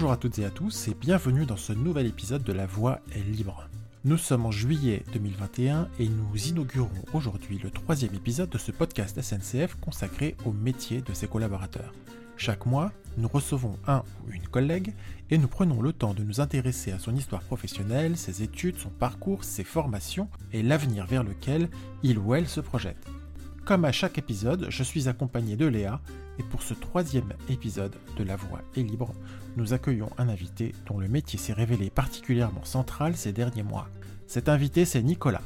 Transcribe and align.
Bonjour 0.00 0.12
à 0.12 0.16
toutes 0.16 0.38
et 0.38 0.46
à 0.46 0.50
tous 0.50 0.88
et 0.88 0.94
bienvenue 0.98 1.44
dans 1.44 1.58
ce 1.58 1.74
nouvel 1.74 2.06
épisode 2.06 2.42
de 2.42 2.54
La 2.54 2.64
Voix 2.64 3.00
est 3.14 3.20
libre. 3.20 3.68
Nous 4.06 4.16
sommes 4.16 4.46
en 4.46 4.50
juillet 4.50 5.02
2021 5.12 5.88
et 5.98 6.08
nous 6.08 6.48
inaugurons 6.48 6.88
aujourd'hui 7.12 7.60
le 7.62 7.70
troisième 7.70 8.14
épisode 8.14 8.48
de 8.48 8.56
ce 8.56 8.72
podcast 8.72 9.20
SNCF 9.20 9.74
consacré 9.74 10.36
au 10.46 10.52
métier 10.52 11.02
de 11.02 11.12
ses 11.12 11.26
collaborateurs. 11.26 11.92
Chaque 12.38 12.64
mois, 12.64 12.92
nous 13.18 13.28
recevons 13.28 13.76
un 13.86 14.02
ou 14.26 14.32
une 14.32 14.48
collègue 14.48 14.94
et 15.28 15.36
nous 15.36 15.48
prenons 15.48 15.82
le 15.82 15.92
temps 15.92 16.14
de 16.14 16.24
nous 16.24 16.40
intéresser 16.40 16.92
à 16.92 16.98
son 16.98 17.14
histoire 17.14 17.42
professionnelle, 17.42 18.16
ses 18.16 18.42
études, 18.42 18.78
son 18.78 18.88
parcours, 18.88 19.44
ses 19.44 19.64
formations 19.64 20.30
et 20.54 20.62
l'avenir 20.62 21.04
vers 21.04 21.24
lequel 21.24 21.68
il 22.02 22.16
ou 22.16 22.34
elle 22.34 22.48
se 22.48 22.60
projette. 22.60 23.06
Comme 23.66 23.84
à 23.84 23.92
chaque 23.92 24.16
épisode, 24.16 24.66
je 24.70 24.82
suis 24.82 25.08
accompagné 25.08 25.56
de 25.56 25.66
Léa 25.66 26.00
et 26.40 26.42
pour 26.42 26.62
ce 26.62 26.72
troisième 26.72 27.34
épisode 27.50 27.94
de 28.16 28.24
La 28.24 28.34
Voix 28.34 28.62
est 28.74 28.80
libre, 28.80 29.12
nous 29.58 29.74
accueillons 29.74 30.08
un 30.16 30.30
invité 30.30 30.74
dont 30.86 30.98
le 30.98 31.06
métier 31.06 31.38
s'est 31.38 31.52
révélé 31.52 31.90
particulièrement 31.90 32.64
central 32.64 33.14
ces 33.14 33.32
derniers 33.32 33.62
mois. 33.62 33.88
Cet 34.26 34.48
invité, 34.48 34.86
c'est 34.86 35.02
Nicolas. 35.02 35.42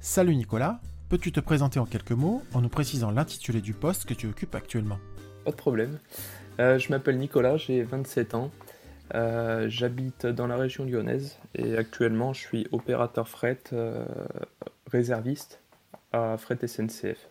Salut 0.00 0.34
Nicolas, 0.34 0.80
peux-tu 1.08 1.30
te 1.30 1.38
présenter 1.38 1.78
en 1.78 1.86
quelques 1.86 2.10
mots 2.10 2.42
en 2.52 2.60
nous 2.60 2.68
précisant 2.68 3.12
l'intitulé 3.12 3.60
du 3.60 3.74
poste 3.74 4.06
que 4.06 4.14
tu 4.14 4.26
occupes 4.26 4.56
actuellement? 4.56 4.98
Pas 5.44 5.52
de 5.52 5.56
problème. 5.56 6.00
Euh, 6.58 6.80
je 6.80 6.90
m'appelle 6.90 7.18
Nicolas, 7.18 7.56
j'ai 7.56 7.84
27 7.84 8.34
ans. 8.34 8.50
Euh, 9.14 9.68
j'habite 9.68 10.26
dans 10.26 10.48
la 10.48 10.56
région 10.56 10.84
lyonnaise 10.84 11.38
et 11.54 11.76
actuellement 11.76 12.32
je 12.32 12.40
suis 12.40 12.66
opérateur 12.72 13.28
fret 13.28 13.60
euh, 13.72 14.04
réserviste 14.90 15.62
à 16.12 16.36
Fret 16.36 16.58
SNCF. 16.66 17.28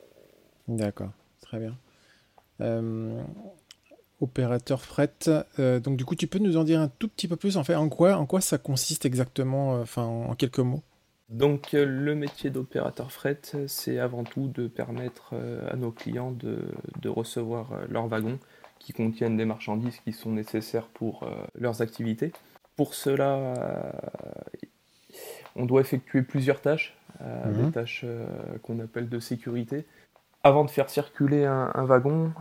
D'accord, 0.70 1.12
très 1.42 1.60
bien. 1.60 1.76
Opérateur 4.20 4.82
fret, 4.82 5.14
donc 5.58 5.98
du 5.98 6.06
coup 6.06 6.16
tu 6.16 6.28
peux 6.28 6.40
nous 6.40 6.58
en 6.58 6.64
dire 6.64 6.80
un 6.80 6.88
tout 6.88 7.08
petit 7.08 7.28
peu 7.28 7.36
plus? 7.36 7.58
En 7.58 7.64
fait 7.64 7.76
en 7.76 7.90
quoi, 7.90 8.18
en 8.18 8.26
quoi 8.26 8.42
ça 8.42 8.58
consiste 8.58 9.06
exactement, 9.06 9.74
enfin 9.80 10.04
en, 10.04 10.34
quelques 10.36 10.60
mots? 10.60 10.82
Donc 11.30 11.74
le 11.74 12.16
métier 12.16 12.50
d'opérateur 12.50 13.12
fret, 13.12 13.42
c'est 13.68 14.00
avant 14.00 14.24
tout 14.24 14.48
de 14.48 14.68
permettre 14.68 15.36
à 15.70 15.76
nos 15.76 15.92
clients 15.92 16.32
de, 16.32 16.66
de 17.02 17.10
recevoir 17.10 17.70
leurs 17.90 18.08
wagons 18.08 18.40
qui 18.80 18.94
contiennent 18.94 19.38
des 19.38 19.46
marchandises 19.46 20.00
qui 20.00 20.14
sont 20.14 20.32
nécessaires 20.32 20.88
pour 20.88 21.24
euh, 21.24 21.30
leurs 21.60 21.82
activités. 21.82 22.32
Pour 22.76 22.94
cela, 22.94 23.36
euh, 23.36 23.92
on 25.56 25.66
doit 25.66 25.82
effectuer 25.82 26.22
plusieurs 26.22 26.62
tâches, 26.62 26.96
euh, 27.22 27.52
des 27.52 27.64
mhm. 27.64 27.72
tâches 27.72 28.06
qu'on 28.62 28.80
appelle 28.80 29.10
de 29.10 29.20
sécurité. 29.20 29.86
Avant 30.48 30.64
de 30.64 30.70
faire 30.70 30.90
circuler 30.90 31.44
un, 31.46 31.84
wagon, 31.84 32.32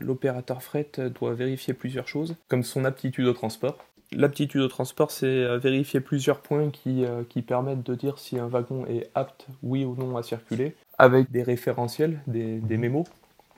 l'opérateur 0.00 0.62
fret 0.62 0.90
doit 1.14 1.34
vérifier 1.34 1.74
plusieurs 1.74 2.08
choses, 2.08 2.34
comme 2.48 2.62
son 2.62 2.84
aptitude 2.84 3.26
au 3.26 3.32
transport. 3.34 3.76
L'aptitude 4.10 4.62
au 4.62 4.68
transport, 4.68 5.10
c'est 5.10 5.58
vérifier 5.58 6.00
plusieurs 6.00 6.40
points 6.40 6.70
qui, 6.70 7.04
qui, 7.28 7.42
permettent 7.42 7.82
de 7.82 7.94
dire 7.94 8.18
si 8.18 8.38
un 8.38 8.46
wagon 8.46 8.86
est 8.86 9.10
apte, 9.14 9.46
oui 9.62 9.84
ou 9.84 9.94
non, 9.96 10.16
à 10.16 10.22
circuler, 10.22 10.74
avec 10.98 11.30
des 11.30 11.42
référentiels, 11.42 12.20
des, 12.26 12.58
des 12.58 12.78
mémos 12.78 13.04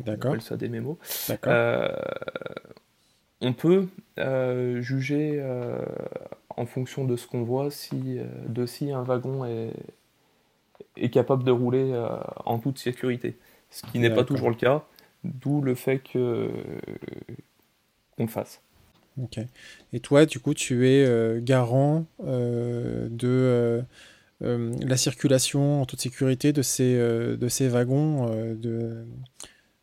D'accord. 0.00 0.30
On 0.30 0.34
appelle 0.34 0.42
ça 0.42 0.56
des 0.56 0.68
mémos. 0.68 0.96
Euh, 1.46 1.88
on 3.40 3.52
peut 3.52 3.88
euh, 4.18 4.80
juger 4.80 5.38
euh, 5.38 5.78
en 6.50 6.66
fonction 6.66 7.04
de 7.04 7.16
ce 7.16 7.26
qu'on 7.26 7.42
voit 7.42 7.70
si, 7.70 8.18
de 8.48 8.66
si 8.66 8.92
un 8.92 9.02
wagon 9.02 9.44
est, 9.44 9.72
est 10.96 11.10
capable 11.10 11.44
de 11.44 11.50
rouler 11.50 11.92
en 12.44 12.58
toute 12.58 12.78
sécurité. 12.78 13.36
Ce 13.74 13.82
qui 13.90 13.98
n'est 13.98 14.14
pas 14.14 14.22
toujours 14.24 14.48
le 14.48 14.54
cas, 14.54 14.84
d'où 15.24 15.60
le 15.60 15.74
fait 15.74 15.98
que 15.98 16.48
qu'on 18.16 18.24
le 18.24 18.30
fasse. 18.30 18.60
Ok. 19.20 19.38
Et 19.92 20.00
toi, 20.00 20.26
du 20.26 20.38
coup, 20.38 20.54
tu 20.54 20.88
es 20.88 21.40
garant 21.42 22.06
de 22.20 23.82
la 24.40 24.96
circulation 24.96 25.82
en 25.82 25.86
toute 25.86 26.00
sécurité 26.00 26.52
de 26.52 26.62
ces, 26.62 26.96
de 26.96 27.48
ces 27.48 27.68
wagons 27.68 28.28
de 28.54 29.04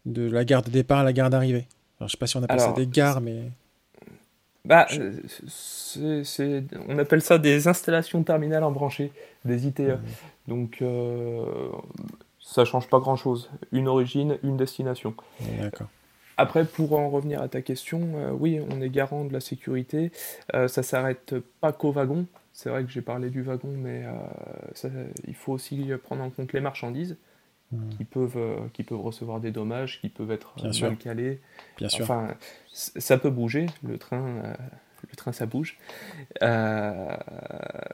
de 0.06 0.30
la 0.30 0.46
gare 0.46 0.64
de 0.64 0.70
départ 0.70 1.00
à 1.00 1.04
la 1.04 1.14
gare 1.14 1.30
d'arrivée? 1.30 1.68
Je 2.00 2.08
sais 2.08 2.18
pas 2.18 2.28
si 2.28 2.38
on 2.38 2.44
appelle 2.44 2.60
ça 2.60 2.74
des 2.74 2.88
gares, 2.88 3.22
mais. 3.22 3.52
Bah, 4.64 4.88
c'est, 5.48 6.64
on 6.88 6.98
appelle 6.98 7.22
ça 7.22 7.38
des 7.38 7.68
installations 7.68 8.24
terminales 8.24 8.64
embranchées, 8.64 9.12
des 9.44 9.68
ITE. 9.68 9.80
Mmh. 9.80 10.00
Donc, 10.48 10.82
euh, 10.82 11.46
ça 12.52 12.66
change 12.66 12.90
pas 12.90 13.00
grand-chose. 13.00 13.50
Une 13.72 13.88
origine, 13.88 14.38
une 14.44 14.58
destination. 14.58 15.16
D'accord. 15.60 15.88
Après, 16.38 16.66
pour 16.66 16.94
en 16.94 17.10
revenir 17.10 17.42
à 17.42 17.48
ta 17.48 17.62
question, 17.62 18.02
euh, 18.16 18.32
oui, 18.32 18.60
on 18.70 18.82
est 18.82 18.90
garant 18.90 19.24
de 19.26 19.32
la 19.32 19.40
sécurité. 19.40 20.12
Euh, 20.54 20.68
ça 20.68 20.84
s'arrête 20.84 21.36
pas 21.62 21.72
qu'au 21.72 21.92
wagon. 21.92 22.26
C'est 22.52 22.70
vrai 22.70 22.84
que 22.84 22.90
j'ai 22.90 23.02
parlé 23.02 23.30
du 23.30 23.42
wagon, 23.42 23.74
mais 23.78 24.04
euh, 24.06 25.08
il 25.28 25.36
faut 25.36 25.54
aussi 25.54 25.90
prendre 26.04 26.24
en 26.24 26.30
compte 26.30 26.52
les 26.54 26.62
marchandises. 26.62 27.18
Hmm. 27.74 27.88
qui, 27.92 28.04
peuvent, 28.04 28.36
euh, 28.36 28.58
qui 28.74 28.84
peuvent 28.84 29.00
recevoir 29.00 29.40
des 29.40 29.52
dommages, 29.52 30.02
qui 30.02 30.10
peuvent 30.10 30.32
être 30.32 30.56
Bien 30.58 30.72
mal 30.82 30.98
calés. 30.98 31.40
Bien 31.78 31.88
sûr. 31.88 32.04
Enfin, 32.04 32.36
ça 32.74 33.18
peut 33.18 33.30
bouger, 33.30 33.68
le 33.82 33.98
train, 33.98 34.44
le 35.10 35.16
train 35.16 35.32
ça 35.32 35.46
bouge. 35.46 35.78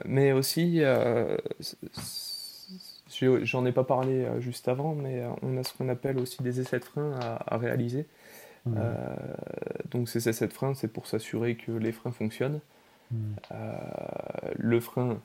Mais 0.04 0.32
aussi, 0.32 0.82
j'en 3.42 3.64
ai 3.66 3.72
pas 3.72 3.84
parlé 3.84 4.26
juste 4.40 4.68
avant, 4.68 4.94
mais 4.94 5.24
on 5.42 5.56
a 5.56 5.62
ce 5.62 5.72
qu'on 5.74 5.88
appelle 5.88 6.18
aussi 6.18 6.42
des 6.42 6.60
essais 6.60 6.78
de 6.78 6.84
frein 6.84 7.12
à, 7.20 7.56
réaliser. 7.58 8.06
Hmm. 8.66 8.74
donc 9.90 10.08
ces 10.08 10.28
essais 10.28 10.46
de 10.46 10.52
frein, 10.52 10.74
c'est 10.74 10.88
pour 10.88 11.06
s'assurer 11.06 11.54
que 11.54 11.72
les 11.72 11.92
freins 11.92 12.12
fonctionnent. 12.12 12.60
Hmm. 13.10 13.34
le 14.56 14.80
frein 14.80 15.20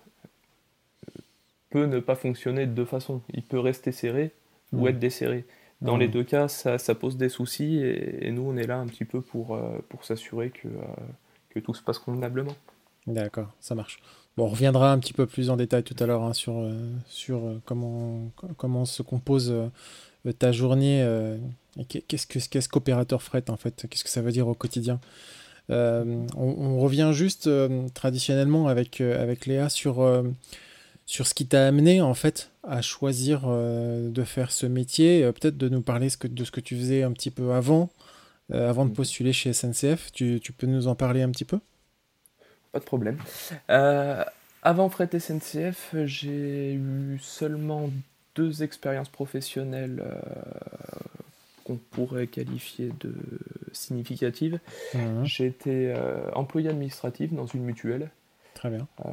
peut 1.73 1.85
ne 1.87 1.99
pas 1.99 2.15
fonctionner 2.15 2.67
de 2.67 2.71
deux 2.71 2.85
façons. 2.85 3.21
Il 3.33 3.43
peut 3.43 3.59
rester 3.59 3.91
serré 3.91 4.31
ou 4.71 4.87
être 4.87 4.99
desserré. 4.99 5.45
Dans 5.81 5.97
les 5.97 6.07
deux 6.07 6.23
cas, 6.23 6.47
ça, 6.47 6.95
pose 6.95 7.17
des 7.17 7.29
soucis 7.29 7.79
et, 7.83 8.31
nous, 8.31 8.43
on 8.43 8.55
est 8.55 8.67
là 8.67 8.77
un 8.77 8.85
petit 8.85 9.05
peu 9.05 9.21
pour, 9.21 9.55
euh, 9.55 9.79
pour 9.89 10.05
s'assurer 10.05 10.49
que, 10.49 10.67
euh, 10.67 10.81
que 11.49 11.59
tout 11.59 11.73
se 11.73 11.83
passe 11.83 11.99
convenablement. 11.99 12.55
D'accord, 13.05 13.51
ça 13.59 13.75
marche. 13.75 14.01
Bon, 14.37 14.45
on 14.45 14.47
reviendra 14.47 14.91
un 14.91 14.99
petit 14.99 15.13
peu 15.13 15.25
plus 15.25 15.49
en 15.49 15.57
détail 15.57 15.83
tout 15.83 15.95
à 15.99 16.05
l'heure 16.05 16.23
hein, 16.23 16.33
sur, 16.33 16.57
euh, 16.57 16.71
sur 17.07 17.41
comment, 17.65 18.31
comment 18.57 18.85
se 18.85 19.03
compose 19.03 19.53
ta 20.39 20.51
journée. 20.51 21.05
qu'est-ce, 21.87 22.25
que, 22.25 22.39
qu'est-ce 22.39 22.69
qu'opérateur 22.69 23.21
fret 23.21 23.49
en 23.49 23.57
fait? 23.57 23.85
Qu'est-ce 23.89 24.03
que 24.03 24.09
ça 24.09 24.21
veut 24.21 24.31
dire 24.31 24.47
au 24.47 24.55
quotidien? 24.55 24.99
On, 25.69 26.25
on, 26.35 26.79
revient 26.79 27.11
juste 27.13 27.49
traditionnellement 27.93 28.67
avec, 28.67 29.01
avec 29.01 29.45
Léa 29.45 29.69
sur 29.69 30.01
sur 31.05 31.27
ce 31.27 31.33
qui 31.33 31.45
t'a 31.45 31.67
amené 31.67 32.01
en 32.01 32.13
fait 32.13 32.51
à 32.63 32.81
choisir 32.81 33.43
euh, 33.45 34.09
de 34.09 34.23
faire 34.23 34.51
ce 34.51 34.65
métier, 34.65 35.23
euh, 35.23 35.31
peut-être 35.31 35.57
de 35.57 35.69
nous 35.69 35.81
parler 35.81 36.07
de 36.07 36.43
ce 36.43 36.51
que 36.51 36.61
tu 36.61 36.77
faisais 36.77 37.03
un 37.03 37.11
petit 37.11 37.31
peu 37.31 37.51
avant, 37.51 37.89
euh, 38.53 38.69
avant 38.69 38.85
de 38.85 38.91
mm. 38.91 38.95
postuler 38.95 39.33
chez 39.33 39.53
SNCF. 39.53 40.11
Tu, 40.13 40.39
peux 40.57 40.67
nous 40.67 40.87
en 40.87 40.95
parler 40.95 41.21
un 41.21 41.29
petit 41.29 41.45
peu? 41.45 41.59
Pas 42.73 42.79
de 42.79 42.83
problème. 42.83 43.17
avant 43.69 44.89
Fret 44.89 45.09
SNCF, 45.17 45.95
j'ai 46.05 46.73
eu 46.73 47.17
seulement 47.21 47.89
deux 48.35 48.63
expériences 48.63 49.09
professionnelles 49.09 50.03
qu'on 51.63 51.77
pourrait 51.77 52.27
qualifier 52.27 52.91
de 52.99 53.13
significatives. 53.71 54.59
Mmh. 54.93 55.23
J'ai 55.23 55.45
été 55.45 55.95
employé 56.33 56.69
administratif 56.69 57.31
dans 57.31 57.45
une 57.45 57.63
mutuelle 57.63 58.09
Très 58.53 58.69
bien. 58.69 58.87
Euh, 59.05 59.09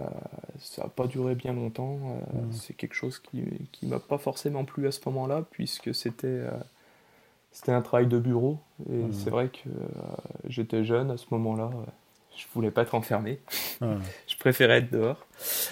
ça 0.58 0.84
n'a 0.84 0.88
pas 0.88 1.06
duré 1.06 1.34
bien 1.34 1.52
longtemps. 1.52 1.98
Euh, 1.98 2.38
mmh. 2.38 2.52
C'est 2.52 2.74
quelque 2.74 2.94
chose 2.94 3.18
qui 3.18 3.42
ne 3.82 3.88
m'a 3.88 3.98
pas 3.98 4.18
forcément 4.18 4.64
plu 4.64 4.86
à 4.86 4.92
ce 4.92 5.00
moment-là, 5.06 5.44
puisque 5.50 5.94
c'était 5.94 6.26
euh, 6.28 6.50
c'était 7.50 7.72
un 7.72 7.82
travail 7.82 8.06
de 8.06 8.18
bureau. 8.18 8.58
Et 8.88 8.96
mmh. 8.96 9.12
c'est 9.12 9.30
vrai 9.30 9.48
que 9.48 9.70
j'étais 10.48 10.84
jeune 10.84 11.10
à 11.10 11.16
ce 11.16 11.26
moment-là. 11.30 11.70
Je 12.36 12.44
voulais 12.54 12.70
pas 12.70 12.82
être 12.82 12.94
enfermé. 12.94 13.40
Ah. 13.80 13.96
je 14.26 14.36
préférais 14.36 14.78
être 14.78 14.90
dehors. 14.90 15.26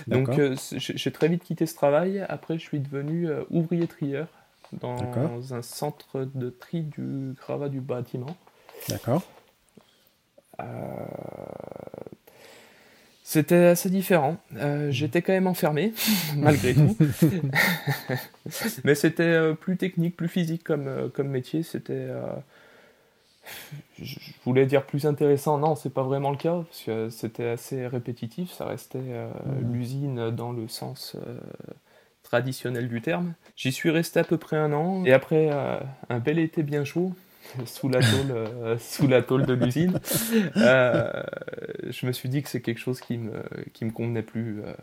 Donc 0.07 0.31
j'ai 0.77 1.13
très 1.13 1.29
vite 1.29 1.45
quitté 1.45 1.67
ce 1.67 1.75
travail. 1.75 2.25
Après, 2.29 2.59
je 2.59 2.63
suis 2.63 2.81
devenu 2.81 3.29
ouvrier 3.51 3.87
trieur 3.87 4.29
dans 4.73 5.55
un 5.55 5.63
centre 5.63 6.29
de 6.35 6.51
tri 6.51 6.83
du 6.83 7.35
gravat 7.41 7.69
du 7.69 7.81
bâtiment. 7.81 8.37
D'accord. 8.89 9.23
C'était 13.29 13.67
assez 13.67 13.91
différent. 13.91 14.39
Euh, 14.57 14.91
j'étais 14.91 15.21
quand 15.21 15.35
même 15.35 15.49
enfermé, 15.49 15.93
malgré 16.39 16.73
tout. 16.73 16.97
Mais 18.85 18.95
c'était 18.95 19.23
euh, 19.23 19.53
plus 19.53 19.77
technique, 19.77 20.17
plus 20.17 20.29
physique 20.29 20.65
comme, 20.65 20.89
euh, 20.89 21.09
comme 21.11 21.29
métier. 21.29 21.63
C'était. 21.63 22.09
Je 24.01 24.19
voulais 24.45 24.67
dire 24.67 24.85
plus 24.85 25.07
intéressant. 25.07 25.59
Non, 25.59 25.75
c'est 25.75 25.93
pas 25.93 26.03
vraiment 26.03 26.31
le 26.31 26.37
cas, 26.37 26.63
parce 26.63 26.83
que 26.83 27.11
c'était 27.11 27.49
assez 27.49 27.87
répétitif. 27.87 28.53
Ça 28.53 28.67
restait 28.67 28.99
mmh. 28.99 29.73
l'usine 29.73 30.31
dans 30.31 30.53
le 30.53 30.69
sens 30.69 31.17
traditionnel 32.23 32.89
du 32.89 33.01
terme. 33.01 33.35
J'y 33.57 33.73
suis 33.73 33.91
resté 33.91 34.21
à 34.21 34.25
peu 34.25 34.37
près 34.37 34.57
un 34.57 34.73
an. 34.73 35.05
Et 35.05 35.13
après 35.13 35.51
un 36.09 36.19
bel 36.19 36.39
été 36.39 36.63
bien 36.63 36.85
chaud, 36.85 37.13
sous 37.67 37.89
la 37.89 38.01
tôle, 38.01 38.31
euh, 38.31 38.79
sous 38.81 39.07
la 39.07 39.23
tôle 39.23 39.47
de 39.47 39.55
l'usine. 39.55 39.99
Euh, 40.57 41.23
je 41.89 42.07
me 42.07 42.13
suis 42.13 42.29
dit 42.29 42.43
que 42.43 42.49
c'est 42.49 42.61
quelque 42.61 42.81
chose 42.81 43.01
qui 43.01 43.19
me, 43.19 43.43
qui 43.73 43.85
me 43.85 43.91
convenait 43.91 44.23
plus. 44.23 44.63
Euh. 44.65 44.75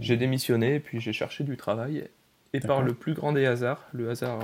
J'ai 0.00 0.16
démissionné, 0.16 0.80
puis 0.80 1.00
j'ai 1.00 1.12
cherché 1.12 1.44
du 1.44 1.56
travail. 1.56 2.08
Et 2.52 2.60
par 2.60 2.82
le 2.82 2.94
plus 2.94 3.12
grand 3.12 3.32
des 3.32 3.44
hasards, 3.44 3.82
le 3.92 4.08
hasard 4.08 4.38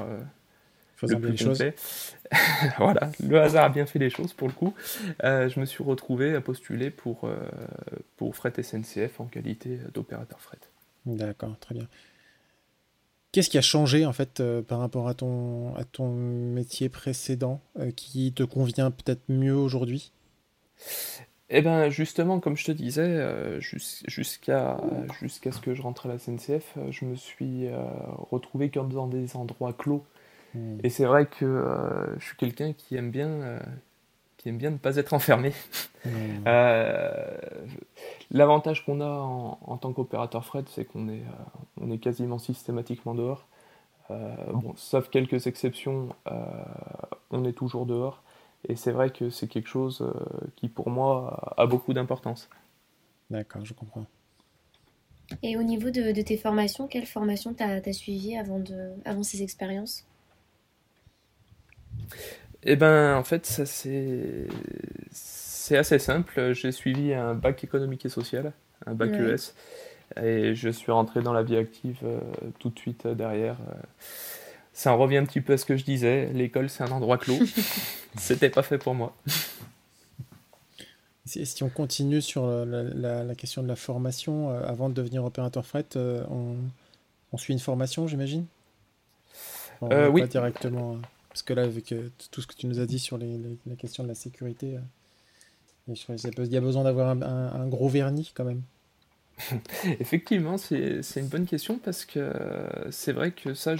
voilà, 2.78 3.10
le 3.22 3.40
hasard 3.40 3.64
a 3.64 3.69
bien 3.69 3.87
fait 3.87 3.99
les 3.99 4.10
choses 4.10 4.32
pour 4.32 4.49
le 4.49 4.54
coup. 4.54 4.75
je 5.22 5.60
me 5.60 5.64
suis 5.64 5.82
retrouvé 5.82 6.34
à 6.34 6.40
postuler 6.40 6.90
pour, 6.90 7.28
pour 8.16 8.37
Fret 8.37 8.52
SNCF 8.62 9.20
en 9.20 9.26
qualité 9.26 9.78
d'opérateur 9.93 10.40
fret. 10.40 10.58
D'accord, 11.06 11.58
très 11.58 11.75
bien. 11.75 11.88
Qu'est-ce 13.32 13.49
qui 13.49 13.56
a 13.56 13.62
changé 13.62 14.04
en 14.04 14.12
fait 14.12 14.40
euh, 14.40 14.60
par 14.60 14.78
rapport 14.78 15.08
à 15.08 15.14
ton, 15.14 15.75
à 15.76 15.84
ton 15.84 16.12
métier 16.12 16.90
précédent 16.90 17.62
euh, 17.78 17.90
qui 17.90 18.31
te 18.34 18.43
convient 18.43 18.90
peut-être 18.90 19.22
mieux 19.31 19.56
aujourd'hui? 19.56 20.12
Eh 21.49 21.62
bien 21.62 21.88
justement, 21.88 22.40
comme 22.40 22.58
je 22.58 22.66
te 22.66 22.72
disais, 22.72 23.00
euh, 23.00 23.58
jusqu'à 23.60 24.78
jusqu'à 25.20 25.50
ce 25.50 25.60
que 25.60 25.75
je 25.75 25.81
rentre 25.81 26.06
à 26.06 26.10
la 26.10 26.19
SNCF, 26.19 26.76
je 26.90 27.04
me 27.06 27.14
suis 27.14 27.69
retrouvé 28.31 28.70
comme 28.70 28.93
dans 28.93 29.06
des 29.06 29.37
endroits 29.37 29.72
clos. 29.72 30.04
Et 30.82 30.90
c'est 30.90 31.04
vrai 31.04 31.26
que 31.26 32.14
je 32.19 32.25
suis 32.25 32.37
quelqu'un 32.37 32.72
qui 32.72 32.96
aime 32.96 33.10
bien 33.10 33.58
qui 34.43 34.49
aime 34.49 34.58
bien 34.58 34.70
ne 34.70 34.76
pas 34.76 34.96
être 34.96 35.14
enfermé. 35.14 35.52
Mmh. 36.04 36.10
Euh, 36.49 37.38
l'avantage 38.32 38.84
qu'on 38.84 39.00
a 39.00 39.06
en, 39.06 39.76
tant 39.76 39.93
qu'opérateur 39.93 40.44
fret, 40.44 40.64
c'est 40.66 40.84
qu'on 40.84 41.08
est, 41.08 41.20
euh, 41.20 41.60
on 41.81 41.93
est 41.93 41.99
quasiment 41.99 42.40
systématiquement 42.40 43.14
dehors. 43.14 43.46
Euh, 44.10 44.34
bon, 44.52 44.75
sauf 44.75 45.10
quelques 45.10 45.46
exceptions, 45.46 46.08
on 47.31 47.44
est 47.44 47.52
toujours 47.52 47.87
dehors. 47.87 48.20
Et 48.69 48.75
c'est 48.75 48.90
vrai 48.90 49.10
que 49.10 49.31
c'est 49.31 49.46
quelque 49.46 49.69
chose 49.69 50.12
qui, 50.56 50.69
pour 50.69 50.90
moi, 50.90 51.54
a 51.56 51.66
beaucoup 51.66 51.93
d'importance. 51.93 52.49
D'accord, 53.31 53.64
je 53.64 53.75
comprends. 53.75 54.06
Et 55.44 55.56
au 55.56 55.62
niveau 55.62 55.90
de, 55.90 56.20
tes 56.20 56.37
formations, 56.37 56.88
quelle 56.88 57.06
formation 57.06 57.54
tu 57.54 57.62
as, 57.62 57.93
suivi 57.93 58.37
avant, 58.37 58.58
de, 58.58 58.90
avant 59.04 59.22
ces 59.22 59.43
expériences? 59.43 60.04
Eh 62.64 62.76
ben, 62.76 63.16
en 63.16 63.24
fait, 63.24 63.46
ça 63.46 63.66
c'est 63.66 64.46
c'est 65.10 65.76
assez 65.76 65.98
simple. 65.98 66.52
J'ai 66.52 66.72
suivi 66.72 67.14
un 67.14 67.34
bac 67.34 67.62
économique 67.64 68.04
et 68.04 68.08
social, 68.08 68.52
un 68.86 68.94
bac 68.94 69.12
ES, 69.12 69.54
et 70.20 70.54
je 70.54 70.68
suis 70.68 70.92
rentré 70.92 71.22
dans 71.22 71.32
la 71.32 71.42
vie 71.42 71.56
active 71.56 71.98
euh, 72.04 72.20
tout 72.58 72.70
de 72.70 72.78
suite 72.78 73.06
euh, 73.06 73.14
derrière. 73.14 73.56
Euh. 73.68 73.80
ça 74.72 74.92
en 74.92 74.98
revient 74.98 75.18
un 75.18 75.24
petit 75.24 75.40
peu 75.40 75.54
à 75.54 75.56
ce 75.56 75.64
que 75.64 75.76
je 75.76 75.84
disais. 75.84 76.30
L'école, 76.34 76.68
c'est 76.68 76.84
un 76.84 76.90
endroit 76.90 77.18
clos. 77.18 77.38
C'était 78.18 78.50
pas 78.50 78.62
fait 78.62 78.78
pour 78.78 78.94
moi. 78.94 79.14
Si, 81.24 81.62
on 81.62 81.70
continue 81.70 82.20
sur 82.20 82.46
la, 82.46 83.34
question 83.36 83.62
de 83.62 83.68
la 83.68 83.76
formation, 83.76 84.50
avant 84.50 84.90
de 84.90 84.94
devenir 84.94 85.24
opérateur 85.24 85.64
fret, 85.64 85.86
on, 85.96 86.56
on, 87.32 87.38
suit 87.38 87.54
une 87.54 87.60
formation, 87.60 88.06
j'imagine? 88.06 88.44
Oui. 89.80 90.20
Pas 90.20 90.26
directement. 90.26 90.98
Parce 91.32 91.43
que 91.43 91.55
là, 91.55 91.62
avec 91.62 91.93
euh, 91.93 92.11
tout 92.31 92.43
ce 92.43 92.46
que 92.46 92.55
tu 92.55 92.67
nous 92.67 92.79
as 92.79 92.84
dit 92.84 92.99
sur 92.99 93.17
les, 93.17 93.40
la 93.67 93.75
question 93.75 94.02
de 94.02 94.08
la 94.08 94.14
sécurité, 94.14 94.76
euh, 94.76 95.94
il 96.38 96.52
y 96.52 96.56
a 96.56 96.61
besoin 96.61 96.84
d'avoir 96.84 97.08
un, 97.11 97.67
gros 97.69 97.88
vernis 97.88 98.32
quand 98.34 98.44
même. 98.44 98.62
Effectivement, 99.99 100.58
c'est 100.58 101.00
une 101.17 101.29
bonne 101.29 101.46
question 101.46 101.79
parce 101.79 102.05
que 102.05 102.32
c'est 102.90 103.12
vrai 103.12 103.32
que 103.32 103.55
ça, 103.55 103.75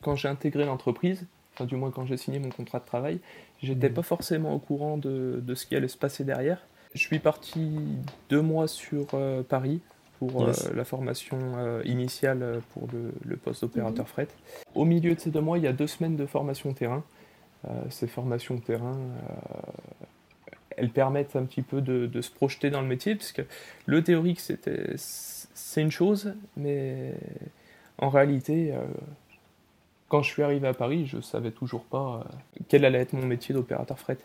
quand 0.00 0.14
j'ai 0.14 0.28
intégré 0.28 0.64
l'entreprise, 0.64 1.26
enfin 1.52 1.66
du 1.66 1.76
moins 1.76 1.90
quand 1.90 2.06
j'ai 2.06 2.16
signé 2.16 2.38
mon 2.38 2.48
contrat 2.48 2.78
de 2.78 2.86
travail, 2.86 3.18
j'étais 3.62 3.90
mmh. 3.90 3.94
pas 3.94 4.02
forcément 4.02 4.54
au 4.54 4.58
courant 4.58 4.96
de, 4.96 5.42
de, 5.42 5.54
ce 5.54 5.66
qui 5.66 5.76
allait 5.76 5.88
se 5.88 5.98
passer 5.98 6.24
derrière. 6.24 6.60
Je 6.94 7.00
suis 7.00 7.18
parti 7.18 7.78
deux 8.30 8.40
mois 8.40 8.68
sur 8.68 9.08
euh, 9.14 9.42
Paris 9.42 9.80
pour 10.18 10.42
euh, 10.42 10.52
la 10.74 10.84
formation 10.84 11.38
euh, 11.56 11.82
initiale 11.84 12.42
euh, 12.42 12.60
pour 12.72 12.88
le, 12.92 13.36
poste 13.36 13.62
d'opérateur 13.62 14.04
mhm. 14.04 14.10
fret. 14.10 14.28
Au 14.74 14.84
milieu 14.84 15.14
de 15.14 15.20
ces 15.20 15.30
deux 15.30 15.40
mois, 15.40 15.58
il 15.58 15.64
y 15.64 15.66
a 15.66 15.72
deux 15.72 15.86
semaines 15.86 16.16
de 16.16 16.26
formation 16.26 16.72
terrain. 16.72 17.04
ces 17.90 18.06
formations 18.06 18.58
terrain, 18.58 18.96
elles 20.76 20.90
permettent 20.90 21.36
un 21.36 21.44
petit 21.44 21.62
peu 21.62 21.80
de, 21.80 22.20
se 22.20 22.30
projeter 22.30 22.70
dans 22.70 22.80
le 22.80 22.86
métier, 22.86 23.14
puisque 23.14 23.42
le 23.86 24.02
théorique, 24.02 24.40
c'est 24.40 25.80
une 25.80 25.90
chose, 25.90 26.34
mais 26.56 27.14
en 27.98 28.08
réalité, 28.08 28.74
quand 30.08 30.22
je 30.22 30.30
suis 30.30 30.42
arrivé 30.42 30.68
à 30.68 30.74
Paris, 30.74 31.06
je 31.06 31.16
ne 31.16 31.22
savais 31.22 31.50
toujours 31.50 31.84
pas 31.84 32.24
quel 32.68 32.84
allait 32.84 33.00
être 33.00 33.14
mon 33.14 33.26
métier 33.26 33.54
d'opérateur 33.54 33.98
fret. 33.98 34.18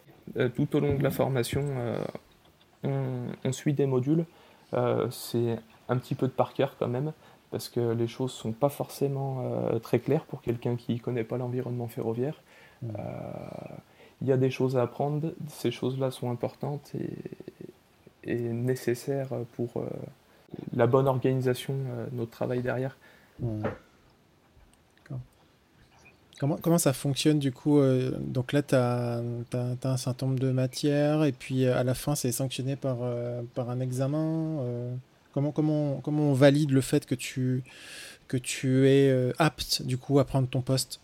tout 0.56 0.76
au 0.76 0.80
long 0.80 0.96
de 0.96 1.04
la 1.04 1.12
formation, 1.12 1.64
on, 2.84 3.28
on, 3.44 3.52
suit 3.52 3.74
des 3.74 3.86
modules. 3.86 4.26
c'est 5.10 5.58
un 5.90 5.98
petit 5.98 6.16
peu 6.16 6.28
de 6.28 6.32
par 6.32 6.54
cœur 6.54 6.76
quand 6.78 6.88
même, 6.88 7.14
parce 7.52 7.68
que 7.68 7.92
les 7.92 8.08
choses 8.08 8.32
sont 8.32 8.54
pas 8.54 8.70
forcément 8.70 9.44
euh, 9.44 9.78
très 9.80 10.00
claires 10.00 10.24
pour 10.24 10.42
quelqu'un 10.42 10.78
qui 10.78 10.94
ne 10.94 11.00
connaît 11.00 11.26
pas 11.26 11.38
l'environnement 11.38 11.88
ferroviaire. 11.88 12.42
Mmh. 12.82 12.88
Euh, 12.98 13.02
il 14.22 14.28
y 14.28 14.32
a 14.32 14.38
des 14.38 14.50
choses 14.50 14.78
à 14.78 14.84
apprendre, 14.84 15.34
ces 15.50 15.72
choses-là 15.72 16.12
sont 16.12 16.32
importantes 16.32 16.92
et, 16.96 18.36
nécessaires 18.36 19.30
pour 19.56 19.78
euh, 19.78 19.86
la 20.74 20.86
bonne 20.86 21.08
organisation 21.08 21.74
de 21.74 22.16
notre 22.16 22.32
travail 22.32 22.62
derrière. 22.62 22.96
Mmh. 23.40 23.64
Comment, 26.40 26.58
comment, 26.58 26.78
ça 26.78 26.94
fonctionne 26.94 27.38
du 27.38 27.52
coup 27.52 27.80
Donc 28.20 28.52
là, 28.52 28.64
tu 28.64 28.74
as, 28.74 29.22
as, 29.54 29.88
un 29.88 29.98
certain 29.98 30.26
nombre 30.26 30.40
de 30.40 30.52
matières 30.52 31.24
et 31.24 31.32
puis 31.32 31.68
à 31.68 31.84
la 31.84 31.94
fin, 31.94 32.16
c'est 32.16 32.32
sanctionné 32.32 32.76
par, 32.76 32.98
par 33.54 33.70
un 33.70 33.80
examen 33.80 34.64
Comment, 35.34 35.52
comment, 35.52 36.02
comment 36.02 36.24
on 36.24 36.34
valide 36.34 36.72
le 36.72 36.82
fait 36.82 37.06
que 37.06 37.16
tu, 37.16 37.64
que 38.28 38.38
tu 38.38 38.88
es 38.88 39.10
euh, 39.10 39.32
apte 39.40 39.82
du 39.82 39.98
coup 39.98 40.20
à 40.20 40.26
prendre 40.26 40.48
ton 40.48 40.62
poste? 40.62 41.00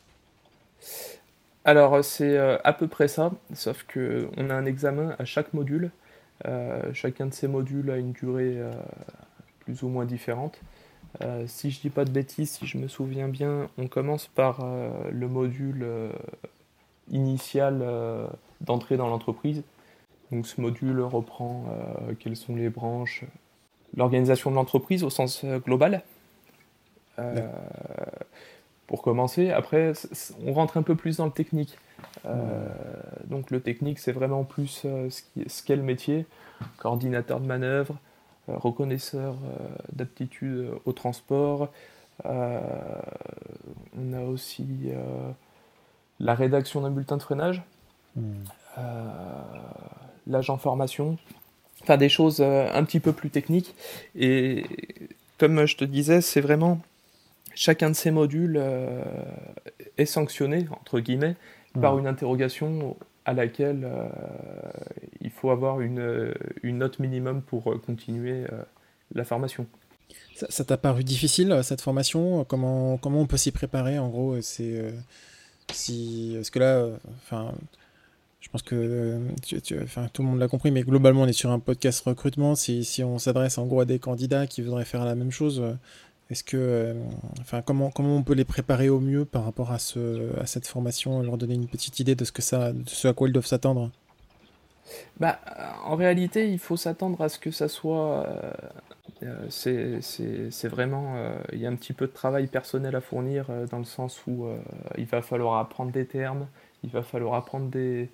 Alors 1.65 2.03
c'est 2.03 2.37
euh, 2.37 2.57
à 2.63 2.71
peu 2.73 2.87
près 2.87 3.07
ça, 3.07 3.31
sauf 3.53 3.83
qu'on 3.83 4.49
a 4.49 4.53
un 4.53 4.65
examen 4.65 5.15
à 5.19 5.25
chaque 5.25 5.53
module. 5.53 5.91
Euh, 6.45 6.93
chacun 6.93 7.25
de 7.25 7.33
ces 7.33 7.47
modules 7.47 7.89
a 7.91 7.97
une 7.97 8.11
durée 8.11 8.57
plus 9.59 9.83
ou 9.83 9.89
moins 9.89 10.05
différente. 10.05 10.59
si 11.47 11.71
je 11.71 11.81
dis 11.81 11.89
pas 11.89 12.05
de 12.05 12.11
bêtises, 12.11 12.51
si 12.51 12.65
je 12.65 12.77
me 12.77 12.87
souviens 12.87 13.27
bien, 13.27 13.69
on 13.77 13.87
commence 13.87 14.27
par 14.27 14.65
le 15.11 15.27
module 15.27 15.85
initial 17.09 17.83
d'entrée 18.61 18.95
dans 18.97 19.07
l'entreprise. 19.07 19.63
Donc 20.31 20.47
ce 20.47 20.61
module 20.61 21.01
reprend 21.01 21.65
quelles 22.19 22.37
sont 22.37 22.55
les 22.55 22.69
branches, 22.69 23.25
l'organisation 23.97 24.51
de 24.51 24.55
l'entreprise 24.55 25.03
au 25.03 25.09
sens 25.09 25.43
euh, 25.43 25.59
global. 25.59 26.03
Euh, 27.19 27.41
pour 28.85 29.01
commencer, 29.01 29.49
après, 29.49 29.91
on 30.45 30.53
rentre 30.53 30.77
un 30.77 30.83
peu 30.83 30.95
plus 30.95 31.17
dans 31.17 31.25
le 31.25 31.31
technique. 31.31 31.77
Euh, 32.25 32.69
donc 33.25 33.51
le 33.51 33.59
technique, 33.59 33.99
c'est 33.99 34.11
vraiment 34.11 34.43
plus 34.43 34.85
ce 34.85 35.63
qu'est 35.63 35.75
le 35.75 35.81
métier, 35.81 36.25
coordinateur 36.77 37.41
de 37.41 37.47
manœuvre, 37.47 37.97
reconnaisseur 38.47 39.35
d'aptitude 39.91 40.69
au 40.85 40.93
transport. 40.93 41.69
on 42.23 42.29
a 44.13 44.21
aussi 44.21 44.65
la 46.21 46.33
rédaction 46.33 46.81
d'un 46.81 46.91
bulletin 46.91 47.17
de 47.17 47.23
freinage, 47.23 47.63
hmm. 48.15 48.43
l'agent 50.27 50.57
formation, 50.57 51.17
enfin 51.83 51.97
des 51.97 52.09
choses 52.09 52.39
euh, 52.41 52.67
un 52.73 52.83
petit 52.83 52.99
peu 52.99 53.13
plus 53.13 53.29
techniques. 53.29 53.75
Et 54.15 54.63
comme 55.37 55.65
je 55.65 55.77
te 55.77 55.85
disais, 55.85 56.21
c'est 56.21 56.41
vraiment 56.41 56.81
chacun 57.55 57.89
de 57.89 57.95
ces 57.95 58.11
modules 58.11 58.57
euh, 58.59 59.03
est 59.97 60.05
sanctionné 60.05 60.67
entre 60.71 60.99
guillemets 60.99 61.35
par 61.79 61.95
mmh. 61.95 61.99
une 61.99 62.07
interrogation 62.07 62.95
à 63.25 63.33
laquelle 63.33 63.83
euh, 63.83 64.07
il 65.21 65.29
faut 65.29 65.49
avoir 65.49 65.81
une, 65.81 66.33
une, 66.63 66.77
note 66.77 66.99
minimum 66.99 67.41
pour 67.41 67.63
continuer 67.85 68.45
la 69.13 69.25
formation. 69.25 69.67
Ça 70.33 70.63
t'a 70.63 70.77
paru 70.77 71.03
difficile 71.03 71.59
cette 71.63 71.81
formation? 71.81 72.45
Comment, 72.45 72.97
comment 72.97 73.19
on 73.19 73.25
peut 73.25 73.37
s'y 73.37 73.51
préparer 73.51 73.99
en 73.99 74.07
gros? 74.07 74.39
C'est 74.41 74.93
si, 75.73 76.37
est-ce 76.39 76.51
que 76.51 76.59
là, 76.59 76.87
enfin, 77.17 77.53
je 78.39 78.49
pense 78.49 78.61
que 78.61 78.75
euh, 78.75 80.07
tout 80.13 80.21
le 80.21 80.27
monde 80.27 80.39
l'a 80.39 80.47
compris, 80.47 80.71
mais 80.71 80.83
globalement, 80.83 81.23
on 81.23 81.27
est 81.27 81.33
sur 81.33 81.51
un 81.51 81.59
podcast 81.59 82.05
recrutement. 82.05 82.55
Si, 82.55 83.03
on 83.03 83.17
s'adresse 83.17 83.57
en 83.57 83.65
gros 83.65 83.81
à 83.81 83.85
des 83.85 83.99
candidats 83.99 84.45
qui 84.47 84.61
voudraient 84.61 84.85
faire 84.85 85.05
la 85.05 85.15
même 85.15 85.31
chose, 85.31 85.59
euh, 85.59 85.73
est-ce 86.29 86.43
que, 86.43 86.57
euh, 86.57 86.93
enfin, 87.41 87.61
comment, 87.61 87.91
on 87.97 88.23
peut 88.23 88.33
les 88.33 88.45
préparer 88.45 88.89
au 88.89 88.99
mieux 88.99 89.25
par 89.25 89.43
rapport 89.43 89.71
à 89.71 89.79
cette 89.79 90.67
formation, 90.67 91.21
leur 91.23 91.37
donner 91.37 91.55
une 91.55 91.67
petite 91.67 91.99
idée 91.99 92.15
de 92.15 92.25
ce, 92.25 92.31
que 92.31 92.41
ça, 92.41 92.73
de 92.73 92.87
ce 92.87 93.07
à 93.07 93.13
quoi 93.13 93.27
ils 93.27 93.33
doivent 93.33 93.45
s'attendre? 93.45 93.89
Bah, 95.19 95.39
en 95.85 95.95
réalité, 95.95 96.49
il 96.49 96.59
faut 96.59 96.77
s'attendre 96.77 97.21
à 97.21 97.29
ce 97.29 97.39
que 97.39 97.51
ça 97.51 97.67
soit. 97.67 98.25
c'est 99.49 100.67
vraiment. 100.67 101.15
Il 101.51 101.59
y 101.59 101.65
a 101.65 101.69
un 101.69 101.75
petit 101.75 101.93
peu 101.93 102.07
de 102.07 102.13
travail 102.13 102.47
personnel 102.47 102.95
à 102.95 103.01
fournir 103.01 103.47
dans 103.69 103.79
le 103.79 103.85
sens 103.85 104.21
où 104.27 104.47
il 104.97 105.05
va 105.05 105.21
falloir 105.21 105.59
apprendre 105.59 105.91
des 105.91 106.05
termes, 106.05 106.47
il 106.83 106.89
va 106.89 107.03
falloir 107.03 107.35
apprendre 107.35 107.67
des, 107.67 108.09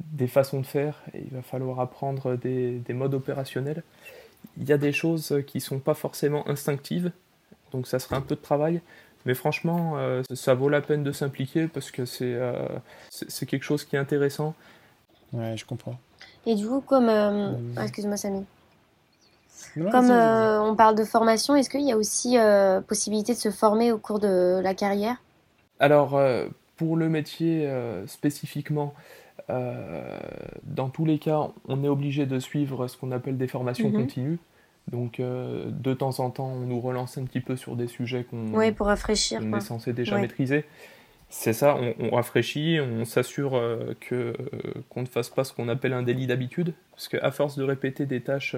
des 0.00 0.28
façons 0.28 0.60
de 0.60 0.66
faire, 0.66 1.02
et 1.14 1.20
il 1.20 1.30
va 1.34 1.42
falloir 1.42 1.80
apprendre 1.80 2.36
des, 2.36 2.78
des 2.78 2.92
modes 2.94 3.14
opérationnels. 3.14 3.82
Il 4.56 4.68
y 4.68 4.72
a 4.72 4.78
des 4.78 4.92
choses 4.92 5.42
qui 5.46 5.60
sont 5.60 5.80
pas 5.80 5.94
forcément 5.94 6.46
instinctives, 6.48 7.10
donc 7.72 7.86
ça 7.86 7.98
sera 7.98 8.16
un 8.16 8.20
peu 8.20 8.36
de 8.36 8.40
travail, 8.40 8.80
mais 9.26 9.34
franchement, 9.34 9.94
euh, 9.96 10.22
ça 10.32 10.54
vaut 10.54 10.68
la 10.68 10.80
peine 10.80 11.02
de 11.02 11.12
s'impliquer 11.12 11.66
parce 11.66 11.90
que 11.90 12.04
c'est 12.04 12.34
euh, 12.34 12.52
c'est 13.10 13.46
quelque 13.46 13.64
chose 13.64 13.84
qui 13.84 13.96
est 13.96 13.98
intéressant. 13.98 14.54
Ouais, 15.32 15.56
je 15.56 15.66
comprends. 15.66 15.98
Et 16.46 16.54
du 16.54 16.66
coup, 16.66 16.80
comme... 16.80 17.08
euh, 17.08 17.52
ah, 17.76 17.82
Excuse-moi 17.82 18.16
Samy. 18.16 18.44
Comme 19.90 20.10
euh, 20.10 20.62
on 20.62 20.76
parle 20.76 20.94
de 20.94 21.04
formation, 21.04 21.56
est-ce 21.56 21.68
qu'il 21.68 21.82
y 21.82 21.92
a 21.92 21.96
aussi 21.96 22.38
euh, 22.38 22.80
possibilité 22.80 23.34
de 23.34 23.38
se 23.38 23.50
former 23.50 23.92
au 23.92 23.98
cours 23.98 24.20
de 24.20 24.60
la 24.62 24.72
carrière? 24.72 25.16
Alors, 25.80 26.16
euh, 26.16 26.48
pour 26.78 26.96
le 26.96 27.08
métier 27.10 27.66
euh, 27.66 28.06
spécifiquement, 28.06 28.94
euh, 29.50 30.18
dans 30.62 30.88
tous 30.88 31.04
les 31.04 31.18
cas, 31.18 31.48
on 31.66 31.84
est 31.84 31.88
obligé 31.88 32.24
de 32.24 32.38
suivre 32.38 32.86
ce 32.88 32.96
qu'on 32.96 33.10
appelle 33.12 33.36
des 33.36 33.48
formations 33.48 33.88
Mhm. 33.90 33.94
continues. 33.96 34.38
Donc, 34.90 35.20
euh, 35.20 35.66
de 35.70 35.92
temps 35.92 36.18
en 36.20 36.30
temps, 36.30 36.48
on 36.48 36.60
nous 36.60 36.80
relance 36.80 37.18
un 37.18 37.24
petit 37.24 37.40
peu 37.40 37.56
sur 37.56 37.76
des 37.76 37.88
sujets 37.88 38.24
qu'on 38.24 38.52
pour 38.72 38.86
rafraîchir. 38.86 39.42
est 39.42 39.60
censé 39.60 39.92
déjà 39.92 40.14
Ouais. 40.14 40.22
maîtriser. 40.22 40.64
C'est 41.30 41.52
ça, 41.52 41.76
on, 41.78 41.94
on 42.06 42.10
rafraîchit, 42.16 42.78
on 42.80 43.04
s'assure 43.04 43.60
que 44.00 44.32
qu'on 44.88 45.02
ne 45.02 45.06
fasse 45.06 45.28
pas 45.28 45.44
ce 45.44 45.52
qu'on 45.52 45.68
appelle 45.68 45.92
un 45.92 46.02
délit 46.02 46.26
d'habitude, 46.26 46.72
parce 46.92 47.06
qu'à 47.08 47.30
force 47.30 47.58
de 47.58 47.64
répéter 47.64 48.06
des 48.06 48.22
tâches 48.22 48.56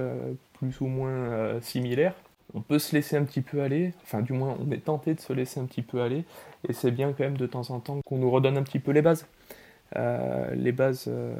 plus 0.52 0.80
ou 0.80 0.86
moins 0.86 1.60
similaires, 1.62 2.14
on 2.54 2.60
peut 2.60 2.78
se 2.78 2.94
laisser 2.94 3.16
un 3.16 3.24
petit 3.24 3.42
peu 3.42 3.62
aller, 3.62 3.92
enfin 4.02 4.22
du 4.22 4.32
moins 4.32 4.56
on 4.60 4.70
est 4.72 4.84
tenté 4.84 5.14
de 5.14 5.20
se 5.20 5.32
laisser 5.32 5.60
un 5.60 5.66
petit 5.66 5.82
peu 5.82 6.02
aller, 6.02 6.24
et 6.68 6.72
c'est 6.72 6.90
bien 6.90 7.12
quand 7.12 7.24
même 7.24 7.36
de 7.36 7.46
temps 7.46 7.70
en 7.70 7.80
temps 7.80 8.00
qu'on 8.04 8.18
nous 8.18 8.30
redonne 8.30 8.56
un 8.56 8.62
petit 8.62 8.78
peu 8.80 8.92
les 8.92 9.02
bases. 9.02 9.26
Euh, 9.96 10.54
les 10.54 10.70
bases 10.70 11.06
euh, 11.08 11.34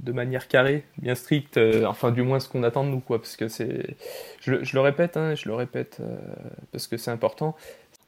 de 0.00 0.12
manière 0.12 0.48
carrée, 0.48 0.84
bien 0.96 1.14
stricte, 1.14 1.58
euh, 1.58 1.84
enfin 1.84 2.10
du 2.10 2.22
moins 2.22 2.40
ce 2.40 2.48
qu'on 2.48 2.62
attend 2.62 2.84
de 2.84 2.88
nous, 2.88 3.00
quoi, 3.00 3.18
parce 3.18 3.36
que 3.36 3.48
c'est, 3.48 3.96
je, 4.40 4.52
le- 4.52 4.80
répète, 4.80 5.18
hein, 5.18 5.34
je 5.34 5.46
le 5.46 5.54
répète 5.54 5.98
euh, 6.00 6.16
parce 6.72 6.86
que 6.86 6.96
c'est 6.96 7.10
important, 7.10 7.54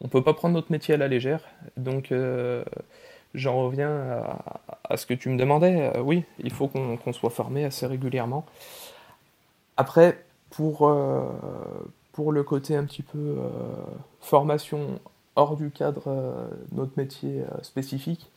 on 0.01 0.09
peut 0.09 0.23
pas 0.25 0.33
prendre 0.33 0.55
notre 0.55 0.73
métier 0.73 0.95
à 0.95 0.97
la 0.97 1.07
légère, 1.07 1.43
donc 1.77 2.15
j'en 3.35 3.63
reviens 3.63 4.25
à, 4.85 4.97
ce 4.97 5.05
que 5.05 5.13
tu 5.13 5.29
me 5.29 5.37
demandais. 5.37 5.93
Oui, 5.99 6.25
il 6.39 6.53
faut 6.53 6.69
qu'on 6.69 7.13
soit 7.13 7.31
formé 7.31 7.65
assez 7.65 7.87
régulièrement. 7.87 8.47
Après, 9.77 10.25
pour, 10.51 10.89
pour 12.19 12.33
le 12.33 12.43
côté 12.43 12.75
un 12.75 12.83
petit 12.85 13.05
peu 13.05 13.17
euh, 13.17 13.47
formation 14.19 14.99
hors 15.37 15.55
du 15.55 15.71
cadre 15.71 16.03
euh, 16.09 16.49
de 16.73 16.77
notre 16.77 16.91
métier 16.97 17.43
euh, 17.43 17.63
spécifique, 17.63 18.29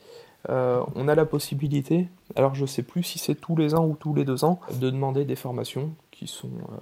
euh, 0.49 0.83
on 0.93 1.07
a 1.07 1.15
la 1.15 1.25
possibilité, 1.25 2.07
alors 2.35 2.53
je 2.53 2.67
sais 2.67 2.83
plus 2.83 3.01
si 3.01 3.17
c'est 3.17 3.33
tous 3.33 3.55
les 3.55 3.73
ans 3.73 3.87
ou 3.87 3.95
tous 3.95 4.13
les 4.13 4.23
deux 4.23 4.45
ans, 4.45 4.59
de 4.79 4.91
demander 4.91 5.25
des 5.25 5.35
formations 5.35 5.95
qui 6.11 6.27
sont 6.27 6.51
euh, 6.51 6.75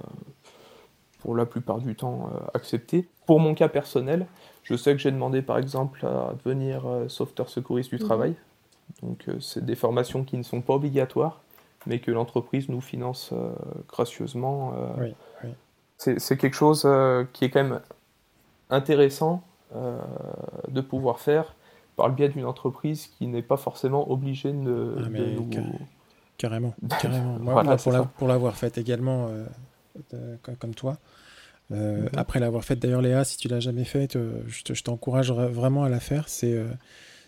pour 1.19 1.37
la 1.37 1.45
plupart 1.45 1.77
du 1.77 1.95
temps 1.95 2.29
euh, 2.33 2.37
acceptées. 2.53 3.07
Pour 3.25 3.39
mon 3.39 3.53
cas 3.55 3.69
personnel, 3.69 4.25
je 4.63 4.75
sais 4.75 4.91
que 4.91 4.97
j'ai 4.99 5.11
demandé 5.11 5.41
par 5.41 5.57
exemple 5.57 6.05
à 6.05 6.33
devenir 6.43 6.83
sauveteur 7.07 7.47
secouriste 7.47 7.91
du 7.91 7.95
Mhm. 7.95 8.05
travail. 8.05 8.35
Donc 9.03 9.25
c'est 9.39 9.63
des 9.63 9.75
formations 9.75 10.25
qui 10.25 10.35
ne 10.35 10.43
sont 10.43 10.59
pas 10.59 10.73
obligatoires, 10.73 11.39
mais 11.87 11.99
que 11.99 12.11
l'entreprise 12.11 12.67
nous 12.67 12.81
finance 12.81 13.31
gracieusement. 13.87 14.73
Oui, 14.99 15.13
oui. 15.45 15.51
C'est 15.99 16.37
quelque 16.37 16.53
chose 16.55 16.83
euh, 16.85 17.25
qui 17.33 17.43
est 17.45 17.49
quand 17.49 17.61
même 17.63 17.81
intéressant 18.69 19.43
euh, 19.75 19.99
de 20.69 20.79
pouvoir 20.81 21.19
faire 21.19 21.55
par 21.97 22.07
le 22.07 22.15
biais 22.15 22.29
d'une 22.29 22.45
entreprise 22.45 23.07
qui 23.07 23.27
n'est 23.27 23.41
pas 23.41 23.57
forcément 23.57 24.09
obligée 24.09 24.53
de, 24.53 24.95
Ah, 24.97 25.09
nous... 25.09 25.63
Carrément, 26.37 26.73
carrément. 27.01 27.37
Moi, 27.39 27.53
Voilà, 27.53 27.71
moi, 27.71 27.77
c'est 27.77 27.83
pour 27.83 27.91
la- 28.27 28.33
l'avoir 28.33 28.55
faite 28.55 28.77
également, 28.77 29.27
euh, 29.27 29.45
euh, 30.13 30.37
comme, 30.41 30.55
comme 30.55 30.73
toi. 30.73 30.97
Euh, 31.71 32.03
Mhm. 32.03 32.09
Après 32.15 32.39
l'avoir 32.39 32.63
faite, 32.63 32.79
d'ailleurs, 32.79 33.01
Léa, 33.01 33.25
si 33.25 33.35
tu 33.37 33.49
l'as 33.49 33.59
jamais 33.59 33.83
faite, 33.83 34.15
euh, 34.15 34.41
je 34.47 34.63
te- 34.63 34.73
je 34.73 34.83
t'encourage 34.83 35.31
vra- 35.31 35.49
vraiment 35.49 35.83
à 35.83 35.89
la 35.89 35.99
faire. 35.99 36.29
C'est 36.29 36.53
euh, 36.53 36.69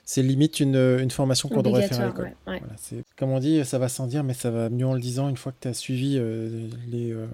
c'est 0.06 0.24
limite 0.24 0.62
une, 0.62 0.76
une 0.78 1.12
formation 1.12 1.48
qu'on 1.50 1.62
devrait 1.62 1.88
faire 1.88 2.00
à 2.00 2.08
l'école. 2.08 2.26
ouais, 2.26 2.54
ouais. 2.54 2.60
Voilà, 2.60 2.74
c'est- 2.78 3.04
comme 3.18 3.32
on 3.32 3.40
dit, 3.40 3.64
ça 3.66 3.78
va 3.80 3.90
sans 3.90 4.08
dire, 4.08 4.24
mais 4.24 4.34
ça 4.34 4.50
va 4.50 4.70
mieux 4.70 4.86
en 4.88 4.94
le 4.94 5.00
disant. 5.02 5.28
Une 5.30 5.38
fois 5.38 5.52
que 5.52 5.58
tu 5.60 5.68
as 5.68 5.74
suivi 5.74 6.18
euh, 6.18 6.70
les, 6.88 7.12
euh, 7.12 7.28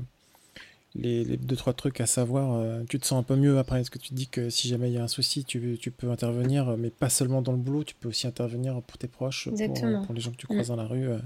les, 0.98 1.24
les 1.24 1.38
deux, 1.38 1.56
trois 1.56 1.74
trucs 1.74 2.02
à 2.02 2.06
savoir, 2.06 2.54
euh, 2.56 2.84
tu 2.90 3.00
te 3.00 3.06
sens 3.06 3.20
un 3.20 3.24
peu 3.24 3.36
mieux 3.36 3.58
après. 3.60 3.78
Parce 3.78 3.90
que 3.90 4.00
tu 4.00 4.10
te 4.10 4.14
dis 4.16 4.28
que 4.28 4.50
si 4.50 4.68
jamais 4.68 4.90
il 4.90 4.94
y 4.94 4.98
a 4.98 5.04
un 5.04 5.08
souci, 5.08 5.44
tu, 5.46 5.78
tu 5.80 5.92
peux 5.92 6.10
intervenir, 6.12 6.76
mais 6.78 6.90
pas 6.90 7.10
seulement 7.10 7.42
dans 7.42 7.52
le 7.54 7.58
boulot, 7.58 7.84
tu 7.84 7.96
peux 7.96 8.10
aussi 8.10 8.28
intervenir 8.28 8.82
pour 8.82 8.98
tes 8.98 9.08
proches, 9.08 9.50
pour, 9.68 9.76
pour 10.06 10.14
les 10.16 10.22
gens 10.22 10.32
que 10.32 10.38
tu 10.38 10.48
croises 10.48 10.68
dans 10.70 10.76
la 10.76 10.86
rue. 10.88 11.08
euh, 11.10 11.20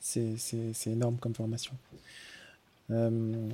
c'est 0.00 0.90
énorme 0.90 1.16
comme 1.18 1.34
formation. 1.34 1.72
Euh, 2.90 3.48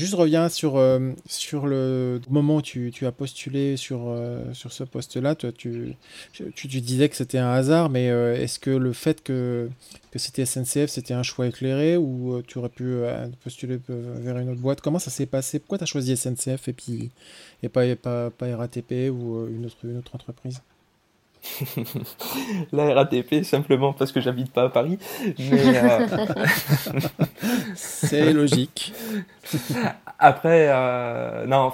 Juste 0.00 0.14
reviens 0.14 0.48
sur, 0.48 0.78
euh, 0.78 1.12
sur 1.26 1.66
le 1.66 2.22
moment 2.30 2.56
où 2.56 2.62
tu, 2.62 2.90
tu 2.90 3.04
as 3.04 3.12
postulé 3.12 3.76
sur, 3.76 4.04
euh, 4.06 4.50
sur 4.54 4.72
ce 4.72 4.82
poste-là. 4.82 5.34
Tu, 5.34 5.52
tu, 5.52 5.94
tu 6.54 6.68
disais 6.68 7.10
que 7.10 7.16
c'était 7.16 7.36
un 7.36 7.50
hasard, 7.50 7.90
mais 7.90 8.08
euh, 8.08 8.34
est-ce 8.34 8.58
que 8.58 8.70
le 8.70 8.94
fait 8.94 9.22
que, 9.22 9.68
que 10.10 10.18
c'était 10.18 10.46
SNCF, 10.46 10.86
c'était 10.86 11.12
un 11.12 11.22
choix 11.22 11.48
éclairé 11.48 11.98
ou 11.98 12.40
tu 12.46 12.56
aurais 12.56 12.70
pu 12.70 12.94
postuler 13.44 13.78
vers 13.88 14.38
une 14.38 14.48
autre 14.48 14.60
boîte? 14.62 14.80
Comment 14.80 14.98
ça 14.98 15.10
s'est 15.10 15.26
passé? 15.26 15.58
Pourquoi 15.58 15.76
tu 15.76 15.84
as 15.84 15.86
choisi 15.86 16.16
SNCF 16.16 16.68
et, 16.68 16.72
puis, 16.72 17.10
et 17.62 17.68
pas, 17.68 17.94
pas, 17.94 18.30
pas 18.30 18.56
RATP 18.56 19.10
ou 19.10 19.48
une 19.48 19.66
autre, 19.66 19.76
une 19.84 19.98
autre 19.98 20.14
entreprise? 20.14 20.62
La 22.72 22.94
RATP, 22.94 23.44
simplement 23.44 23.92
parce 23.92 24.12
que 24.12 24.20
j'habite 24.20 24.52
pas 24.52 24.64
à 24.64 24.68
Paris. 24.68 24.98
Mais, 25.38 25.76
euh, 25.76 26.06
C'est 27.82 28.32
logique. 28.34 28.92
Après, 30.18 30.66
euh, 30.68 31.46
non, 31.46 31.72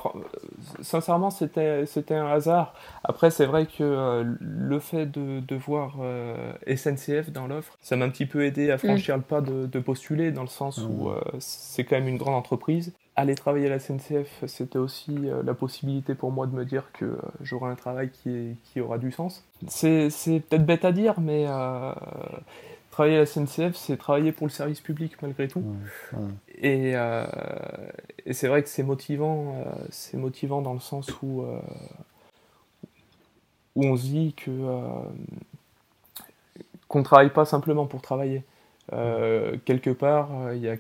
sincèrement, 0.80 1.30
c'était 1.30 1.84
c'était 1.86 2.14
un 2.14 2.26
hasard. 2.28 2.74
Après, 3.02 3.30
c'est 3.30 3.46
vrai 3.46 3.66
que 3.66 3.82
euh, 3.82 4.24
le 4.40 4.78
fait 4.78 5.06
de, 5.06 5.40
de 5.40 5.56
voir 5.56 5.96
euh, 6.00 6.52
SNCF 6.66 7.30
dans 7.30 7.46
l'offre, 7.48 7.76
ça 7.80 7.96
m'a 7.96 8.04
un 8.04 8.10
petit 8.10 8.26
peu 8.26 8.44
aidé 8.44 8.70
à 8.70 8.78
franchir 8.78 9.16
le 9.16 9.22
pas 9.22 9.40
de, 9.40 9.66
de 9.66 9.78
postuler, 9.80 10.30
dans 10.30 10.42
le 10.42 10.48
sens 10.48 10.78
où 10.88 11.08
Mhm. 11.08 11.14
euh, 11.16 11.20
c'est 11.40 11.84
quand 11.84 11.96
même 11.96 12.08
une 12.08 12.18
grande 12.18 12.34
entreprise. 12.36 12.92
Aller 13.16 13.34
travailler 13.34 13.66
à 13.66 13.70
la 13.70 13.78
SNCF, 13.78 14.44
c'était 14.46 14.78
aussi 14.78 15.16
euh, 15.28 15.42
la 15.42 15.54
possibilité 15.54 16.14
pour 16.14 16.30
moi 16.30 16.46
de 16.46 16.54
me 16.54 16.64
dire 16.64 16.84
que 16.92 17.04
euh, 17.06 17.16
j'aurai 17.40 17.70
un 17.70 17.74
travail 17.74 18.10
qui, 18.10 18.28
est- 18.30 18.56
qui 18.64 18.80
aura 18.80 18.98
du 18.98 19.10
sens. 19.10 19.42
C'est 19.68 20.10
c'est 20.10 20.40
peut-être 20.40 20.66
bête 20.66 20.84
à 20.84 20.92
dire, 20.92 21.18
mais 21.20 21.46
euh, 21.48 21.92
travailler 22.96 23.16
à 23.16 23.20
la 23.20 23.26
SNCF, 23.26 23.76
c'est 23.76 23.98
travailler 23.98 24.32
pour 24.32 24.46
le 24.46 24.50
service 24.50 24.80
public 24.80 25.20
malgré 25.20 25.48
tout. 25.48 25.60
Ouais, 25.60 26.18
ouais. 26.18 26.28
Et, 26.62 26.92
euh, 26.96 27.26
et 28.24 28.32
c'est 28.32 28.48
vrai 28.48 28.62
que 28.62 28.70
c'est 28.70 28.82
motivant, 28.82 29.54
euh, 29.54 29.64
c'est 29.90 30.16
motivant 30.16 30.62
dans 30.62 30.72
le 30.72 30.80
sens 30.80 31.10
où, 31.22 31.42
euh, 31.42 31.60
où 33.74 33.84
on 33.84 33.96
se 33.98 34.02
dit 34.02 34.32
que 34.34 34.50
euh, 34.50 34.80
qu'on 36.88 37.00
ne 37.00 37.04
travaille 37.04 37.28
pas 37.30 37.44
simplement 37.44 37.84
pour 37.84 38.00
travailler. 38.00 38.42
Euh, 38.94 39.58
quelque 39.66 39.90
part, 39.90 40.30
euh, 40.40 40.54
il 40.56 40.62
y 40.62 40.68
a, 40.70 40.76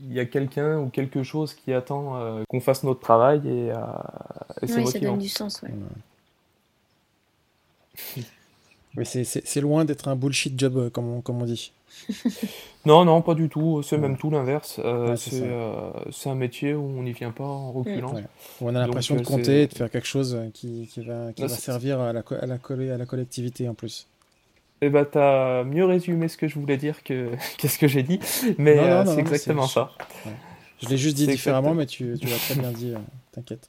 il 0.00 0.12
y 0.14 0.20
a 0.20 0.24
quelqu'un 0.24 0.78
ou 0.78 0.88
quelque 0.88 1.22
chose 1.22 1.52
qui 1.52 1.74
attend 1.74 2.16
euh, 2.16 2.44
qu'on 2.48 2.60
fasse 2.60 2.82
notre 2.82 3.00
travail 3.00 3.46
et, 3.46 3.72
euh, 3.72 3.76
et 4.62 4.68
c'est 4.68 4.72
ça 4.72 4.80
motivant. 4.80 5.10
donne 5.10 5.18
du 5.18 5.28
sens, 5.28 5.60
ouais. 5.62 5.70
Mais 8.96 9.04
c'est- 9.04 9.60
loin 9.60 9.84
d'être 9.84 10.08
un 10.08 10.16
bullshit 10.16 10.58
job, 10.58 10.76
euh, 10.76 10.90
comme 10.90 11.08
on, 11.08 11.20
comme 11.20 11.40
on 11.42 11.44
dit. 11.44 11.72
Non, 12.86 13.04
non, 13.04 13.20
pas 13.20 13.34
du 13.34 13.48
tout. 13.48 13.82
C'est 13.82 13.96
Ouais. 13.96 14.02
même 14.02 14.16
tout 14.16 14.30
l'inverse. 14.30 14.78
Euh, 14.84 15.10
Ouais, 15.10 15.16
c'est 15.16 15.40
euh, 15.42 15.90
c'est 16.12 16.28
un 16.30 16.36
métier 16.36 16.72
où 16.74 16.84
on 16.84 17.02
n'y 17.02 17.12
vient 17.12 17.32
pas 17.32 17.42
en 17.44 17.72
reculant. 17.72 18.14
Ouais. 18.14 18.22
On 18.60 18.68
a 18.76 18.78
l'impression 18.86 19.16
de 19.16 19.22
compter 19.22 19.62
et 19.62 19.66
de 19.66 19.74
faire 19.74 19.90
quelque 19.90 20.06
chose 20.06 20.38
qui, 20.54 20.88
qui 20.92 21.00
va, 21.02 21.32
qui 21.32 21.42
va 21.42 21.48
servir 21.48 22.00
à 22.00 22.12
la, 22.12 22.20
à, 22.40 22.46
la 22.46 22.54
à 22.94 22.96
la 22.98 23.06
collectivité 23.06 23.68
en 23.68 23.74
plus. 23.74 24.06
Eh 24.82 24.88
ben, 24.90 25.04
t'as 25.10 25.64
mieux 25.64 25.84
résumé 25.84 26.28
ce 26.28 26.36
que 26.36 26.46
je 26.46 26.58
voulais 26.58 26.76
dire 26.76 27.02
que 27.02 27.30
qu'est-ce 27.58 27.78
que 27.78 27.88
j'ai 27.88 28.02
dit, 28.04 28.20
mais 28.58 28.78
euh, 28.78 29.04
c'est 29.04 29.18
exactement 29.18 29.66
ça. 29.66 29.90
Je 30.82 30.88
l'ai 30.88 30.98
juste 30.98 31.16
dit 31.16 31.26
différemment, 31.26 31.72
exactement- 31.72 32.08
mais 32.10 32.16
tu, 32.18 32.24
tu 32.26 32.30
l'as 32.32 32.36
très 32.38 32.54
bien 32.54 32.70
dit, 32.70 32.92
t'inquiète. 33.32 33.68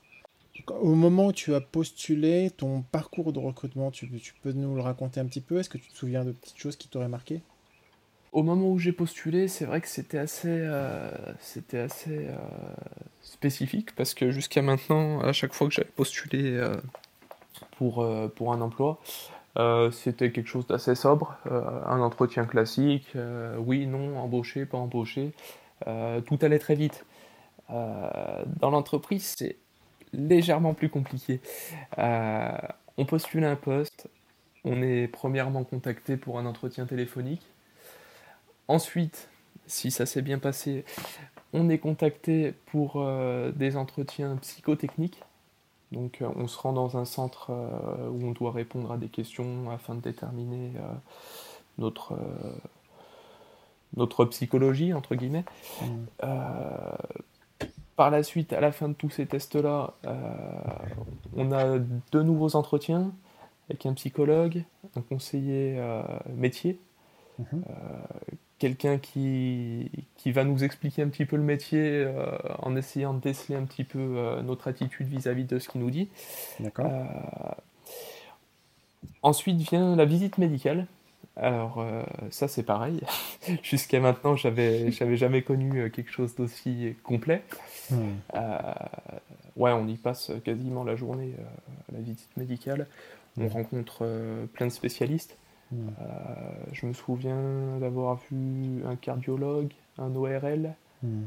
Au 0.68 0.96
moment 0.96 1.28
où 1.28 1.32
tu 1.32 1.54
as 1.54 1.62
postulé, 1.62 2.52
ton 2.52 2.82
parcours 2.82 3.34
de 3.34 3.40
recrutement, 3.40 3.92
tu, 3.92 4.08
peux 4.42 4.52
nous 4.52 4.76
le 4.76 4.82
raconter 4.82 5.20
un 5.20 5.26
petit 5.26 5.42
peu? 5.42 5.60
Est-ce 5.60 5.70
que 5.70 5.78
tu 5.78 5.90
te 5.90 5.96
souviens 5.96 6.26
de 6.26 6.32
petites 6.32 6.58
choses 6.58 6.76
qui 6.76 6.88
t'auraient 6.88 7.08
marqué? 7.08 7.42
Au 8.32 8.44
moment 8.44 8.70
où 8.70 8.78
j'ai 8.78 8.92
postulé, 8.92 9.48
c'est 9.48 9.66
vrai 9.66 9.82
que 9.82 9.88
c'était 9.88 10.18
assez, 10.18 10.50
euh, 10.50 11.10
euh, 11.70 12.36
spécifique 13.22 13.96
parce 13.96 14.14
que 14.14 14.32
jusqu'à 14.32 14.62
maintenant, 14.62 15.22
à 15.22 15.32
chaque 15.32 15.54
fois 15.54 15.68
que 15.68 15.74
j'avais 15.74 15.90
postulé 15.90 16.52
euh, 16.52 16.76
pour, 17.78 18.06
pour 18.36 18.54
un 18.54 18.62
emploi, 18.62 19.00
c'était 19.92 20.32
quelque 20.32 20.48
chose 20.48 20.68
d'assez 20.68 20.94
sobre, 20.94 21.36
un 21.50 22.00
entretien 22.00 22.46
classique, 22.46 23.08
oui, 23.58 23.88
non, 23.88 24.20
embauché, 24.20 24.66
pas 24.68 24.78
embauché, 24.78 25.32
tout 25.84 26.38
allait 26.42 26.60
très 26.60 26.76
vite. 26.76 27.06
Dans 27.70 28.70
l'entreprise, 28.70 29.34
c'est 29.36 29.58
légèrement 30.14 30.74
plus 30.74 30.90
compliqué. 30.90 31.40
Euh, 31.98 32.52
on 32.98 33.06
postule 33.06 33.44
un 33.44 33.56
poste, 33.56 34.10
on 34.64 34.82
est 34.82 35.08
premièrement 35.08 35.64
contacté 35.64 36.18
pour 36.18 36.40
un 36.40 36.46
entretien 36.46 36.86
téléphonique. 36.86 37.46
Ensuite, 38.68 39.30
si 39.66 39.92
ça 39.92 40.06
s'est 40.06 40.22
bien 40.22 40.40
passé, 40.40 40.84
on 41.54 41.70
est 41.70 41.78
contacté 41.78 42.54
pour 42.68 42.94
euh, 42.96 43.52
des 43.52 43.78
entretiens 43.78 44.36
psychotechniques. 44.38 45.22
Donc 45.92 46.22
euh, 46.22 46.28
on 46.36 46.48
se 46.48 46.58
rend 46.58 46.74
dans 46.74 46.98
un 46.98 47.06
centre 47.06 47.52
euh, 47.52 48.10
où 48.10 48.28
on 48.28 48.32
doit 48.32 48.52
répondre 48.52 48.92
à 48.92 48.98
des 48.98 49.08
questions 49.08 49.70
afin 49.72 49.96
de 49.96 50.02
déterminer 50.02 50.74
notre, 51.78 52.18
notre 53.96 54.26
psychologie, 54.26 54.94
entre 54.94 55.16
guillemets. 55.16 55.46
Mmh. 55.82 55.86
Par 57.98 58.10
la 58.12 58.24
suite, 58.24 58.54
à 58.54 58.62
la 58.62 58.72
fin 58.72 58.88
de 58.88 58.94
tous 58.94 59.10
ces 59.10 59.26
tests-là, 59.26 59.94
on 61.36 61.52
a 61.52 61.78
deux 62.12 62.24
nouveaux 62.24 62.56
entretiens 62.56 63.12
avec 63.70 63.86
un 63.86 63.94
psychologue, 63.94 64.64
un 64.96 65.02
conseiller 65.02 65.78
métier, 66.36 66.80
mmh 67.40 67.58
quelqu'un 68.60 68.98
qui, 68.98 69.92
qui 70.16 70.32
va 70.32 70.44
nous 70.44 70.64
expliquer 70.64 71.04
un 71.04 71.10
petit 71.10 71.26
peu 71.26 71.36
le 71.36 71.44
métier 71.44 71.80
euh, 71.82 72.38
en 72.60 72.76
essayant 72.76 73.14
de 73.14 73.20
déceler 73.20 73.56
un 73.56 73.64
petit 73.64 73.84
peu 73.84 74.00
euh, 74.00 74.42
notre 74.42 74.68
attitude 74.68 75.08
vis-à-vis 75.08 75.46
de 75.46 75.60
ce 75.60 75.70
qu'il 75.70 75.82
nous 75.82 75.92
dit. 75.92 76.10
D'accord. 76.60 76.88
Euh, 76.88 77.04
ensuite 79.22 79.58
vient 79.58 79.96
la 79.96 80.06
visite 80.06 80.38
médicale. 80.38 80.88
Alors 81.40 81.86
ça 82.32 82.48
c'est 82.48 82.64
pareil. 82.64 83.00
Jusqu'à 83.64 84.00
maintenant 84.00 84.36
j'avais 84.36 84.92
j'avais 84.92 85.18
jamais 85.18 85.44
connu 85.44 85.90
quelque 85.92 86.12
chose 86.12 86.36
d'aussi 86.36 86.96
complet. 87.04 87.44
Hmm. 87.92 88.16
ouais, 89.56 89.72
on 89.72 89.88
y 89.88 89.96
passe 89.96 90.32
quasiment 90.44 90.84
la 90.84 90.96
journée 90.96 91.34
à 91.90 91.96
la 91.96 92.00
visite 92.00 92.36
médicale. 92.38 92.88
On 93.38 93.46
hmm. 93.46 93.48
rencontre 93.50 94.48
plein 94.54 94.66
de 94.66 94.72
spécialistes. 94.72 95.38
Euh, 95.74 95.78
je 96.72 96.86
me 96.86 96.94
souviens 96.94 97.78
d'avoir 97.80 98.20
vu 98.30 98.84
un 98.86 98.96
cardiologue, 98.96 99.74
un 99.98 100.16
ORL, 100.16 100.74
hmm. 101.04 101.24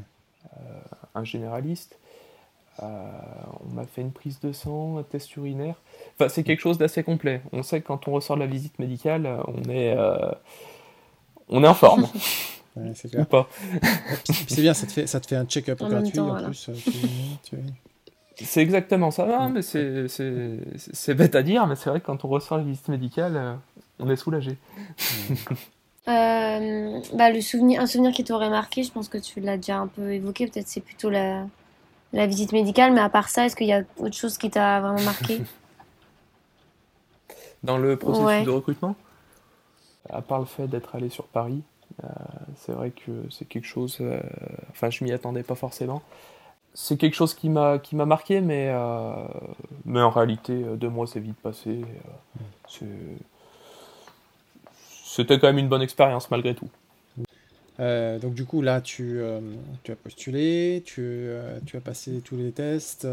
euh, 0.57 0.81
un 1.15 1.23
généraliste. 1.23 1.97
Euh, 2.83 2.85
on 3.69 3.75
m'a 3.75 3.85
fait 3.85 4.01
une 4.01 4.11
prise 4.11 4.39
de 4.39 4.51
sang, 4.51 4.97
un 4.97 5.03
test 5.03 5.35
urinaire. 5.35 5.75
Enfin, 6.15 6.29
c'est 6.29 6.43
quelque 6.43 6.59
chose 6.59 6.77
d'assez 6.77 7.03
complet. 7.03 7.41
On 7.51 7.63
sait 7.63 7.81
que 7.81 7.87
quand 7.87 8.07
on 8.07 8.11
ressort 8.11 8.35
de 8.37 8.41
la 8.41 8.47
visite 8.47 8.79
médicale, 8.79 9.27
on 9.47 9.69
est, 9.69 9.95
on 11.49 11.63
est 11.63 11.67
en 11.67 11.73
forme. 11.73 12.07
c'est 12.95 13.15
Ou 13.17 13.25
pas. 13.25 13.47
c'est 14.47 14.61
bien, 14.61 14.73
ça 14.73 14.87
te 14.87 14.91
fait, 14.91 15.07
ça 15.07 15.19
te 15.19 15.27
fait 15.27 15.35
un 15.35 15.45
check-up 15.45 15.79
gratuit 15.79 16.19
en, 16.19 16.43
plus. 16.43 16.69
C'est 18.35 18.61
exactement 18.61 19.11
ça. 19.11 19.25
Non, 19.25 19.49
mais 19.49 19.61
c'est 19.61 21.13
bête 21.13 21.35
à 21.35 21.43
dire, 21.43 21.67
mais 21.67 21.75
c'est 21.75 21.89
vrai 21.89 21.99
que 21.99 22.05
quand 22.05 22.25
on 22.25 22.29
ressort 22.29 22.57
la 22.57 22.63
visite 22.63 22.87
médicale, 22.87 23.59
on 23.99 24.09
est 24.09 24.15
soulagé. 24.15 24.57
Euh, 26.07 26.99
bah, 27.13 27.29
le 27.29 27.41
souvenir, 27.41 27.79
un 27.79 27.85
souvenir 27.85 28.11
qui 28.11 28.23
t'aurait 28.23 28.49
marqué, 28.49 28.81
je 28.81 28.91
pense 28.91 29.07
que 29.07 29.19
tu 29.19 29.39
l'as 29.39 29.57
déjà 29.57 29.77
un 29.77 29.85
peu 29.85 30.11
évoqué, 30.11 30.47
peut-être 30.47 30.67
c'est 30.67 30.81
plutôt 30.81 31.11
la, 31.11 31.45
la 32.13 32.27
visite 32.27 32.51
médicale, 32.51 32.93
mais 32.93 33.01
à 33.01 33.09
part 33.09 33.29
ça, 33.29 33.45
est-ce 33.45 33.55
qu'il 33.55 33.67
y 33.67 33.73
a 33.73 33.83
autre 33.97 34.15
chose 34.15 34.37
qui 34.37 34.49
t'a 34.49 34.81
vraiment 34.81 35.01
marqué? 35.01 35.41
Dans 37.63 37.77
le 37.77 37.95
processus 37.95 38.45
de 38.45 38.51
recrutement? 38.51 38.95
À 40.09 40.21
part 40.21 40.39
le 40.39 40.45
fait 40.45 40.67
d'être 40.67 40.95
allé 40.95 41.09
sur 41.09 41.25
Paris, 41.25 41.61
euh, 42.03 42.07
c'est 42.55 42.71
vrai 42.71 42.91
que 42.91 43.11
c'est 43.29 43.47
quelque 43.47 43.67
chose. 43.67 43.97
Euh, 44.01 44.19
enfin, 44.71 44.89
je 44.89 45.03
m'y 45.03 45.11
attendais 45.11 45.43
pas 45.43 45.55
forcément. 45.55 46.01
C'est 46.73 46.97
quelque 46.97 47.13
chose 47.13 47.33
qui 47.33 47.49
m'a 47.49 47.77
qui 47.79 47.95
m'a 47.95 48.05
marqué, 48.05 48.41
mais 48.41 48.73
mais 49.85 50.01
en 50.01 50.09
réalité, 50.09 50.63
deux 50.77 50.89
mois 50.89 51.05
c'est 51.05 51.19
vite 51.19 51.37
passé. 51.37 51.81
c'est 52.67 52.87
c'était 55.11 55.37
quand 55.39 55.47
même 55.47 55.57
une 55.57 55.67
bonne 55.67 55.81
expérience 55.81 56.31
malgré 56.31 56.55
tout. 56.55 56.69
Euh, 57.81 58.19
donc 58.19 58.35
du 58.35 58.45
coup 58.45 58.61
là 58.61 58.79
tu, 58.79 59.19
euh, 59.19 59.39
tu 59.83 59.91
as 59.91 59.95
postulé, 59.95 60.83
tu, 60.85 61.01
euh, 61.01 61.59
tu, 61.65 61.77
as 61.77 61.81
passé 61.81 62.21
tous 62.23 62.37
les 62.37 62.51
tests, 62.51 63.07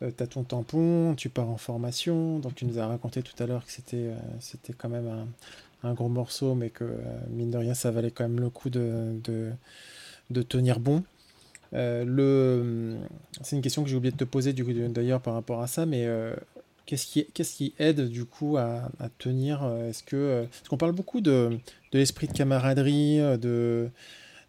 tu 0.00 0.22
as 0.22 0.26
ton 0.26 0.44
tampon, 0.44 1.14
tu 1.16 1.30
pars 1.30 1.48
en 1.48 1.56
formation, 1.56 2.38
donc 2.38 2.54
tu 2.54 2.66
nous 2.66 2.78
as 2.78 2.86
raconté 2.86 3.22
tout 3.22 3.40
à 3.42 3.46
l'heure 3.46 3.64
que 3.64 3.72
c'était 3.72 4.72
quand 4.76 4.90
même 4.90 5.08
un, 5.08 5.88
un, 5.88 5.94
gros 5.94 6.08
morceau 6.08 6.54
mais 6.54 6.68
que 6.68 6.84
mine 7.30 7.50
de 7.50 7.56
rien 7.56 7.72
ça 7.72 7.90
valait 7.90 8.10
quand 8.10 8.24
même 8.24 8.40
le 8.40 8.50
coup 8.50 8.68
de, 8.68 9.14
de, 9.24 9.50
de 10.30 10.42
tenir 10.42 10.78
bon. 10.78 11.02
c'est 11.72 13.56
une 13.56 13.62
question 13.62 13.82
que 13.82 13.88
j'ai 13.88 13.96
oublié 13.96 14.12
de 14.12 14.18
te 14.18 14.24
poser 14.24 14.52
d'ailleurs 14.52 15.22
par 15.22 15.32
rapport 15.32 15.62
à 15.62 15.66
ça, 15.66 15.86
mais 15.86 16.06
Qu'est-ce 16.86 17.06
qui, 17.06 17.26
qu'est-ce 17.26 17.56
qui 17.56 17.74
aide 17.78 18.08
du 18.08 18.24
coup 18.24 18.56
à, 18.56 18.90
tenir 19.18 19.62
euh, 19.62 19.88
Est-ce 19.90 20.02
que 20.02 20.16
euh, 20.16 20.44
parce 20.46 20.68
qu'on 20.68 20.76
parle 20.76 20.92
beaucoup 20.92 21.20
de, 21.20 21.58
de 21.92 21.98
l'esprit 21.98 22.26
de 22.26 22.32
camaraderie, 22.32 23.20
euh, 23.20 23.36
de, 23.36 23.90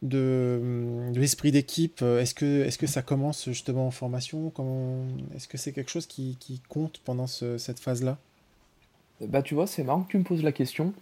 de, 0.01 1.11
l'esprit 1.15 1.51
d'équipe. 1.51 2.01
Est-ce 2.01 2.33
que, 2.33 2.63
est-ce 2.63 2.77
que 2.77 2.87
ça 2.87 3.01
commence 3.01 3.45
justement 3.45 3.87
en 3.87 3.91
formation? 3.91 4.51
Est-ce 5.35 5.47
que 5.47 5.57
c'est 5.57 5.73
quelque 5.73 5.91
chose 5.91 6.07
qui, 6.07 6.37
qui 6.39 6.61
compte 6.69 6.99
pendant 7.05 7.27
cette 7.27 7.79
phase-là? 7.79 8.17
Bah 9.21 9.41
tu 9.41 9.53
vois, 9.53 9.67
c'est 9.67 9.83
marrant 9.83 10.01
que 10.01 10.09
tu 10.09 10.17
me 10.17 10.23
poses 10.23 10.43
la 10.43 10.51
question, 10.51 10.93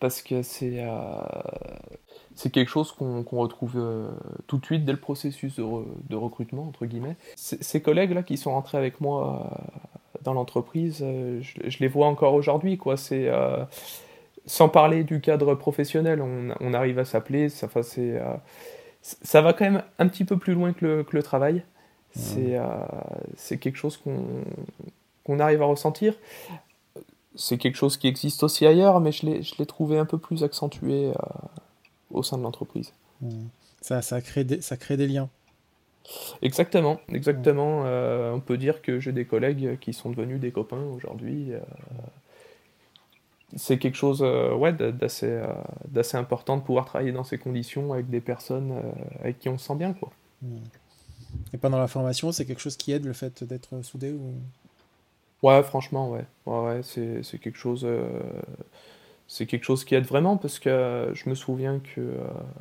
parce 0.00 0.22
que 0.22 0.42
c'est 0.42 0.84
c'est 2.34 2.50
quelque 2.50 2.70
chose 2.70 2.90
qu'on 2.92 3.22
retrouve 3.22 3.80
tout 4.46 4.58
de 4.58 4.64
suite 4.64 4.84
dès 4.84 4.92
le 4.92 4.98
processus 4.98 5.56
de, 5.56 5.64
de 6.08 6.16
recrutement, 6.16 6.66
entre 6.66 6.86
guillemets. 6.86 7.16
Ces 7.36 7.82
collègues-là 7.82 8.22
qui 8.24 8.36
sont 8.36 8.52
rentrés 8.52 8.78
avec 8.78 9.00
moi 9.00 9.50
dans 10.22 10.32
l'entreprise, 10.32 11.00
euh, 11.02 11.40
je, 11.42 11.78
les 11.78 11.88
vois 11.88 12.06
encore 12.06 12.34
aujourd'hui. 12.34 12.76
quoi. 12.78 12.96
C'est 12.96 13.28
euh, 13.28 13.64
sans 14.46 14.68
parler 14.68 15.04
du 15.04 15.20
cadre 15.20 15.54
professionnel, 15.54 16.22
on, 16.22 16.74
arrive 16.74 16.98
à 16.98 17.04
s'appeler. 17.04 17.48
Ça, 17.48 17.68
c'est, 17.82 18.18
euh, 18.18 18.34
ça 19.02 19.42
va 19.42 19.52
quand 19.52 19.64
même 19.64 19.82
un 19.98 20.08
petit 20.08 20.24
peu 20.24 20.36
plus 20.38 20.54
loin 20.54 20.72
que 20.72 21.04
le, 21.10 21.22
travail. 21.22 21.64
C'est, 22.14 22.58
c'est 23.36 23.58
quelque 23.58 23.76
chose 23.76 23.96
qu'on, 23.98 24.24
qu'on 25.24 25.38
arrive 25.38 25.62
à 25.62 25.66
ressentir. 25.66 26.14
C'est 27.36 27.58
quelque 27.58 27.76
chose 27.76 27.96
qui 27.96 28.08
existe 28.08 28.42
aussi 28.42 28.66
ailleurs, 28.66 29.00
mais 29.00 29.12
je 29.12 29.26
l'ai, 29.26 29.42
je 29.42 29.54
l'ai 29.58 29.66
trouvé 29.66 29.98
un 29.98 30.06
peu 30.06 30.18
plus 30.18 30.42
accentué 30.42 31.12
au 32.10 32.22
sein 32.22 32.38
de 32.38 32.42
l'entreprise. 32.42 32.92
Ça, 33.82 34.00
ça, 34.00 34.20
crée 34.22 34.44
des, 34.44 34.60
ça 34.62 34.76
crée 34.76 34.96
des 34.96 35.06
liens. 35.06 35.28
Exactement, 36.42 37.00
exactement. 37.12 37.82
Euh, 37.84 38.32
on 38.32 38.40
peut 38.40 38.56
dire 38.56 38.82
que 38.82 39.00
j'ai 39.00 39.12
des 39.12 39.24
collègues 39.24 39.78
qui 39.80 39.92
sont 39.92 40.10
devenus 40.10 40.40
des 40.40 40.50
copains 40.50 40.82
aujourd'hui. 40.94 41.52
Euh, 41.52 41.60
c'est 43.56 43.78
quelque 43.78 43.96
chose 43.96 44.20
euh, 44.22 44.54
ouais, 44.54 44.72
d'assez, 44.72 45.42
d'assez 45.86 46.16
important 46.16 46.56
de 46.56 46.62
pouvoir 46.62 46.84
travailler 46.86 47.12
dans 47.12 47.24
ces 47.24 47.38
conditions 47.38 47.92
avec 47.92 48.08
des 48.08 48.20
personnes 48.20 48.74
avec 49.20 49.38
qui 49.38 49.48
on 49.48 49.58
se 49.58 49.66
sent 49.66 49.76
bien. 49.76 49.92
Quoi. 49.92 50.10
Et 51.52 51.58
pendant 51.58 51.78
la 51.78 51.88
formation, 51.88 52.32
c'est 52.32 52.44
quelque 52.44 52.60
chose 52.60 52.76
qui 52.76 52.92
aide 52.92 53.04
le 53.04 53.12
fait 53.12 53.44
d'être 53.44 53.82
soudé 53.82 54.12
ou... 54.12 54.34
Ouais, 55.42 55.62
franchement, 55.62 56.10
ouais. 56.10 56.24
ouais, 56.46 56.60
ouais 56.60 56.80
c'est, 56.82 57.22
c'est 57.22 57.38
quelque 57.38 57.58
chose 57.58 57.86
c'est 59.28 59.44
quelque 59.44 59.64
chose 59.64 59.84
qui 59.84 59.94
aide 59.94 60.06
vraiment 60.06 60.36
parce 60.38 60.58
que 60.58 61.10
je 61.12 61.28
me 61.28 61.34
souviens 61.34 61.80
que 61.80 62.16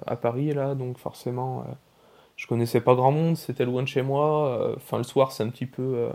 à 0.05 0.15
Paris 0.17 0.53
là 0.53 0.75
donc 0.75 0.97
forcément 0.97 1.65
je 2.37 2.45
connaissais 2.45 2.81
pas 2.81 2.95
grand 2.95 3.11
monde, 3.11 3.35
c'était 3.35 3.65
loin 3.65 3.81
de 3.81 3.87
chez 3.87 4.03
moi. 4.03 4.49
Euh, 4.49 4.75
enfin, 4.77 4.97
le 4.97 5.03
soir, 5.03 5.31
c'est 5.31 5.43
un 5.43 5.49
petit 5.49 5.65
peu 5.65 5.81
euh, 5.81 6.09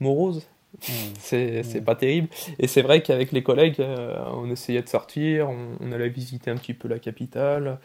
morose. 0.00 0.46
Mmh. 0.78 0.92
c'est 1.18 1.62
mmh. 1.62 1.84
pas 1.84 1.96
terrible. 1.96 2.28
Et 2.60 2.68
c'est 2.68 2.82
vrai 2.82 3.02
qu'avec 3.02 3.32
les 3.32 3.42
collègues, 3.42 3.80
euh, 3.80 4.16
on 4.34 4.48
essayait 4.50 4.82
de 4.82 4.88
sortir, 4.88 5.50
on, 5.50 5.92
allait 5.92 6.08
visiter 6.08 6.50
un 6.50 6.56
petit 6.56 6.74
peu 6.74 6.86
la 6.86 7.00
capitale, 7.00 7.78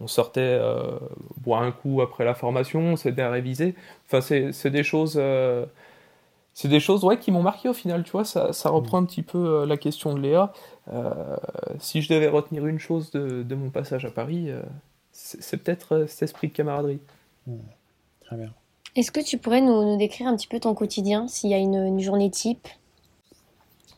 on 0.00 0.08
sortait 0.08 0.60
boire 1.36 1.62
un 1.62 1.70
coup 1.70 2.02
après 2.02 2.24
la 2.24 2.34
formation, 2.34 2.80
on 2.80 2.96
s'aidait 2.96 3.22
à 3.22 3.30
réviser. 3.30 3.76
Enfin, 4.06 4.20
c'est 4.20 4.70
des 4.70 4.82
choses. 4.82 5.20
c'est 6.54 6.68
des 6.68 6.80
choses 6.80 7.04
ouais, 7.04 7.18
qui 7.18 7.30
m'ont 7.30 7.42
marqué 7.42 7.68
au 7.68 7.72
final, 7.72 8.02
tu 8.02 8.10
vois, 8.10 8.24
ça, 8.24 8.52
ça 8.52 8.68
reprend 8.68 9.00
mmh. 9.00 9.04
un 9.04 9.06
petit 9.06 9.22
peu 9.22 9.64
la 9.64 9.76
question 9.76 10.12
de 10.14 10.20
Léa. 10.20 10.52
si 11.78 12.02
je 12.02 12.12
devais 12.12 12.26
retenir 12.26 12.66
une 12.66 12.80
chose 12.80 13.12
de, 13.12 13.44
de 13.44 13.54
mon 13.54 13.70
passage 13.70 14.04
à 14.04 14.10
Paris, 14.10 14.50
c'est 15.12 15.56
peut-être 15.58 15.94
euh, 15.94 16.06
cet 16.06 16.22
esprit 16.22 16.48
de 16.48 16.52
camaraderie. 16.52 17.00
Très 18.24 18.36
bien. 18.36 18.52
Est-ce 18.96 19.10
que 19.10 19.20
tu 19.20 19.38
pourrais 19.38 19.60
nous, 19.60 19.96
décrire 19.96 20.26
un 20.26 20.36
petit 20.36 20.46
peu 20.46 20.60
ton 20.60 20.74
quotidien, 20.74 21.28
s'il 21.28 21.50
y 21.50 21.54
a 21.54 21.58
une, 21.58 22.00
journée 22.00 22.30
type, 22.30 22.68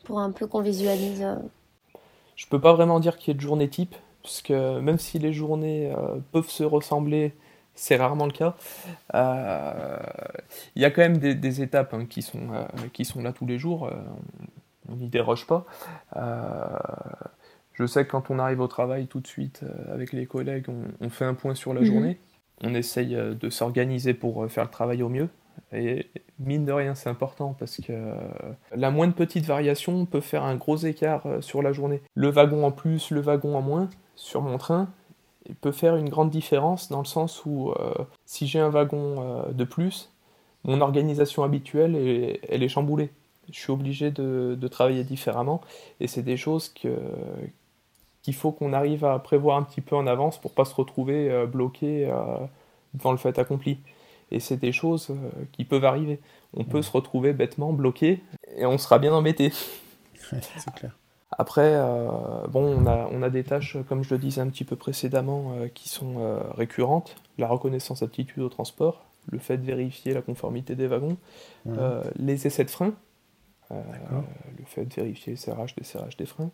pour 0.03 0.19
un 0.19 0.31
peu 0.31 0.47
qu'on 0.47 0.61
visualise 0.61 1.21
euh 1.21 1.35
Je 2.35 2.45
peux 2.47 2.61
pas 2.61 2.73
vraiment 2.73 2.99
dire 2.99 3.17
qu'il 3.17 3.29
y 3.29 3.31
ait 3.31 3.35
de 3.35 3.41
journée 3.41 3.69
type, 3.69 3.95
puisque 4.23 4.51
même 4.51 4.99
si 4.99 5.19
les 5.19 5.33
journées 5.33 5.91
euh, 5.91 6.17
peuvent 6.31 6.49
se 6.49 6.63
ressembler, 6.63 7.33
c'est 7.75 7.97
rarement 7.97 8.25
le 8.25 8.31
cas. 8.31 8.55
Il 10.75 10.81
y 10.81 10.85
a 10.85 10.91
quand 10.91 11.01
même 11.01 11.17
des, 11.17 11.61
étapes 11.61 11.93
hein, 11.93 12.05
qui, 12.05 12.21
sont, 12.21 12.47
qui 12.93 13.03
sont 13.03 13.21
là 13.21 13.33
tous 13.33 13.45
les 13.45 13.57
jours, 13.57 13.89
on 14.87 14.95
n'y 14.95 15.09
déroge 15.09 15.45
pas. 15.45 15.65
Je 17.77 17.85
sais 17.85 18.05
que 18.05 18.11
quand 18.11 18.29
on 18.29 18.39
arrive 18.39 18.61
au 18.61 18.67
travail 18.67 19.07
tout 19.07 19.19
de 19.19 19.27
suite 19.27 19.61
euh, 19.63 19.93
avec 19.93 20.13
les 20.13 20.25
collègues, 20.25 20.67
on, 21.01 21.09
fait 21.09 21.25
un 21.25 21.33
point 21.33 21.55
sur 21.55 21.73
la 21.73 21.81
mhm. 21.81 21.87
journée. 21.87 22.19
On 22.63 22.73
essaye 22.73 23.15
euh, 23.15 23.33
de 23.33 23.49
s'organiser 23.49 24.13
pour 24.13 24.43
euh, 24.43 24.47
faire 24.47 24.63
le 24.63 24.69
travail 24.69 25.03
au 25.03 25.09
mieux 25.09 25.27
Et 25.73 26.07
mine 26.39 26.65
de 26.65 26.71
rien, 26.71 26.95
c'est 26.95 27.09
important 27.09 27.55
parce 27.59 27.77
que 27.77 27.93
la 28.73 28.91
moindre 28.91 29.13
petite 29.13 29.45
variation 29.45 30.05
peut 30.05 30.21
faire 30.21 30.43
un 30.43 30.55
gros 30.55 30.77
écart 30.77 31.23
sur 31.41 31.61
la 31.61 31.73
journée. 31.73 32.01
Le 32.13 32.29
wagon 32.29 32.65
en 32.65 32.71
plus, 32.71 33.11
le 33.11 33.19
wagon 33.19 33.57
en 33.57 33.61
moins 33.61 33.89
sur 34.15 34.41
mon 34.41 34.57
train, 34.57 34.89
peut 35.61 35.73
faire 35.73 35.95
une 35.95 36.09
grande 36.09 36.31
différence 36.31 36.89
dans 36.89 36.99
le 36.99 37.05
sens 37.05 37.45
où 37.45 37.73
si 38.25 38.47
j'ai 38.47 38.59
un 38.59 38.69
wagon 38.69 39.45
de 39.51 39.63
plus, 39.63 40.11
mon 40.63 40.81
organisation 40.81 41.43
habituelle, 41.43 41.95
elle 42.49 42.63
est 42.63 42.67
chamboulée. 42.67 43.11
Je 43.51 43.59
suis 43.59 43.71
obligé 43.71 44.11
de, 44.11 44.67
travailler 44.71 45.03
différemment 45.03 45.61
et 45.99 46.07
c'est 46.07 46.23
des 46.23 46.37
choses 46.37 46.73
qu'il 48.25 48.33
faut 48.33 48.51
qu'on 48.51 48.73
arrive 48.73 49.05
à 49.05 49.19
prévoir 49.19 49.55
un 49.55 49.61
petit 49.61 49.81
peu 49.81 49.95
en 49.95 50.07
avance 50.07 50.41
pour 50.41 50.51
pas 50.51 50.65
se 50.65 50.73
retrouver 50.73 51.29
euh, 51.29 51.45
bloqué 51.45 52.07
euh, 52.09 52.15
devant 52.95 53.11
le 53.11 53.19
fait 53.19 53.37
accompli. 53.37 53.77
Et 54.31 54.39
c'est 54.39 54.57
des 54.57 54.71
choses 54.71 55.11
euh, 55.11 55.29
qui 55.51 55.63
peuvent 55.63 55.85
arriver. 55.85 56.19
On 56.55 56.63
peut 56.63 56.81
se 56.81 56.89
retrouver 56.89 57.33
bêtement 57.33 57.71
bloqué 57.71 58.23
et 58.57 58.65
on 58.65 58.79
sera 58.79 58.97
bien 58.97 59.13
embêté. 59.13 59.53
c'est 60.31 60.73
clair. 60.73 60.97
Après, 61.37 61.77
bon, 62.49 62.63
on 62.63 62.87
a, 62.87 63.09
on 63.11 63.21
a, 63.21 63.29
des 63.29 63.43
tâches, 63.43 63.77
comme 63.89 64.03
je 64.03 64.15
le 64.15 64.19
disais 64.19 64.39
un 64.39 64.47
petit 64.47 64.63
peu 64.63 64.77
précédemment, 64.77 65.53
qui 65.73 65.89
sont 65.89 66.39
récurrentes. 66.55 67.15
La 67.37 67.47
reconnaissance 67.47 68.03
aptitude 68.03 68.41
au 68.41 68.47
transport, 68.47 69.03
le 69.29 69.39
fait 69.39 69.57
de 69.57 69.65
vérifier 69.65 70.13
la 70.13 70.21
conformité 70.21 70.75
des 70.75 70.87
wagons, 70.87 71.17
les 72.17 72.47
essais 72.47 72.63
de 72.63 72.69
frein, 72.69 72.93
le 73.71 74.65
fait 74.65 74.85
de 74.85 74.93
vérifier 74.93 75.33
le 75.33 75.37
serrage, 75.37 75.75
des 75.75 75.83
serrages 75.83 76.17
des 76.17 76.25
freins, 76.25 76.51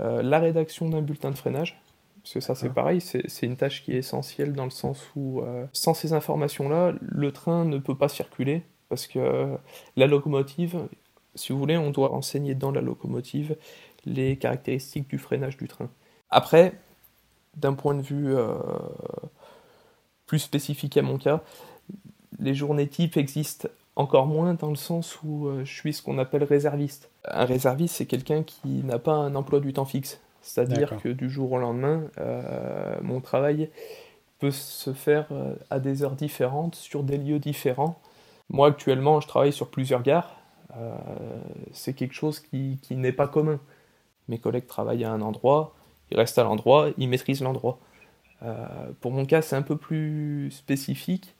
euh, 0.00 0.22
la 0.22 0.38
rédaction 0.38 0.88
d'un 0.88 1.02
bulletin 1.02 1.30
de 1.30 1.36
freinage, 1.36 1.80
parce 2.22 2.34
que 2.34 2.40
ça 2.40 2.54
c'est 2.54 2.70
pareil, 2.70 3.00
c'est 3.00 3.42
une 3.42 3.56
tâche 3.56 3.82
qui 3.84 3.92
est 3.92 3.98
essentielle 3.98 4.52
dans 4.54 4.64
le 4.64 4.70
sens 4.70 5.02
où 5.14 5.42
sans 5.72 5.92
ces 5.92 6.14
informations-là, 6.14 6.94
le 7.00 7.32
train 7.32 7.66
ne 7.66 7.76
peut 7.78 7.96
pas 7.96 8.08
circuler, 8.08 8.62
parce 8.88 9.06
que 9.06 9.58
la 9.96 10.06
locomotive, 10.06 10.88
si 11.34 11.52
vous 11.52 11.58
voulez, 11.58 11.76
on 11.76 11.90
doit 11.90 12.08
renseigner 12.08 12.54
dans 12.54 12.70
la 12.70 12.80
locomotive 12.80 13.56
les 14.06 14.38
caractéristiques 14.38 15.08
du 15.08 15.18
freinage 15.18 15.58
du 15.58 15.68
train. 15.68 15.90
Après, 16.30 16.72
d'un 17.56 17.74
point 17.74 17.94
de 17.94 18.00
vue 18.00 18.34
plus 20.24 20.38
spécifique 20.38 20.96
à 20.96 21.02
mon 21.02 21.18
cas, 21.18 21.42
les 22.38 22.54
journées 22.54 22.88
types 22.88 23.18
existent 23.18 23.68
encore 23.96 24.26
moins 24.26 24.54
dans 24.54 24.70
le 24.70 24.76
sens 24.76 25.18
où 25.22 25.46
euh, 25.46 25.64
je 25.64 25.72
suis 25.72 25.92
ce 25.92 26.02
qu'on 26.02 26.18
appelle 26.18 26.44
réserviste. 26.44 27.10
Un 27.24 27.44
réserviste, 27.44 27.96
c'est 27.96 28.06
quelqu'un 28.06 28.42
qui 28.42 28.82
n'a 28.84 28.98
pas 28.98 29.14
un 29.14 29.34
emploi 29.34 29.60
du 29.60 29.72
temps 29.72 29.84
fixe. 29.84 30.20
C'est-à-dire 30.42 30.96
que 31.02 31.08
du 31.08 31.30
jour 31.30 31.52
au 31.52 31.58
lendemain, 31.58 32.02
euh, 32.18 32.96
mon 33.02 33.20
travail 33.20 33.70
peut 34.40 34.50
se 34.50 34.92
faire 34.92 35.26
euh, 35.30 35.54
à 35.70 35.78
des 35.78 36.02
heures 36.02 36.16
différentes, 36.16 36.74
sur 36.74 37.02
des 37.02 37.16
lieux 37.16 37.38
différents. 37.38 37.98
Moi, 38.50 38.68
actuellement, 38.68 39.20
je 39.20 39.28
travaille 39.28 39.52
sur 39.52 39.70
plusieurs 39.70 40.02
gares. 40.02 40.36
c'est 41.72 41.94
quelque 41.94 42.12
chose 42.12 42.40
qui, 42.40 42.78
qui 42.82 42.96
n'est 42.96 43.12
pas 43.12 43.28
commun. 43.28 43.58
Mes 44.28 44.38
collègues 44.38 44.66
travaillent 44.66 45.04
à 45.04 45.12
un 45.12 45.22
endroit, 45.22 45.74
ils 46.10 46.16
restent 46.16 46.38
à 46.38 46.42
l'endroit, 46.42 46.90
ils 46.98 47.08
maîtrisent 47.08 47.40
l'endroit. 47.40 47.78
pour 49.00 49.12
mon 49.12 49.24
cas, 49.24 49.40
c'est 49.40 49.56
un 49.56 49.62
peu 49.62 49.76
plus 49.76 50.50
spécifique 50.50 51.34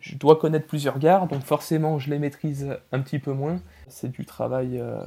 je 0.00 0.16
dois 0.16 0.36
connaître 0.36 0.66
plusieurs 0.66 0.98
gares, 0.98 1.26
donc 1.28 1.42
forcément 1.42 1.98
je 1.98 2.10
les 2.10 2.18
maîtrise 2.18 2.76
un 2.92 3.00
petit 3.00 3.18
peu 3.18 3.32
moins. 3.32 3.60
C'est 3.88 4.10
du 4.10 4.24
travail 4.24 4.78
euh, 4.78 4.98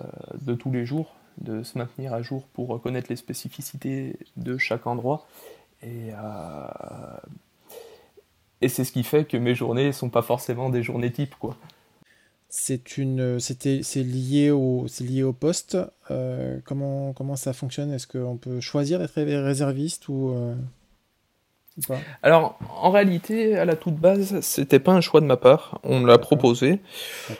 de 0.41 0.53
tous 0.53 0.71
les 0.71 0.85
jours, 0.85 1.15
de 1.39 1.63
se 1.63 1.77
maintenir 1.77 2.13
à 2.13 2.21
jour 2.21 2.47
pour 2.53 2.81
connaître 2.81 3.07
les 3.09 3.15
spécificités 3.15 4.17
de 4.35 4.57
chaque 4.57 4.87
endroit. 4.87 5.27
Et, 5.83 6.11
euh, 6.11 6.67
c'est 8.67 8.83
ce 8.83 8.91
qui 8.91 9.03
fait 9.03 9.25
que 9.25 9.37
mes 9.37 9.55
journées 9.55 9.87
ne 9.87 9.91
sont 9.91 10.09
pas 10.09 10.23
forcément 10.23 10.69
des 10.69 10.83
journées 10.83 11.11
types. 11.11 11.35
Quoi. 11.35 11.55
C'est 12.49 12.97
une, 12.97 13.39
c'était, 13.39 13.81
c'est 13.83 14.03
lié 14.03 14.51
au, 14.51 14.87
poste. 15.39 15.77
Euh, 16.09 16.59
comment, 16.63 17.13
comment 17.13 17.35
ça 17.35 17.53
fonctionne? 17.53 17.91
Est-ce 17.91 18.07
qu'on 18.07 18.37
peut 18.37 18.59
choisir 18.59 18.99
d'être 18.99 19.21
réserviste 19.21 20.09
ou 20.09 20.33
alors, 22.23 22.57
en 22.81 22.89
réalité, 22.89 23.55
à 23.57 23.65
la 23.65 23.75
toute 23.75 23.95
base, 23.95 24.39
c'était 24.41 24.79
pas 24.79 24.93
un 24.93 25.01
choix 25.01 25.21
de 25.21 25.25
ma 25.25 25.37
part. 25.37 25.79
On 25.83 25.99
me 25.99 26.07
l'a 26.07 26.17
proposé. 26.17 26.81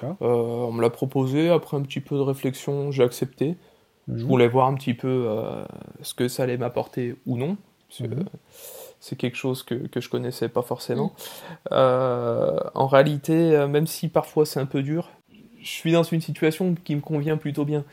Euh, 0.03 0.05
on 0.21 0.71
me 0.71 0.81
l'a 0.81 0.89
proposé. 0.89 1.49
Après 1.49 1.77
un 1.77 1.81
petit 1.81 1.99
peu 1.99 2.15
de 2.15 2.21
réflexion, 2.21 2.91
j'ai 2.91 3.03
accepté. 3.03 3.55
Je 4.07 4.13
mhm. 4.13 4.29
voulais 4.29 4.47
voir 4.47 4.67
un 4.67 4.75
petit 4.75 4.93
peu 4.93 5.25
euh, 5.27 5.63
ce 6.01 6.13
que 6.13 6.27
ça 6.27 6.43
allait 6.43 6.57
m'apporter 6.57 7.15
ou 7.25 7.37
non. 7.37 7.57
Mhm. 7.99 8.25
C'est 8.99 9.15
quelque 9.15 9.37
chose 9.37 9.63
que, 9.63 9.75
que 9.75 10.01
je 10.01 10.09
connaissais 10.09 10.49
pas 10.49 10.61
forcément. 10.61 11.13
Euh, 11.71 12.59
en 12.73 12.87
réalité, 12.87 13.65
même 13.67 13.87
si 13.87 14.07
parfois 14.07 14.45
c'est 14.45 14.59
un 14.59 14.65
peu 14.65 14.81
dur, 14.81 15.09
je 15.61 15.69
suis 15.69 15.91
dans 15.91 16.03
une 16.03 16.21
situation 16.21 16.75
qui 16.83 16.95
me 16.95 17.01
convient 17.01 17.37
plutôt 17.37 17.65
bien. 17.65 17.83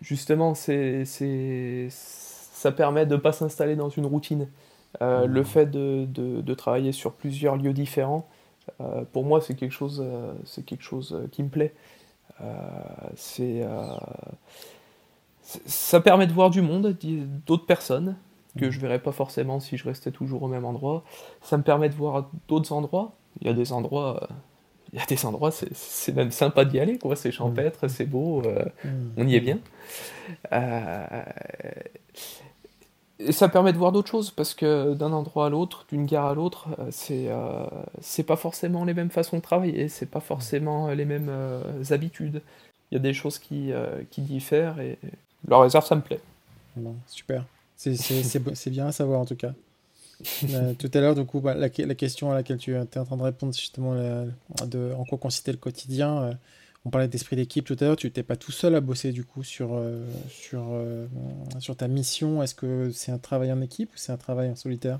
justement, 0.00 0.54
c'est 0.54 1.04
ça 2.62 2.70
permet 2.70 3.06
de 3.06 3.16
ne 3.16 3.20
pas 3.20 3.32
s'installer 3.32 3.74
dans 3.74 3.88
une 3.88 4.06
routine. 4.06 4.46
Euh, 5.00 5.26
le 5.26 5.40
mmh. 5.40 5.44
fait 5.44 5.66
de, 5.66 6.06
de, 6.06 6.54
travailler 6.54 6.92
sur 6.92 7.12
plusieurs 7.12 7.56
lieux 7.56 7.72
différents, 7.72 8.28
euh, 8.80 9.02
pour 9.12 9.24
moi, 9.24 9.40
c'est 9.40 9.56
quelque 9.56 9.72
chose, 9.72 10.00
euh, 10.04 10.32
c'est 10.44 10.64
quelque 10.64 10.84
chose 10.84 11.26
qui 11.32 11.42
me 11.42 11.48
plaît. 11.48 11.74
c'est, 13.16 13.66
ça 15.42 16.00
permet 16.00 16.28
de 16.28 16.32
voir 16.32 16.50
du 16.50 16.62
monde, 16.62 16.96
d'autres 17.46 17.66
personnes 17.66 18.16
que 18.56 18.66
mmh. 18.66 18.70
je 18.70 18.80
verrais 18.80 19.00
pas 19.00 19.12
forcément 19.12 19.58
si 19.58 19.76
je 19.76 19.84
restais 19.84 20.12
toujours 20.12 20.44
au 20.44 20.48
même 20.48 20.64
endroit. 20.64 21.02
Ça 21.40 21.56
me 21.56 21.64
permet 21.64 21.88
de 21.88 21.94
voir 21.94 22.30
d'autres 22.46 22.72
endroits. 22.72 23.12
Il 23.40 23.48
y 23.48 23.50
a 23.50 23.54
des 23.54 23.72
endroits, 23.72 24.28
il 24.92 25.00
y 25.00 25.02
a 25.02 25.06
des 25.06 25.26
endroits, 25.26 25.50
c'est 25.50 26.14
même 26.14 26.30
sympa 26.30 26.64
d'y 26.64 26.78
aller, 26.78 26.98
quoi. 26.98 27.16
C'est 27.16 27.32
champêtre, 27.32 27.86
mmh. 27.86 27.88
c'est 27.88 28.06
beau, 28.06 28.42
on 29.16 29.26
y 29.26 29.34
est 29.34 29.40
bien 29.40 29.58
et 33.26 33.32
ça 33.32 33.48
permet 33.48 33.72
de 33.72 33.78
voir 33.78 33.92
d'autres 33.92 34.10
choses 34.10 34.30
parce 34.30 34.54
que 34.54 34.94
d'un 34.94 35.12
endroit 35.12 35.46
à 35.46 35.48
l'autre, 35.48 35.84
d'une 35.88 36.06
gare 36.06 36.26
à 36.26 36.34
l'autre, 36.34 36.68
euh, 36.78 36.88
c'est 36.90 37.26
euh, 37.28 37.64
c'est 38.00 38.22
pas 38.22 38.36
forcément 38.36 38.84
les 38.84 38.94
mêmes 38.94 39.10
façons 39.10 39.36
de 39.36 39.42
travailler, 39.42 39.88
c'est 39.88 40.06
pas 40.06 40.20
forcément 40.20 40.90
les 40.90 41.04
mêmes 41.04 41.28
euh, 41.30 41.62
habitudes. 41.90 42.42
Il 42.90 42.94
y 42.94 42.96
a 42.96 43.00
des 43.00 43.14
choses 43.14 43.38
qui, 43.38 43.72
qui 44.10 44.20
diffèrent 44.20 44.78
et 44.78 44.98
la 45.48 45.58
réserve, 45.58 45.86
ça 45.86 45.94
me 45.94 46.02
plaît. 46.02 46.20
super. 47.06 47.46
C'est 47.76 48.70
bien 48.70 48.88
à 48.88 48.92
savoir 48.92 49.18
en 49.18 49.24
tout 49.24 49.34
cas. 49.34 49.54
tout 50.78 50.90
à 50.92 51.00
l'heure, 51.00 51.14
du 51.14 51.24
coup, 51.24 51.40
bah, 51.40 51.54
la, 51.54 51.68
la, 51.74 51.94
question 51.94 52.30
à 52.30 52.34
laquelle 52.34 52.58
tu 52.58 52.74
es 52.74 52.78
en 52.78 52.84
train 52.84 53.16
de 53.16 53.22
répondre, 53.22 53.54
justement, 53.54 53.94
de, 53.94 54.92
en 54.92 55.04
quoi 55.06 55.16
consistait 55.16 55.52
le 55.52 55.56
quotidien, 55.56 56.38
on 56.84 56.90
parlait 56.90 57.08
d'esprit 57.08 57.36
d'équipe 57.36 57.64
tout 57.64 57.76
à 57.80 57.84
l'heure, 57.84 57.96
tu 57.96 58.06
n'étais 58.06 58.22
pas 58.22 58.36
tout 58.36 58.50
seul 58.52 58.74
à 58.74 58.80
bosser 58.80 59.12
du 59.12 59.24
coup 59.24 59.44
sur, 59.44 59.74
euh, 59.74 60.04
sur, 60.28 60.64
euh, 60.72 61.06
sur 61.60 61.76
ta 61.76 61.86
mission. 61.86 62.42
Est-ce 62.42 62.54
que 62.54 62.90
c'est 62.90 63.12
un 63.12 63.18
travail 63.18 63.52
en 63.52 63.60
équipe 63.60 63.90
ou 63.94 63.96
c'est 63.96 64.12
un 64.12 64.16
travail 64.16 64.50
en 64.50 64.56
solitaire? 64.56 64.98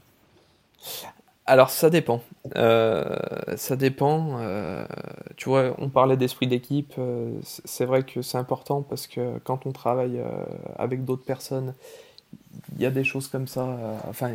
Alors 1.44 1.70
ça 1.70 1.90
dépend. 1.90 2.22
Euh, 2.54 3.16
ça 3.56 3.74
dépend. 3.74 4.38
tu 5.36 5.48
vois, 5.48 5.74
on 5.78 5.88
parlait 5.88 6.16
d'esprit 6.16 6.46
d'équipe. 6.46 6.94
c'est 7.42 7.84
vrai 7.84 8.04
que 8.04 8.22
c'est 8.22 8.38
important 8.38 8.82
parce 8.82 9.08
que 9.08 9.38
quand 9.40 9.66
on 9.66 9.72
travaille 9.72 10.22
avec 10.78 11.04
d'autres 11.04 11.24
personnes, 11.24 11.74
il 12.76 12.82
y 12.82 12.86
a 12.86 12.90
des 12.90 13.04
choses 13.04 13.28
comme 13.28 13.46
ça. 13.46 13.64
Euh, 13.64 13.96
enfin, 14.08 14.32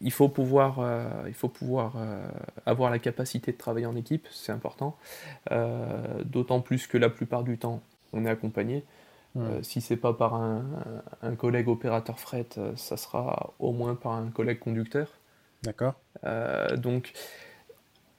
il 0.00 0.12
faut 0.12 0.28
pouvoir, 0.28 0.78
euh, 0.80 1.04
il 1.26 1.34
faut 1.34 1.48
pouvoir 1.48 1.94
euh, 1.96 2.26
avoir 2.66 2.90
la 2.90 2.98
capacité 2.98 3.52
de 3.52 3.56
travailler 3.56 3.86
en 3.86 3.96
équipe, 3.96 4.26
c'est 4.30 4.52
important. 4.52 4.96
D'autant 6.24 6.60
plus 6.60 6.86
que 6.86 6.98
la 6.98 7.10
plupart 7.10 7.42
du 7.42 7.58
temps, 7.58 7.82
on 8.12 8.24
est 8.24 8.30
accompagné. 8.30 8.84
si 9.62 9.80
c'est 9.80 9.96
pas 9.96 10.12
par 10.12 10.34
un, 10.34 10.64
collègue 11.38 11.68
opérateur 11.68 12.18
fret, 12.18 12.46
ça 12.76 12.96
sera 12.96 13.52
au 13.58 13.72
moins 13.72 13.94
par 13.94 14.12
un 14.12 14.30
collègue 14.30 14.58
conducteur. 14.58 15.08
D'accord. 15.62 15.94
donc, 16.76 17.12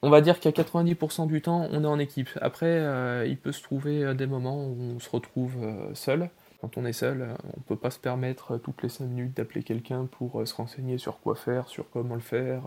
on 0.02 0.10
va 0.10 0.22
dire 0.22 0.40
qu'à 0.40 0.52
90% 0.52 1.28
du 1.28 1.42
temps, 1.42 1.68
on 1.72 1.84
est 1.84 1.88
en 1.88 2.00
équipe. 2.00 2.30
Après, 2.42 3.28
il 3.28 3.38
peut 3.38 3.52
se 3.52 3.62
trouver 3.64 4.14
des 4.16 4.28
moments 4.28 4.66
où 4.66 4.76
on 4.96 5.00
se 5.00 5.10
retrouve 5.10 5.56
seul. 5.94 6.30
Quand 6.64 6.78
on 6.78 6.86
est 6.86 6.94
seul, 6.94 7.24
euh, 7.24 7.34
on 7.44 7.60
ne 7.60 7.64
peut 7.68 7.76
pas 7.76 7.92
se 7.92 8.00
permettre 8.00 8.54
euh, 8.54 8.58
toutes 8.58 8.84
les 8.84 8.88
5 8.88 9.04
minutes 9.04 9.36
d'appeler 9.36 9.64
quelqu'un 9.64 10.06
pour 10.06 10.40
euh, 10.40 10.46
se 10.46 10.56
renseigner 10.56 10.98
sur 10.98 11.20
quoi 11.20 11.36
faire, 11.36 11.68
sur 11.68 11.90
comment 11.90 12.16
le 12.16 12.22
faire. 12.22 12.62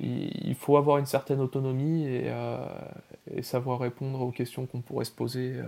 Il 0.00 0.54
faut 0.54 0.78
avoir 0.78 0.96
une 0.96 1.04
certaine 1.04 1.40
autonomie 1.40 2.06
et, 2.06 2.32
savoir 3.42 3.78
répondre 3.78 4.22
aux 4.22 4.30
questions 4.30 4.64
qu'on 4.64 4.80
pourrait 4.80 5.04
se 5.04 5.12
poser 5.12 5.60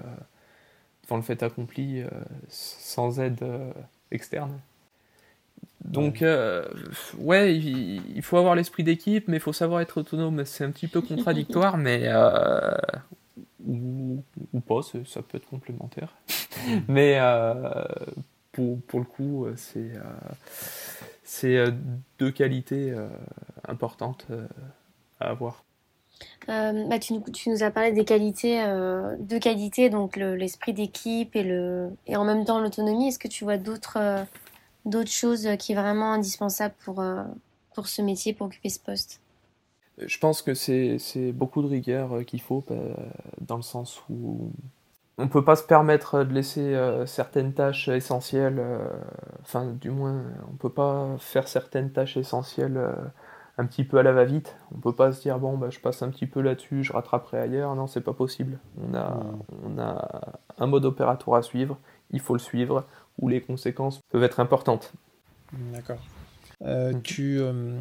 devant 1.04 1.16
le 1.16 1.22
fait 1.22 1.44
accompli 1.44 2.02
sans 2.48 3.20
aide 3.20 3.44
externe. 4.10 4.58
Donc, 5.84 6.24
ouais, 7.18 7.54
il, 7.54 8.22
faut 8.22 8.36
avoir 8.36 8.56
l'esprit 8.56 8.82
d'équipe, 8.82 9.28
mais 9.28 9.36
il 9.36 9.40
faut 9.40 9.52
savoir 9.52 9.80
être 9.80 9.98
autonome. 9.98 10.44
C'est 10.44 10.64
un 10.64 10.72
petit 10.72 10.88
peu 10.88 11.00
contradictoire, 11.02 11.76
mais 11.76 12.08
ou 14.56 14.60
pas, 14.60 14.80
ça 14.82 15.22
peut 15.22 15.36
être 15.38 15.48
complémentaire. 15.48 16.16
Mm. 16.66 16.78
Mais 16.88 17.18
euh, 17.18 17.84
pour, 18.52 18.80
pour, 18.82 19.00
le 19.00 19.06
coup, 19.06 19.46
c'est 19.56 19.92
euh, 19.94 20.02
c'est 21.22 21.56
euh, 21.56 21.70
deux 22.18 22.30
qualités 22.30 22.94
importantes 23.68 24.26
à 25.20 25.30
avoir. 25.30 25.64
Euh, 26.48 26.86
bah, 26.86 26.98
tu, 26.98 27.14
nous 27.46 27.62
as 27.62 27.70
parlé 27.70 27.92
des 27.92 28.04
qualités, 28.04 28.62
euh, 28.62 29.16
de 29.18 29.38
qualités, 29.38 29.90
donc 29.90 30.16
l'esprit 30.16 30.72
d'équipe 30.72 31.34
et, 31.34 31.42
le, 31.42 31.90
et 32.06 32.16
en 32.16 32.24
même 32.24 32.44
temps 32.44 32.60
l'autonomie. 32.60 33.08
Est-ce 33.08 33.18
que 33.18 33.28
tu 33.28 33.44
vois 33.44 33.56
d'autres 33.56 33.98
euh, 33.98 34.22
d'autres 34.84 35.10
choses 35.10 35.48
qui 35.58 35.74
sont 35.74 35.80
vraiment 35.80 36.12
indispensables 36.12 36.74
pour, 36.84 37.04
pour 37.74 37.88
ce 37.88 38.02
métier, 38.02 38.32
pour 38.32 38.46
occuper 38.46 38.68
ce 38.68 38.78
poste? 38.78 39.20
Je 39.98 40.18
pense 40.18 40.42
que 40.42 40.54
c'est 40.54 41.32
beaucoup 41.32 41.62
de 41.62 41.68
rigueur 41.68 42.24
qu'il 42.26 42.40
faut, 42.40 42.64
dans 43.40 43.56
le 43.56 43.62
sens 43.62 44.02
où 44.10 44.50
on 45.18 45.24
ne 45.24 45.28
peut 45.28 45.44
pas 45.44 45.56
se 45.56 45.62
permettre 45.62 46.24
de 46.24 46.34
laisser 46.34 46.78
certaines 47.06 47.54
tâches 47.54 47.88
essentielles, 47.88 48.62
enfin 49.40 49.72
du 49.80 49.90
moins 49.90 50.22
on 50.48 50.52
ne 50.52 50.58
peut 50.58 50.72
pas 50.72 51.16
faire 51.18 51.48
certaines 51.48 51.90
tâches 51.90 52.18
essentielles 52.18 52.78
un 53.58 53.64
petit 53.64 53.84
peu 53.84 53.96
à 53.96 54.02
la 54.02 54.12
va-vite. 54.12 54.54
On 54.74 54.80
peut 54.80 54.94
pas 54.94 55.12
se 55.12 55.22
dire 55.22 55.38
bon 55.38 55.56
bah 55.56 55.70
je 55.70 55.80
passe 55.80 56.02
un 56.02 56.10
petit 56.10 56.26
peu 56.26 56.42
là-dessus, 56.42 56.84
je 56.84 56.92
rattraperai 56.92 57.38
ailleurs. 57.38 57.74
Non, 57.74 57.86
c'est 57.86 58.02
pas 58.02 58.12
possible. 58.12 58.58
On 58.78 58.94
a, 58.94 59.18
on 59.64 59.78
a 59.78 60.38
un 60.58 60.66
mode 60.66 60.84
opératoire 60.84 61.38
à 61.38 61.42
suivre, 61.42 61.78
il 62.10 62.20
faut 62.20 62.34
le 62.34 62.40
suivre, 62.40 62.84
où 63.18 63.28
les 63.28 63.40
conséquences 63.40 64.00
peuvent 64.10 64.24
être 64.24 64.40
importantes. 64.40 64.92
D'accord. 65.72 66.00
Euh, 66.62 66.92
tu, 67.02 67.38
euh, 67.38 67.78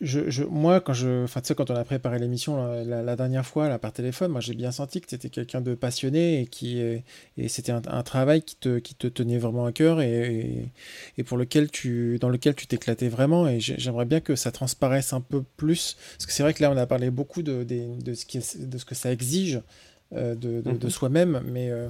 je, 0.00 0.44
moi, 0.44 0.80
quand, 0.80 0.92
je, 0.92 1.24
enfin, 1.24 1.40
quand 1.56 1.70
on 1.70 1.74
a 1.74 1.84
préparé 1.84 2.18
l'émission 2.18 2.84
la, 2.84 3.16
dernière 3.16 3.44
fois 3.44 3.68
là, 3.68 3.78
par 3.78 3.92
téléphone, 3.92 4.30
moi 4.30 4.40
j'ai 4.40 4.54
bien 4.54 4.70
senti 4.70 5.00
que 5.00 5.06
tu 5.06 5.14
étais 5.14 5.28
quelqu'un 5.28 5.60
de 5.60 5.74
passionné 5.74 6.40
et, 6.40 6.46
qui, 6.46 6.78
et 6.78 7.48
c'était 7.48 7.72
un, 7.72 8.02
travail 8.02 8.42
qui 8.42 8.56
te, 8.56 8.78
qui 8.78 8.94
te 8.94 9.06
tenait 9.06 9.38
vraiment 9.38 9.66
à 9.66 9.72
cœur 9.72 10.00
et, 10.00 10.70
et, 11.18 11.24
pour 11.24 11.36
lequel 11.36 11.70
tu, 11.70 12.18
dans 12.20 12.28
lequel 12.28 12.54
tu 12.54 12.66
t'éclatais 12.66 13.08
vraiment. 13.08 13.48
Et 13.48 13.60
j'aimerais 13.60 14.04
bien 14.04 14.20
que 14.20 14.36
ça 14.36 14.52
transparaisse 14.52 15.12
un 15.12 15.20
peu 15.20 15.42
plus. 15.56 15.96
Parce 16.12 16.26
que 16.26 16.32
c'est 16.32 16.42
vrai 16.42 16.54
que 16.54 16.62
là, 16.62 16.70
on 16.70 16.76
a 16.76 16.86
parlé 16.86 17.10
beaucoup 17.10 17.42
de, 17.42 17.64
de, 17.64 18.00
de, 18.00 18.14
ce, 18.14 18.26
qui, 18.26 18.38
de 18.38 18.78
ce 18.78 18.84
que 18.84 18.94
ça 18.94 19.12
exige 19.12 19.60
euh, 20.12 20.34
de, 20.34 20.60
de, 20.60 20.70
mhm. 20.70 20.90
soi-même, 20.90 21.42
mais. 21.44 21.70
Euh, 21.70 21.88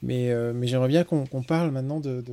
mais, 0.00 0.30
euh, 0.30 0.52
mais 0.54 0.68
j'aimerais 0.68 0.86
bien 0.86 1.02
qu'on 1.02 1.42
parle 1.42 1.72
maintenant 1.72 1.98
de, 1.98 2.24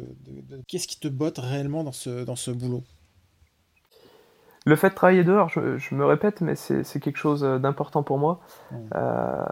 qu'est-ce 0.68 0.88
qui 0.88 1.00
te 1.00 1.08
botte 1.08 1.40
réellement 1.40 1.84
dans 1.84 1.92
ce, 1.92 2.24
dans 2.24 2.36
ce 2.36 2.52
boulot? 2.52 2.84
Le 4.68 4.76
fait 4.76 4.90
de 4.90 4.96
travailler 4.96 5.24
dehors, 5.24 5.50
je, 5.50 5.94
me 5.94 6.06
répète, 6.06 6.42
mais 6.42 6.56
c'est 6.56 7.00
quelque 7.00 7.18
chose 7.18 7.44
d'important 7.44 8.02
pour 8.02 8.18
moi. 8.18 8.40
Mmh. 8.72 8.76
Euh, 8.96 9.46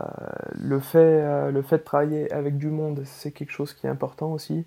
le, 0.56 0.80
fait, 0.80 1.21
euh, 1.21 1.52
le 1.52 1.62
fait 1.62 1.78
de 1.78 1.84
travailler 1.84 2.34
avec 2.34 2.58
du 2.58 2.69
monde, 2.69 3.04
c'est 3.06 3.32
quelque 3.32 3.52
chose 3.52 3.73
qui 3.73 3.86
est 3.86 3.89
important 3.91 4.32
aussi. 4.32 4.65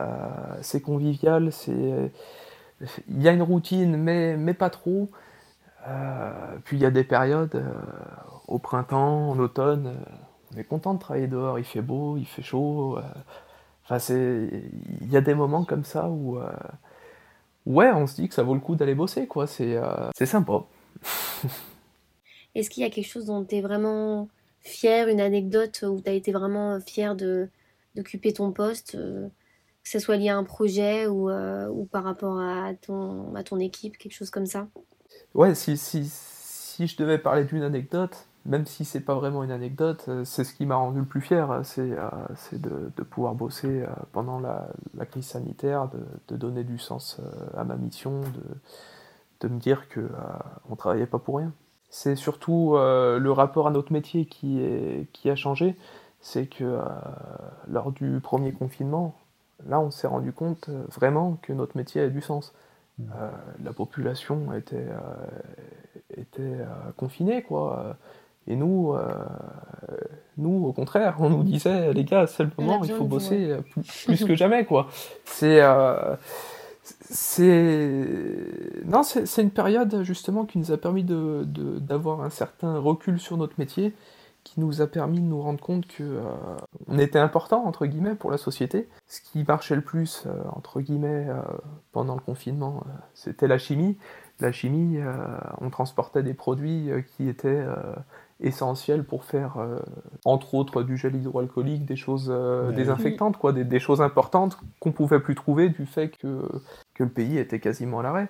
Euh, 0.00 0.06
c'est 0.62 0.80
convivial, 0.80 1.52
c'est 1.52 2.10
il 3.06 3.22
y 3.22 3.28
a 3.28 3.32
une 3.32 3.42
routine, 3.42 3.96
mais, 3.96 4.36
mais 4.38 4.54
pas 4.54 4.70
trop. 4.70 5.10
puis 6.64 6.78
il 6.78 6.82
y 6.82 6.86
a 6.86 6.90
des 6.90 7.04
périodes, 7.04 7.62
au 8.48 8.58
printemps, 8.58 9.30
en 9.30 9.38
automne, 9.38 9.94
on 10.52 10.58
est 10.58 10.64
content 10.64 10.94
de 10.94 10.98
travailler 10.98 11.28
dehors, 11.28 11.58
il 11.58 11.64
fait 11.64 11.82
beau, 11.82 12.16
il 12.16 12.26
fait 12.26 12.42
chaud. 12.42 12.98
Enfin, 13.84 13.98
il 14.08 15.12
y 15.12 15.16
a 15.18 15.20
des 15.20 15.34
moments 15.34 15.64
comme 15.64 15.84
ça 15.84 16.08
où 16.08 16.40
ouais, 17.66 17.90
on 17.92 18.06
se 18.06 18.16
dit 18.16 18.28
que 18.28 18.34
ça 18.34 18.42
vaut 18.42 18.54
le 18.54 18.60
coup 18.60 18.74
d'aller 18.76 18.94
bosser, 18.94 19.26
quoi. 19.26 19.46
C'est 19.46 19.76
euh, 19.76 20.10
sympa. 20.24 20.64
Est-ce 22.54 22.68
qu'il 22.70 22.82
y 22.82 22.86
a 22.86 22.90
quelque 22.90 23.08
chose 23.08 23.26
dont 23.26 23.44
tu 23.44 23.56
es 23.56 23.60
vraiment 23.60 24.28
fier, 24.60 25.08
une 25.08 25.20
anecdote 25.20 25.84
où 25.88 26.00
tu 26.00 26.10
as 26.10 26.12
été 26.12 26.32
vraiment 26.32 26.78
fier 26.80 27.16
d'occuper 27.16 28.32
ton 28.32 28.52
poste, 28.52 28.94
euh, 28.94 29.28
que 29.82 29.88
ce 29.88 29.98
soit 29.98 30.16
lié 30.16 30.28
à 30.28 30.36
un 30.36 30.44
projet 30.44 31.06
ou, 31.06 31.30
euh, 31.30 31.68
ou 31.68 31.84
par 31.86 32.04
rapport 32.04 32.38
à 32.38 32.74
ton, 32.74 33.34
à 33.34 33.42
ton 33.42 33.58
équipe, 33.58 33.96
quelque 33.96 34.14
chose 34.14 34.30
comme 34.30 34.46
ça? 34.46 34.68
Ouais, 35.34 35.54
si, 35.54 35.76
si, 35.76 36.10
si 36.72 36.86
je 36.86 36.96
devais 36.96 37.18
parler 37.18 37.44
d'une 37.44 37.62
anecdote, 37.62 38.26
même 38.46 38.64
si 38.64 38.84
c'est 38.84 39.00
pas 39.00 39.14
vraiment 39.14 39.44
une 39.44 39.50
anecdote, 39.50 40.06
euh, 40.08 40.24
c'est 40.24 40.42
ce 40.42 40.54
qui 40.54 40.64
m'a 40.64 40.76
rendu 40.76 41.00
le 41.00 41.04
plus 41.04 41.20
fier, 41.20 41.50
euh, 41.50 41.60
c'est 41.64 41.92
euh, 41.92 42.08
de, 42.52 43.02
pouvoir 43.02 43.34
bosser 43.34 43.84
pendant 44.12 44.40
la, 44.40 44.66
crise 45.06 45.26
sanitaire, 45.26 45.88
de, 46.28 46.36
donner 46.36 46.64
du 46.64 46.78
sens 46.78 47.20
à 47.56 47.64
ma 47.64 47.76
mission, 47.76 48.20
de, 49.40 49.48
me 49.48 49.58
dire 49.58 49.88
que 49.88 50.08
on 50.70 50.76
travaillait 50.76 51.06
pas 51.06 51.18
pour 51.18 51.38
rien. 51.38 51.52
C'est 51.90 52.16
surtout 52.16 52.74
le 52.74 53.30
rapport 53.30 53.66
à 53.66 53.70
notre 53.70 53.92
métier 53.92 54.24
qui, 54.24 54.60
est, 54.60 55.08
qui 55.12 55.28
a 55.28 55.36
changé, 55.36 55.76
c'est 56.20 56.46
que 56.46 56.80
lors 57.68 57.92
du 57.92 58.20
premier 58.20 58.52
confinement, 58.52 59.14
là 59.66 59.80
on 59.80 59.90
s'est 59.90 60.06
rendu 60.06 60.32
compte 60.32 60.70
vraiment 60.88 61.38
que 61.42 61.52
notre 61.52 61.76
métier 61.76 62.00
a 62.02 62.08
du 62.08 62.22
sens. 62.22 62.54
Mmh. 62.98 63.04
la 63.64 63.72
population 63.72 64.52
était, 64.54 64.86
était 66.16 66.58
confinée, 66.96 67.42
quoi 67.42 67.96
et 68.48 68.56
nous, 68.56 68.92
euh, 68.92 69.14
nous, 70.36 70.66
au 70.66 70.72
contraire, 70.72 71.16
on 71.20 71.30
nous 71.30 71.42
disait, 71.44 71.92
les 71.92 72.04
gars, 72.04 72.26
c'est 72.26 72.42
le 72.42 72.50
moment, 72.58 72.82
il 72.82 72.92
faut 72.92 73.04
bosser 73.04 73.56
plus, 74.06 74.24
que 74.24 74.34
jamais, 74.34 74.64
quoi. 74.64 74.88
C'est, 75.24 75.60
euh, 75.62 76.16
c'est, 76.82 78.08
non, 78.84 79.04
c'est 79.04 79.42
une 79.42 79.50
période 79.50 80.02
justement 80.02 80.44
qui 80.44 80.58
nous 80.58 80.72
a 80.72 80.76
permis 80.76 81.04
de, 81.04 81.44
d'avoir 81.78 82.22
un 82.22 82.30
certain 82.30 82.78
recul 82.78 83.20
sur 83.20 83.36
notre 83.36 83.54
métier, 83.58 83.94
qui 84.42 84.58
nous 84.58 84.82
a 84.82 84.88
permis 84.88 85.20
de 85.20 85.26
nous 85.26 85.40
rendre 85.40 85.60
compte 85.60 85.86
que 85.86 86.02
euh, 86.02 86.22
on 86.88 86.98
était 86.98 87.20
important 87.20 87.64
entre 87.64 87.86
guillemets 87.86 88.16
pour 88.16 88.32
la 88.32 88.38
société. 88.38 88.88
Ce 89.06 89.20
qui 89.20 89.44
marchait 89.44 89.76
le 89.76 89.82
plus 89.82 90.24
entre 90.56 90.80
guillemets 90.80 91.28
pendant 91.92 92.16
le 92.16 92.20
confinement, 92.20 92.82
c'était 93.14 93.46
la 93.46 93.58
chimie. 93.58 93.96
La 94.42 94.52
chimie, 94.52 94.98
on 95.60 95.70
transportait 95.70 96.22
des 96.22 96.34
produits 96.34 96.90
qui 97.16 97.28
étaient 97.28 97.64
essentiel 98.42 99.04
pour 99.04 99.24
faire, 99.24 99.56
euh, 99.58 99.78
entre 100.24 100.54
autres, 100.54 100.82
du 100.82 100.96
gel 100.96 101.14
hydroalcoolique, 101.14 101.86
des 101.86 101.96
choses 101.96 102.28
euh, 102.30 102.72
désinfectantes, 102.72 103.36
quoi, 103.36 103.52
des, 103.52 103.80
choses 103.80 104.02
importantes 104.02 104.58
qu'on 104.80 104.92
pouvait 104.92 105.20
plus 105.20 105.34
trouver 105.34 105.68
du 105.68 105.86
fait 105.86 106.08
que, 106.08 106.48
que 106.94 107.04
le 107.04 107.10
pays 107.10 107.38
était 107.38 107.60
quasiment 107.60 108.00
à 108.00 108.02
l'arrêt. 108.02 108.28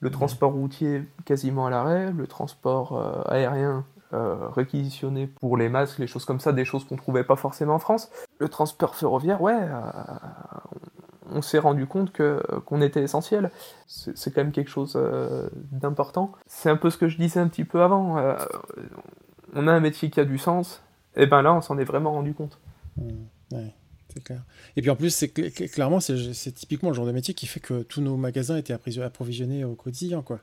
Le 0.00 0.10
transport 0.10 0.52
routier 0.52 1.02
quasiment 1.24 1.66
à 1.66 1.70
l'arrêt, 1.70 2.12
le 2.12 2.26
transport 2.26 2.96
euh, 2.96 3.22
aérien 3.26 3.84
réquisitionné 4.54 5.26
pour 5.26 5.56
les 5.56 5.68
masques, 5.68 5.98
les 5.98 6.06
choses 6.06 6.24
comme 6.24 6.38
ça, 6.38 6.52
des 6.52 6.64
choses 6.64 6.84
qu'on 6.84 6.94
trouvait 6.94 7.24
pas 7.24 7.34
forcément 7.34 7.74
en 7.74 7.78
France. 7.80 8.12
Le 8.38 8.48
transport 8.48 8.94
ferroviaire, 8.94 9.42
ouais, 9.42 9.58
on 11.34 11.42
s'est 11.42 11.58
rendu 11.58 11.86
compte 11.86 12.12
que 12.12 12.42
qu'on 12.64 12.80
était 12.80 13.02
essentiel. 13.02 13.50
C'est 13.86 14.32
quand 14.32 14.42
même 14.42 14.52
quelque 14.52 14.70
chose 14.70 14.98
d'important. 15.72 16.32
C'est 16.46 16.70
un 16.70 16.76
peu 16.76 16.90
ce 16.90 16.96
que 16.96 17.08
je 17.08 17.18
disais 17.18 17.40
un 17.40 17.48
petit 17.48 17.64
peu 17.64 17.82
avant 17.82 18.36
on 19.54 19.68
a 19.68 19.72
un 19.72 19.80
métier 19.80 20.10
qui 20.10 20.20
a 20.20 20.24
du 20.24 20.38
sens, 20.38 20.82
et 21.16 21.26
ben 21.26 21.42
là, 21.42 21.54
on 21.54 21.60
s'en 21.60 21.78
est 21.78 21.84
vraiment 21.84 22.12
rendu 22.12 22.34
compte. 22.34 22.58
Mmh, 22.96 23.08
ouais, 23.52 23.74
c'est 24.12 24.22
clair. 24.22 24.42
Et 24.76 24.82
puis 24.82 24.90
en 24.90 24.96
plus, 24.96 25.10
c'est 25.10 25.28
clairement, 25.28 26.00
c'est 26.00 26.52
typiquement 26.52 26.90
le 26.90 26.94
genre 26.94 27.06
de 27.06 27.12
métier 27.12 27.34
qui 27.34 27.46
fait 27.46 27.60
que 27.60 27.82
tous 27.82 28.00
nos 28.00 28.16
magasins 28.16 28.56
étaient 28.56 28.74
approvisionnés 28.74 29.64
au 29.64 29.74
quotidien, 29.74 30.22
quoi. 30.22 30.40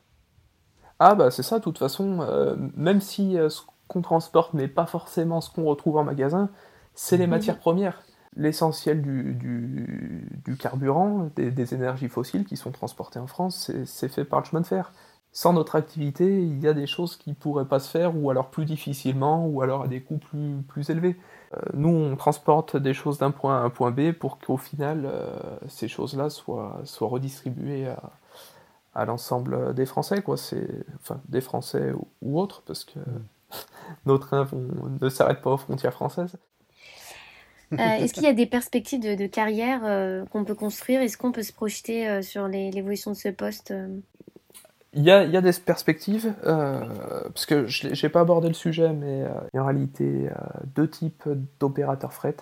Ah 1.00 1.16
bah 1.16 1.32
c'est 1.32 1.44
ça, 1.44 1.58
de 1.58 1.64
toute 1.64 1.80
façon, 1.80 2.22
euh, 2.22 2.56
même 2.76 3.02
si 3.02 3.38
euh, 3.38 3.50
ce 3.50 3.62
qu'on 3.88 4.02
transporte 4.02 4.54
n'est 4.54 4.68
pas 4.68 4.86
forcément 4.86 5.42
ce 5.42 5.50
qu'on 5.50 5.64
retrouve 5.64 5.98
en 5.98 6.04
magasin, 6.04 6.50
c'est 6.94 7.18
les 7.18 7.26
mmh. 7.26 7.30
matières 7.30 7.60
premières. 7.60 8.04
L'essentiel 8.38 9.02
du, 9.02 10.58
carburant, 10.58 11.30
des, 11.36 11.52
des, 11.52 11.74
énergies 11.74 12.08
fossiles 12.08 12.46
qui 12.46 12.56
sont 12.56 12.72
transportées 12.72 13.20
en 13.20 13.28
France, 13.28 13.72
c'est 13.86 14.08
fait 14.08 14.24
par 14.24 14.40
le 14.40 14.46
chemin 14.46 14.62
de 14.62 14.68
fer 14.68 14.92
sans 15.34 15.54
notre 15.54 15.76
activité, 15.76 16.42
il 16.42 16.60
y 16.60 16.68
a 16.68 16.74
des 16.74 16.88
choses 16.88 17.16
qui 17.16 17.34
pourraient 17.34 17.68
pas 17.68 17.80
se 17.80 17.90
faire, 17.90 18.18
ou 18.18 18.30
alors 18.30 18.50
plus 18.50 18.66
difficilement, 18.66 19.48
ou 19.48 19.62
alors 19.62 19.84
à 19.84 19.88
des 19.88 20.02
coûts 20.02 20.18
plus, 20.18 20.62
plus 20.68 20.90
élevés. 20.90 21.18
Euh, 21.56 21.62
nous, 21.74 21.90
on 21.90 22.16
transporte 22.18 22.76
des 22.76 22.94
choses 22.94 23.18
d'un 23.18 23.32
point 23.32 23.58
à 23.58 23.62
un 23.62 23.70
point 23.70 23.92
B 23.92 24.12
pour 24.12 24.40
qu'au 24.40 24.58
final, 24.58 25.06
euh, 25.06 25.34
ces 25.68 25.88
choses-là 25.88 26.30
soient, 26.30 26.82
soient 26.84 27.08
redistribuées 27.08 27.88
à, 27.88 28.12
à 28.94 29.06
l'ensemble 29.06 29.74
des 29.74 29.86
Français, 29.86 30.22
quoi. 30.22 30.36
C'est, 30.36 30.68
enfin, 31.02 31.22
des 31.30 31.42
Français 31.42 31.94
ou, 32.22 32.40
autres, 32.40 32.62
parce 32.66 32.84
que 32.84 33.00
mm. 33.00 33.24
nos 34.06 34.18
trains 34.18 34.48
ne 35.02 35.10
s'arrêtent 35.10 35.42
pas 35.42 35.52
aux 35.52 35.58
frontières 35.58 35.94
françaises. 35.94 36.36
Euh, 37.74 37.78
est-ce 37.78 38.14
qu'il 38.14 38.24
y 38.24 38.28
a 38.28 38.34
des 38.34 38.46
perspectives 38.46 39.00
de, 39.00 39.28
carrière 39.28 39.82
qu'on 40.30 40.44
peut 40.44 40.56
construire? 40.56 41.02
Est-ce 41.02 41.18
qu'on 41.18 41.32
peut 41.32 41.44
se 41.44 41.54
projeter 41.54 42.22
sur 42.22 42.48
l'évolution 42.48 43.12
de 43.12 43.16
ce 43.16 43.30
poste 43.30 43.74
il 44.94 45.04
y 45.04 45.12
a, 45.12 45.26
des 45.26 45.54
perspectives, 45.54 46.34
euh, 46.46 46.86
parce 47.30 47.46
que 47.46 47.66
je 47.66 47.88
n'ai 47.88 48.10
pas 48.10 48.20
abordé 48.20 48.50
le 48.50 48.54
sujet, 48.54 48.92
mais 48.92 49.24
euh, 49.24 49.30
il 49.54 49.60
en 49.62 49.66
réalité 49.66 50.30
euh, 50.30 50.34
deux 50.76 50.90
types 50.90 51.30
d'opérateurs 51.62 52.12
fret. 52.12 52.36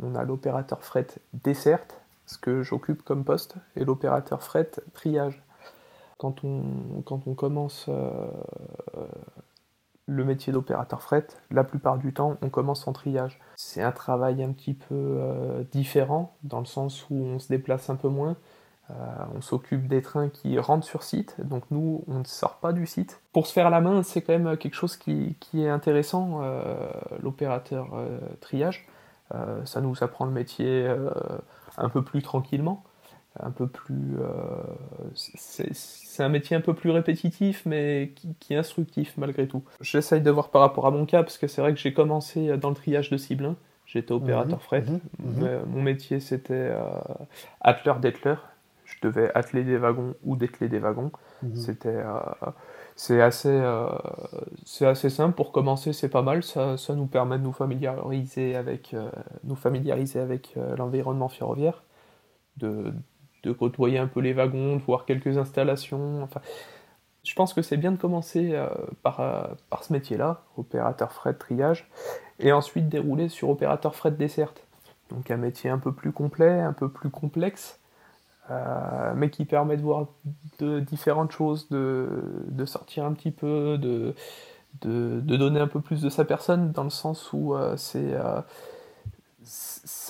On 0.00 0.14
a 0.14 0.22
l'opérateur 0.22 0.84
fret 0.84 1.08
desserte, 1.32 1.98
ce 2.26 2.38
que 2.38 2.62
j'occupe 2.62 3.02
comme 3.02 3.24
poste, 3.24 3.56
et 3.74 3.84
l'opérateur 3.84 4.40
fret 4.44 4.70
triage. 4.94 5.42
Quand 6.16 6.44
on, 6.44 6.62
quand 7.04 7.26
on 7.26 7.34
commence 7.34 7.86
euh, 7.88 8.28
le 10.06 10.24
métier 10.24 10.52
d'opérateur 10.52 11.02
fret, 11.02 11.26
la 11.50 11.64
plupart 11.64 11.98
du 11.98 12.12
temps, 12.12 12.36
on 12.42 12.48
commence 12.48 12.86
en 12.86 12.92
triage. 12.92 13.40
C'est 13.56 13.82
un 13.82 13.92
travail 13.92 14.42
un 14.42 14.52
petit 14.52 14.74
peu 14.74 15.66
différent, 15.72 16.36
dans 16.44 16.60
le 16.60 16.66
sens 16.66 17.06
où 17.10 17.16
on 17.16 17.38
se 17.38 17.48
déplace 17.48 17.90
un 17.90 17.96
peu 17.96 18.08
moins, 18.08 18.36
on 19.34 19.40
s'occupe 19.40 19.88
des 19.88 20.00
trains 20.00 20.28
qui 20.28 20.60
rentrent 20.60 20.86
sur 20.86 21.02
site, 21.02 21.34
donc 21.40 21.64
nous, 21.72 22.04
on 22.06 22.20
ne 22.20 22.24
sort 22.24 22.58
pas 22.58 22.72
du 22.72 22.86
site. 22.86 23.20
Pour 23.32 23.48
se 23.48 23.52
faire 23.52 23.68
la 23.68 23.80
main, 23.80 24.04
c'est 24.04 24.22
quand 24.22 24.38
même 24.38 24.56
quelque 24.56 24.74
chose 24.74 24.96
qui, 24.96 25.36
est 25.54 25.68
intéressant, 25.68 26.40
l'opérateur 27.20 27.88
triage. 28.40 28.86
ça 29.64 29.80
nous 29.80 30.04
apprend 30.04 30.24
le 30.24 30.32
métier 30.32 30.88
un 31.78 31.88
peu 31.88 32.04
plus 32.04 32.22
tranquillement 32.22 32.84
un 33.40 33.50
peu 33.50 33.66
plus. 33.66 34.16
Euh, 34.20 34.28
c'est 35.14 36.22
un 36.22 36.28
métier 36.28 36.56
un 36.56 36.60
peu 36.60 36.74
plus 36.74 36.90
répétitif, 36.90 37.62
mais 37.66 38.12
qui, 38.40 38.54
est 38.54 38.56
instructif 38.56 39.14
malgré 39.16 39.46
tout. 39.46 39.62
J'essaye 39.80 40.20
de 40.20 40.30
voir 40.30 40.50
par 40.50 40.62
rapport 40.62 40.86
à 40.86 40.90
mon 40.90 41.06
cas, 41.06 41.22
parce 41.22 41.38
que 41.38 41.46
c'est 41.46 41.60
vrai 41.60 41.74
que 41.74 41.80
j'ai 41.80 41.92
commencé 41.92 42.56
dans 42.56 42.70
le 42.70 42.74
triage 42.74 43.10
de 43.10 43.16
Ciblin. 43.16 43.56
J'étais 43.86 44.12
opérateur 44.12 44.58
mhm, 44.58 44.62
fret. 44.62 44.82
Mhm, 44.82 45.00
mhm. 45.18 45.60
Mon 45.68 45.82
métier, 45.82 46.18
c'était 46.20 46.54
euh, 46.54 46.80
atteleur 47.60 48.00
d'etteleur. 48.00 48.48
Je 48.84 48.96
devais 49.02 49.30
atteler 49.34 49.64
des 49.64 49.76
wagons 49.78 50.14
ou 50.24 50.36
dételer 50.36 50.68
des 50.68 50.78
wagons. 50.78 51.10
C'était. 51.54 51.88
Euh, 51.88 52.20
c'est 52.98 53.20
assez, 53.20 53.48
euh, 53.50 53.88
c'est 54.64 54.86
assez 54.86 55.10
simple 55.10 55.34
pour 55.34 55.52
commencer, 55.52 55.92
c'est 55.92 56.08
pas 56.08 56.22
mal. 56.22 56.42
Ça, 56.42 56.78
ça, 56.78 56.94
nous 56.94 57.06
permet 57.06 57.36
de 57.36 57.42
nous 57.42 57.52
familiariser 57.52 58.56
avec, 58.56 58.96
nous 59.44 59.54
familiariser 59.54 60.18
avec 60.18 60.54
l'environnement 60.78 61.28
ferroviaire, 61.28 61.82
de, 62.56 62.94
de 63.46 63.52
côtoyer 63.52 63.98
un 63.98 64.08
peu 64.08 64.20
les 64.20 64.32
wagons, 64.32 64.76
de 64.76 64.82
voir 64.82 65.04
quelques 65.04 65.38
installations. 65.38 66.22
Enfin, 66.22 66.40
je 67.22 67.34
pense 67.34 67.54
que 67.54 67.62
c'est 67.62 67.76
bien 67.76 67.92
de 67.92 67.96
commencer 67.96 68.50
euh, 68.52 68.68
par, 69.02 69.20
euh, 69.20 69.44
par 69.70 69.84
ce 69.84 69.92
métier-là, 69.92 70.42
opérateur 70.56 71.12
fret 71.12 71.34
triage, 71.34 71.88
et 72.40 72.52
ensuite 72.52 72.88
dérouler 72.88 73.28
sur 73.28 73.48
opérateur 73.48 73.94
fret 73.94 74.10
desserte. 74.10 74.62
Donc 75.10 75.30
un 75.30 75.36
métier 75.36 75.70
un 75.70 75.78
peu 75.78 75.92
plus 75.92 76.12
complet, 76.12 76.60
un 76.60 76.72
peu 76.72 76.88
plus 76.88 77.10
complexe, 77.10 77.78
euh, 78.50 79.12
mais 79.14 79.30
qui 79.30 79.44
permet 79.44 79.76
de 79.76 79.82
voir 79.82 80.06
de 80.58 80.80
différentes 80.80 81.30
choses, 81.30 81.68
de, 81.68 82.08
de 82.48 82.64
sortir 82.64 83.04
un 83.04 83.12
petit 83.12 83.30
peu, 83.30 83.78
de, 83.78 84.14
de, 84.80 85.20
de, 85.20 85.36
donner 85.36 85.60
un 85.60 85.68
peu 85.68 85.80
plus 85.80 86.02
de 86.02 86.08
sa 86.08 86.24
personne, 86.24 86.72
dans 86.72 86.84
le 86.84 86.90
sens 86.90 87.32
où 87.32 87.54
c'est 87.76 88.14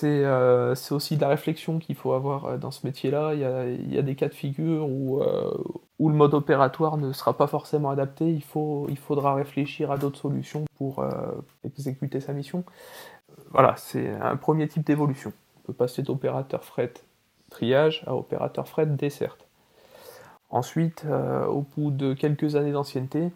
euh, 0.05 0.75
c'est 0.75 0.95
aussi 0.95 1.17
de 1.17 1.21
la 1.21 1.29
réflexion 1.29 1.79
qu'il 1.79 1.95
faut 1.95 2.13
avoir 2.13 2.47
euh, 2.47 2.57
dans 2.57 2.71
ce 2.71 2.87
métier-là. 2.87 3.35
Il, 3.35 3.93
y 3.93 3.99
a, 3.99 4.03
des 4.03 4.15
cas 4.15 4.29
de 4.29 4.35
figure 4.35 4.89
où, 4.89 5.21
euh, 5.21 5.51
où, 5.99 6.09
le 6.09 6.15
mode 6.15 6.35
opératoire 6.35 6.97
ne 6.97 7.13
sera 7.13 7.37
pas 7.37 7.47
forcément 7.47 7.91
adapté. 7.91 8.31
Il, 8.31 8.43
faut, 8.43 8.87
il 8.89 8.99
faudra 8.99 9.35
réfléchir 9.35 9.91
à 9.91 9.99
d'autres 9.99 10.19
solutions 10.19 10.65
pour 10.77 11.05
exécuter 11.65 12.21
sa 12.21 12.33
mission. 12.33 12.65
Voilà, 13.51 13.75
c'est 13.77 14.11
un 14.21 14.37
premier 14.37 14.69
type 14.69 14.85
d'évolution. 14.85 15.33
On 15.59 15.67
peut 15.67 15.73
passer 15.73 16.03
d'opérateur 16.03 16.65
fret 16.65 16.93
triage 17.51 18.03
à 18.07 18.15
opérateur 18.15 18.69
fret 18.69 18.87
desserte. 18.87 19.47
Ensuite, 20.51 21.05
au 21.49 21.65
bout 21.77 21.91
de 21.91 22.15
quelques 22.15 22.57
années 22.57 22.73
d'ancienneté, 22.73 23.31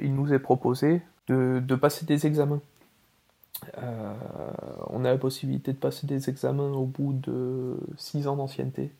il 0.00 0.14
nous 0.14 0.32
est 0.32 0.38
proposé 0.38 1.02
de 1.28 1.74
passer 1.74 2.06
des 2.06 2.26
examens 2.26 2.60
euh, 3.78 4.12
on 4.88 5.04
a 5.04 5.10
la 5.10 5.18
possibilité 5.18 5.72
de 5.72 5.78
passer 5.78 6.06
des 6.06 6.28
examens 6.28 6.72
au 6.72 6.84
bout 6.84 7.12
de 7.12 7.76
6 7.96 8.28
ans 8.28 8.36
d'ancienneté. 8.36 8.92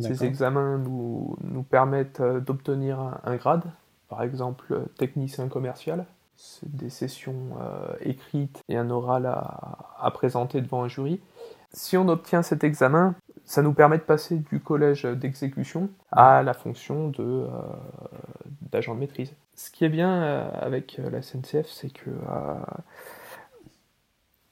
Ces 0.00 0.24
examens 0.24 0.78
nous, 0.78 1.36
nous 1.42 1.62
permettent 1.62 2.20
euh, 2.20 2.40
d'obtenir 2.40 3.18
un, 3.24 3.36
grade, 3.36 3.64
par 4.08 4.22
exemple 4.22 4.82
technicien 4.96 5.48
commercial. 5.48 6.06
C'est 6.36 6.74
des 6.74 6.88
sessions 6.88 7.58
euh, 7.60 7.92
écrites 8.00 8.62
et 8.68 8.76
un 8.76 8.88
oral 8.88 9.26
à, 9.26 10.10
présenter 10.14 10.60
devant 10.62 10.84
un 10.84 10.88
jury. 10.88 11.20
Si 11.72 11.96
on 11.98 12.08
obtient 12.08 12.42
cet 12.42 12.64
examen, 12.64 13.14
ça 13.44 13.62
nous 13.62 13.74
permet 13.74 13.98
de 13.98 14.02
passer 14.02 14.36
du 14.36 14.60
collège 14.60 15.02
d'exécution 15.02 15.90
à 16.12 16.42
la 16.42 16.54
fonction 16.54 17.12
d'agent 18.72 18.94
de 18.94 19.00
maîtrise. 19.00 19.32
Ce 19.54 19.70
qui 19.70 19.84
est 19.84 19.90
bien 19.90 20.48
avec 20.60 20.98
la 20.98 21.20
SNCF, 21.20 21.66
c'est 21.66 21.92
que 21.92 22.10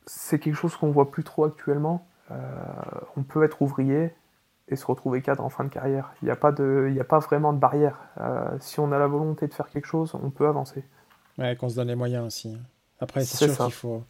c'est 0.09 0.39
quelque 0.39 0.55
chose 0.55 0.75
qu'on 0.77 0.91
voit 0.91 1.11
plus 1.11 1.25
trop 1.25 1.45
actuellement. 1.45 2.07
Euh, 2.31 2.35
on 3.17 3.23
peut 3.23 3.45
être 3.45 3.63
ouvrier 3.63 4.11
et 4.69 4.77
se 4.77 4.85
retrouver 4.85 5.23
cadre 5.23 5.45
en 5.45 5.51
fin 5.51 5.65
de 5.65 5.69
carrière. 5.69 6.13
Il 6.23 6.27
n'y 6.27 6.31
a, 6.31 6.37
pas 6.37 6.53
de, 6.53 6.95
a 6.99 7.05
pas 7.05 7.19
vraiment 7.21 7.53
de 7.53 7.59
barrière. 7.59 7.99
Euh, 8.21 8.49
si 8.61 8.81
on 8.81 8.93
a 8.93 8.99
la 8.99 9.07
volonté 9.07 9.47
de 9.47 9.55
faire 9.55 9.71
quelque 9.71 9.87
chose, 9.87 10.15
on 10.15 10.31
peut 10.31 10.47
avancer. 10.47 10.83
Ouais, 11.39 11.57
qu'on 11.57 11.69
se 11.69 11.77
donne 11.77 11.89
les 11.89 11.95
moyens 11.95 12.27
aussi. 12.27 12.55
Hein. 12.55 12.61
Après, 13.01 13.21
c'est 13.23 13.47
sûr 13.47 13.65
qu'il 13.65 13.73
faut. 13.73 14.03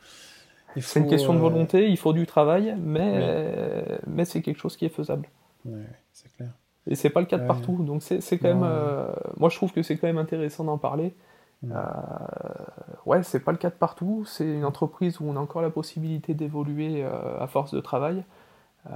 c'est 0.81 1.01
une 1.01 1.09
question 1.09 1.35
de 1.35 1.39
euh, 1.39 1.43
volonté, 1.43 1.89
il 1.89 1.99
faut 1.99 2.13
du 2.13 2.27
travail, 2.27 2.75
mais, 2.79 4.01
mais 4.07 4.25
c'est 4.25 4.41
quelque 4.41 4.59
chose 4.59 4.77
qui 4.77 4.87
est 4.87 4.91
faisable. 4.91 5.29
Ouais, 5.65 5.85
c'est 6.13 6.33
clair. 6.35 6.49
Et 6.87 6.95
c'est 6.95 7.11
pas 7.11 7.21
le 7.21 7.27
cas 7.27 7.37
de 7.37 7.47
partout, 7.47 7.83
donc 7.85 8.03
c'est 8.03 8.39
quand 8.39 8.49
même. 8.49 8.67
moi, 9.37 9.51
je 9.51 9.57
trouve 9.57 9.73
que 9.73 9.83
c'est 9.83 9.99
quand 9.99 10.07
même 10.07 10.19
intéressant 10.19 10.65
d'en 10.65 10.79
parler. 10.79 11.15
Euh, 11.65 11.83
ouais, 13.07 13.23
c'est 13.23 13.41
pas 13.41 13.53
le 13.53 13.59
cas 13.59 13.71
de 13.71 13.75
partout. 13.75 14.25
C'est 14.27 14.47
une 14.47 14.65
entreprise 14.65 15.21
où 15.21 15.25
on 15.25 15.37
a 15.37 15.41
encore 15.41 15.63
la 15.63 15.71
possibilité 15.71 16.35
d'évoluer 16.35 17.03
euh, 17.03 17.39
à 17.41 17.47
force 17.47 17.75
de 17.75 17.81
travail. 17.81 18.25
Euh, 18.87 18.95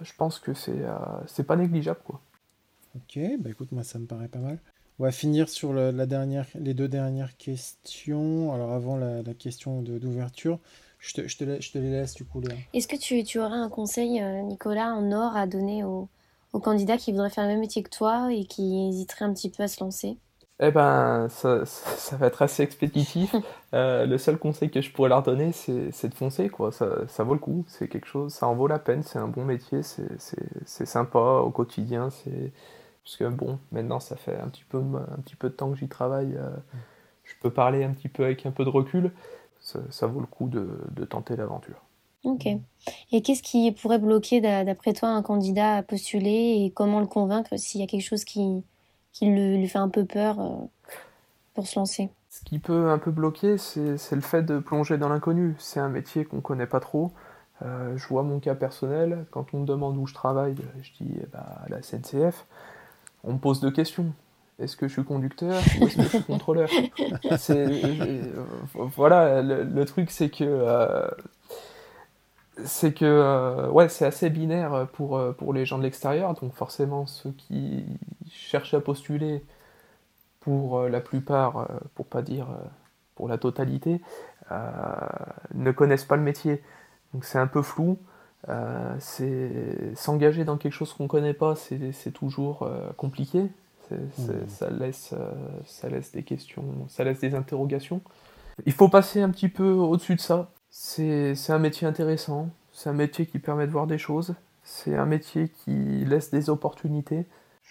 je 0.00 0.12
pense 0.16 0.38
que 0.38 0.54
c'est 0.54 0.82
c'est 1.26 1.44
pas 1.44 1.56
négligeable, 1.56 2.00
quoi. 2.04 2.20
Ok, 2.96 3.20
bah 3.38 3.50
écoute, 3.50 3.70
moi 3.72 3.84
ça 3.84 3.98
me 3.98 4.06
paraît 4.06 4.28
pas 4.28 4.38
mal. 4.38 4.58
On 4.98 5.04
va 5.04 5.12
finir 5.12 5.48
sur 5.48 5.72
la 5.72 6.06
dernière, 6.06 6.46
les 6.54 6.74
deux 6.74 6.88
dernières 6.88 7.36
questions. 7.36 8.52
Alors 8.52 8.72
avant 8.72 8.96
la, 8.96 9.22
question 9.34 9.80
d'ouverture, 9.80 10.58
je 10.98 11.14
te, 11.14 11.28
je, 11.28 11.38
te, 11.38 11.60
je 11.60 11.72
te, 11.72 11.78
les 11.78 11.90
laisse 11.90 12.14
du 12.14 12.24
coup. 12.24 12.42
Est-ce 12.74 12.88
que 12.88 12.96
tu, 12.96 13.22
tu, 13.24 13.38
aurais 13.38 13.56
un 13.56 13.70
conseil, 13.70 14.20
Nicolas, 14.42 14.92
en 14.92 15.10
or 15.12 15.36
à 15.36 15.46
donner 15.46 15.84
aux, 15.84 16.08
aux 16.52 16.60
candidats 16.60 16.98
qui 16.98 17.12
voudraient 17.12 17.30
faire 17.30 17.44
le 17.44 17.50
même 17.50 17.60
métier 17.60 17.82
que 17.82 17.90
toi 17.90 18.30
et 18.32 18.44
qui 18.44 18.88
hésiteraient 18.88 19.24
un 19.24 19.32
petit 19.32 19.48
peu 19.48 19.62
à 19.62 19.68
se 19.68 19.82
lancer? 19.82 20.18
Eh 20.62 20.70
ben, 20.70 21.28
ça, 21.30 21.64
ça, 21.64 22.16
va 22.16 22.26
être 22.26 22.42
assez 22.42 22.62
expéditif. 22.62 23.34
Euh, 23.72 24.04
le 24.04 24.18
seul 24.18 24.36
conseil 24.36 24.68
que 24.68 24.80
je 24.80 24.90
pourrais 24.90 25.10
leur 25.10 25.22
donner, 25.22 25.52
c'est 25.52 26.08
de 26.08 26.14
foncer, 26.14 26.48
quoi. 26.48 26.72
Ça, 26.72 27.06
ça 27.06 27.22
vaut 27.22 27.34
le 27.34 27.38
coup, 27.38 27.64
c'est 27.68 27.86
quelque 27.86 28.08
chose, 28.08 28.34
ça 28.34 28.48
en 28.48 28.54
vaut 28.56 28.66
la 28.66 28.80
peine, 28.80 29.04
c'est 29.04 29.20
un 29.20 29.28
bon 29.28 29.44
métier, 29.44 29.82
c'est 29.84 30.86
sympa 30.86 31.18
au 31.18 31.50
quotidien, 31.50 32.10
c'est... 32.10 32.52
Parce 33.04 33.16
que 33.16 33.28
bon, 33.28 33.60
maintenant, 33.70 34.00
ça 34.00 34.16
fait 34.16 34.36
un 34.36 34.48
petit 34.48 34.64
peu, 34.68 34.78
un 34.78 35.20
petit 35.22 35.36
peu 35.36 35.50
de 35.50 35.54
temps 35.54 35.70
que 35.70 35.78
j'y 35.78 35.86
travaille, 35.86 36.34
euh, 36.36 36.50
je 37.22 37.34
peux 37.40 37.50
parler 37.50 37.84
un 37.84 37.92
petit 37.92 38.08
peu 38.08 38.24
avec 38.24 38.44
un 38.44 38.50
peu 38.50 38.64
de 38.64 38.70
recul, 38.70 39.12
ça, 39.60 39.78
ça 39.90 40.08
vaut 40.08 40.18
le 40.18 40.26
coup 40.26 40.48
de, 40.48 40.68
de 40.90 41.04
tenter 41.04 41.36
l'aventure. 41.36 41.84
Ok. 42.24 42.48
Et 43.12 43.22
qu'est-ce 43.22 43.44
qui 43.44 43.70
pourrait 43.70 44.00
bloquer, 44.00 44.40
d'après 44.40 44.94
toi, 44.94 45.10
un 45.10 45.22
candidat 45.22 45.76
à 45.76 45.82
postuler 45.84 46.64
et 46.64 46.72
comment 46.74 46.98
le 46.98 47.06
convaincre 47.06 47.56
s'il 47.56 47.80
y 47.80 47.84
a 47.84 47.86
quelque 47.86 48.02
chose 48.02 48.24
qui 48.24 48.64
qui 49.12 49.26
lui 49.26 49.68
fait 49.68 49.78
un 49.78 49.88
peu 49.88 50.04
peur 50.04 50.40
euh, 50.40 50.66
pour 51.54 51.66
se 51.66 51.78
lancer. 51.78 52.10
Ce 52.28 52.44
qui 52.44 52.58
peut 52.58 52.90
un 52.90 52.98
peu 52.98 53.10
bloquer, 53.10 53.58
c'est 53.58 54.12
le 54.12 54.20
fait 54.20 54.42
de 54.42 54.58
plonger 54.58 54.98
dans 54.98 55.08
l'inconnu. 55.08 55.56
C'est 55.58 55.80
un 55.80 55.88
métier 55.88 56.24
qu'on 56.24 56.40
connaît 56.40 56.66
pas 56.66 56.80
trop. 56.80 57.12
Euh, 57.62 57.96
je 57.96 58.06
vois 58.06 58.22
mon 58.22 58.38
cas 58.38 58.54
personnel, 58.54 59.26
quand 59.30 59.52
on 59.52 59.60
me 59.60 59.66
demande 59.66 59.96
où 59.98 60.06
je 60.06 60.14
travaille, 60.14 60.56
je 60.80 61.04
dis 61.04 61.12
eh 61.20 61.26
ben, 61.26 61.40
à 61.40 61.68
la 61.68 61.82
SNCF. 61.82 62.46
On 63.24 63.34
me 63.34 63.38
pose 63.38 63.60
deux 63.60 63.72
questions. 63.72 64.12
Est-ce 64.58 64.76
que 64.76 64.88
je 64.88 64.92
suis 64.92 65.04
conducteur 65.04 65.60
ou 65.80 65.86
est-ce 65.86 65.96
que 65.96 66.02
je 66.02 66.08
suis 66.08 66.22
contrôleur? 66.22 66.68
Euh, 67.50 68.44
Voilà, 68.74 69.42
le, 69.42 69.84
truc 69.84 70.10
c'est 70.10 70.30
que 70.30 70.44
c'est 72.64 72.92
que 72.92 73.04
euh, 73.04 73.68
ouais, 73.70 73.88
c'est 73.88 74.06
assez 74.06 74.30
binaire 74.30 74.86
pour, 74.92 75.16
euh, 75.16 75.32
pour 75.32 75.52
les 75.52 75.64
gens 75.66 75.78
de 75.78 75.82
l'extérieur, 75.82 76.34
donc 76.34 76.52
forcément 76.54 77.06
ceux 77.06 77.32
qui 77.32 77.84
cherchent 78.30 78.74
à 78.74 78.80
postuler, 78.80 79.44
pour 80.40 80.78
euh, 80.78 80.88
la 80.88 81.00
plupart, 81.00 81.68
pour 81.94 82.06
pas 82.06 82.22
dire 82.22 82.46
pour 83.14 83.28
la 83.28 83.36
totalité, 83.36 84.00
ne 85.54 85.70
connaissent 85.72 86.04
pas 86.04 86.16
le 86.16 86.22
métier. 86.22 86.62
Donc 87.12 87.24
c'est 87.24 87.38
un 87.38 87.46
peu 87.46 87.62
flou. 87.62 87.98
c'est 88.98 89.94
s'engager 89.94 90.44
dans 90.44 90.56
quelque 90.56 90.72
chose 90.72 90.94
qu'on 90.94 91.08
connaît 91.08 91.34
pas, 91.34 91.54
c'est 91.54 92.12
toujours 92.12 92.68
compliqué. 92.96 93.50
Mmh. 93.90 93.96
Ça 94.48 94.70
laisse, 94.70 95.14
ça 95.66 95.88
laisse 95.88 96.12
des 96.12 96.22
questions, 96.22 96.64
ça 96.88 97.04
laisse 97.04 97.20
des 97.20 97.34
interrogations. 97.34 98.00
Il 98.64 98.72
faut 98.72 98.88
passer 98.88 99.20
un 99.20 99.30
petit 99.30 99.48
peu 99.48 99.70
au-dessus 99.70 100.14
de 100.14 100.20
ça. 100.20 100.50
C'est 100.70 101.34
un 101.50 101.58
métier 101.58 101.86
intéressant, 101.86 102.48
c'est 102.72 102.88
un 102.88 102.94
métier 102.94 103.26
qui 103.26 103.38
permet 103.38 103.66
de 103.66 103.72
voir 103.72 103.86
des 103.86 103.98
choses, 103.98 104.34
c'est 104.62 104.96
un 104.96 105.06
métier 105.06 105.48
qui 105.48 106.04
laisse 106.04 106.30
des 106.30 106.50
opportunités. 106.50 107.26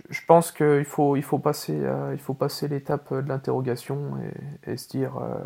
Je 0.09 0.21
pense 0.25 0.51
qu'il 0.51 0.85
faut, 0.85 1.15
il 1.15 1.23
faut 1.23 1.39
passer, 1.39 1.77
euh, 1.77 2.15
passer 2.37 2.67
l'étape 2.67 3.13
de 3.13 3.27
l'interrogation 3.27 4.13
et, 4.65 4.77
se 4.77 4.87
dire 4.87 5.17
euh, 5.17 5.39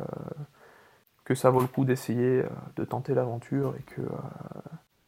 que 1.23 1.33
ça 1.33 1.49
vaut 1.49 1.61
le 1.61 1.67
coup 1.67 1.85
d'essayer, 1.85 2.41
euh, 2.41 2.49
de 2.75 2.85
tenter 2.85 3.13
l'aventure 3.13 3.75
et 3.77 3.81
que 3.83 4.01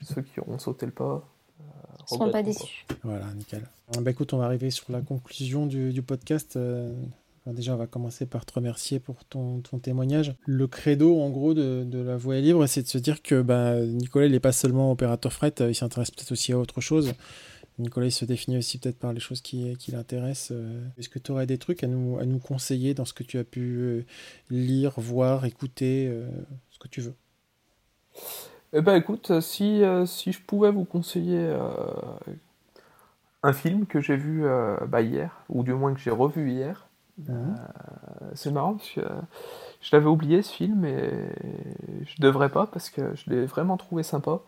ceux 0.02 0.22
qui 0.22 0.40
auront 0.40 0.58
sauté 0.58 0.86
le 0.86 0.92
pas 0.92 1.24
ne 1.60 2.08
seront 2.08 2.32
pas 2.32 2.44
déçus. 2.44 2.86
Voilà, 3.04 3.26
nickel. 3.34 3.68
Bah, 4.02 4.12
écoute, 4.12 4.34
on 4.34 4.38
va 4.38 4.46
arriver 4.46 4.72
sur 4.72 4.92
la 4.92 5.02
conclusion 5.02 5.68
du, 5.68 5.94
du 5.94 6.02
podcast 6.02 6.58
déjà, 7.54 7.74
on 7.76 7.78
va 7.78 7.86
commencer 7.86 8.26
par 8.26 8.46
te 8.46 8.54
remercier 8.54 9.00
pour 9.00 9.24
ton, 9.26 9.62
témoignage. 9.82 10.34
Le 10.46 10.68
credo, 10.68 11.22
en 11.22 11.30
gros, 11.30 11.54
de, 11.54 12.02
la 12.02 12.18
voie 12.18 12.40
libre, 12.40 12.66
c'est 12.66 12.82
de 12.82 12.88
se 12.88 12.98
dire 12.98 13.22
que 13.22 13.42
bah, 13.42 13.80
Nicolas, 13.82 14.26
il 14.26 14.32
n'est 14.32 14.40
pas 14.40 14.52
seulement 14.52 14.92
opérateur 14.92 15.32
fret, 15.32 15.54
euh, 15.62 15.70
il 15.70 15.76
s'intéresse 15.76 16.10
peut-être 16.10 16.32
aussi 16.32 16.54
à 16.54 16.58
autre 16.58 16.82
chose. 16.82 17.14
Nicolas 17.78 18.10
se 18.10 18.26
définit 18.26 18.58
aussi 18.58 18.80
peut-être 18.80 18.98
par 18.98 19.14
les 19.14 19.20
choses 19.20 19.42
qui, 19.42 19.76
l'intéressent. 19.90 20.58
Est-ce 20.98 21.10
que 21.10 21.20
tu 21.20 21.32
aurais 21.32 21.46
des 21.46 21.58
trucs 21.58 21.84
à 21.84 21.88
nous, 21.88 22.18
à 22.18 22.26
nous 22.26 22.40
conseiller 22.40 22.94
dans 22.94 23.04
ce 23.04 23.14
que 23.14 23.24
tu 23.24 23.38
as 23.38 23.44
pu 23.44 24.06
lire, 24.50 24.94
voir, 24.96 25.44
écouter, 25.44 26.10
ce 26.70 26.80
que 26.80 26.88
tu 26.88 27.02
veux? 27.02 27.14
Eh 28.72 28.82
ben 28.82 28.96
écoute, 28.96 29.42
si, 29.42 29.82
si 30.06 30.32
je 30.32 30.40
pouvais 30.40 30.72
vous 30.72 30.86
conseiller 30.86 31.54
un 33.44 33.52
film 33.52 33.86
que 33.88 34.00
j'ai 34.00 34.16
vu 34.16 34.46
bah, 34.88 35.02
hier, 35.02 35.44
ou 35.50 35.64
du 35.64 35.74
moins 35.74 35.94
que 35.94 36.00
j'ai 36.00 36.12
revu 36.12 36.52
hier, 36.52 36.88
mhm. 37.18 37.56
c'est 38.34 38.52
marrant 38.52 38.76
parce 38.76 38.90
que 38.90 39.02
je 39.82 39.96
l'avais 39.96 40.08
oublié 40.08 40.42
ce 40.42 40.52
film 40.52 40.86
et 40.86 41.12
je 42.06 42.22
devrais 42.22 42.50
pas 42.50 42.66
parce 42.66 42.90
que 42.90 43.16
je 43.16 43.30
l'ai 43.30 43.46
vraiment 43.46 43.78
trouvé 43.78 44.04
sympa. 44.04 44.40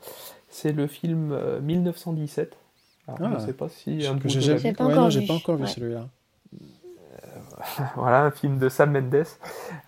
C'est 0.49 0.71
le 0.71 0.87
film 0.87 1.37
1917. 1.61 2.57
Euh, 3.09 3.13
Je 3.19 3.23
ah. 3.23 3.39
sais 3.39 3.53
pas 3.53 3.69
si 3.69 4.05
un 4.05 4.19
j'ai 4.25 4.73
pas, 4.73 4.85
encore 4.85 5.09
vu, 5.09 5.25
pas 5.25 5.33
encore 5.33 5.55
vu 5.55 5.67
celui-là. 5.67 6.07
Euh, 6.53 7.83
voilà, 7.95 8.23
un 8.23 8.31
film 8.31 8.59
de 8.59 8.69
Sam 8.69 8.91
Mendes 8.91 9.25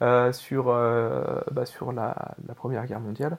euh, 0.02 0.32
sur, 0.32 0.66
bah, 0.66 1.66
sur 1.66 1.92
la, 1.92 2.36
la, 2.48 2.56
Première 2.56 2.86
Guerre 2.86 3.02
mondiale. 3.02 3.38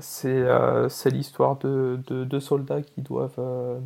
c'est 0.00 1.10
l'histoire 1.10 1.56
de 1.58 2.00
deux 2.06 2.40
soldats 2.40 2.82
qui 2.82 3.00
doivent, 3.00 3.80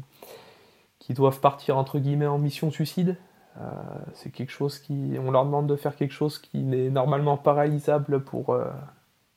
qui 0.99 1.15
doivent 1.15 1.41
partir 1.41 1.79
entre 1.79 1.99
guillemets 1.99 2.27
en 2.27 2.39
mission 2.39 2.71
suicide. 2.71 3.17
Euh, 3.61 3.71
c'est 4.15 4.31
quelque 4.31 4.51
chose 4.51 4.79
qui. 4.79 5.17
On 5.19 5.31
leur 5.31 5.45
demande 5.45 5.67
de 5.67 5.77
faire 5.77 5.95
quelque 5.95 6.13
chose 6.13 6.39
qui 6.39 6.59
n'est 6.59 6.91
normalement 6.91 7.37
pas 7.37 7.53
réalisable 7.53 8.21
pour, 8.21 8.51
euh, 8.51 8.65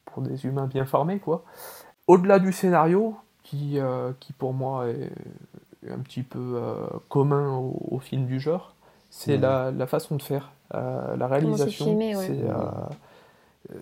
pour 0.06 0.24
des 0.24 0.46
humains 0.46 0.66
bien 0.66 0.86
formés, 0.86 1.20
quoi. 1.20 1.44
Au-delà 2.08 2.40
du 2.40 2.52
scénario, 2.52 3.16
qui, 3.44 3.80
euh, 3.80 4.12
qui 4.20 4.34
pour 4.34 4.54
moi 4.54 4.88
est 4.88 5.12
un 5.90 6.00
petit 6.00 6.24
peu 6.24 6.60
commun 7.10 7.58
au, 7.58 8.00
film 8.00 8.26
du 8.26 8.40
genre, 8.40 8.74
c'est 9.10 9.38
la, 9.38 9.72
la, 9.72 9.88
façon 9.88 10.16
de 10.16 10.22
faire, 10.22 10.52
la 10.74 11.28
réalisation. 11.28 12.00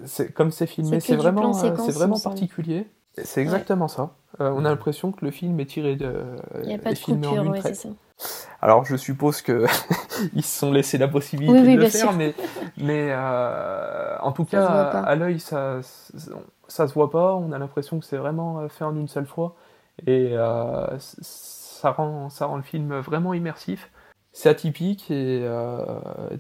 C'est 0.06 0.34
comme 0.34 0.52
c'est 0.52 0.68
filmé, 0.68 1.00
c'est 1.00 1.16
vraiment, 1.16 1.54
c'est 1.54 1.70
vraiment 1.70 2.20
particulier. 2.20 2.88
C'est 3.24 3.42
exactement 3.42 3.88
ça. 3.88 4.12
on 4.40 4.66
a 4.66 4.70
l'impression 4.70 5.12
que 5.12 5.24
le 5.24 5.32
film 5.32 5.60
est 5.60 5.66
tiré 5.66 5.96
de. 5.96 6.24
Il 6.62 6.68
n'y 6.68 6.74
a 6.74 6.78
pas 6.78 6.94
de 6.94 7.00
coupure, 7.00 7.48
ouais, 7.48 7.62
c'est 7.62 7.76
ça. 7.76 7.90
Alors 8.62 8.86
je 8.86 8.96
suppose 8.96 9.42
que 9.42 9.66
ils 10.34 10.44
se 10.44 10.60
sont 10.60 10.72
laissés 10.72 10.98
la 10.98 11.08
possibilité 11.08 11.62
de 11.62 11.82
le 11.82 11.90
faire, 11.90 12.14
mais, 12.14 12.34
mais 12.78 13.10
euh, 13.12 14.18
en 14.22 14.32
tout 14.32 14.46
cas 14.46 14.66
à 14.66 15.16
l'œil 15.16 15.40
ça, 15.40 15.82
ça 16.68 16.88
se 16.88 16.94
voit 16.94 17.12
pas. 17.12 17.36
On 17.36 17.52
a 17.52 17.60
l'impression 17.60 18.00
que 18.00 18.06
c'est 18.06 18.18
vraiment 18.18 18.62
euh, 18.62 18.68
fait 18.70 18.84
en 18.84 18.96
une 18.96 19.08
seule 19.08 19.26
fois 19.26 19.56
et 20.08 20.30
euh, 20.32 20.98
ça 21.00 21.92
rend 21.92 22.30
ça 22.30 22.46
rend 22.46 22.58
le 22.58 22.64
film 22.64 22.98
vraiment 23.00 23.34
immersif. 23.34 23.92
C'est 24.32 24.50
atypique 24.50 25.12
et 25.12 25.48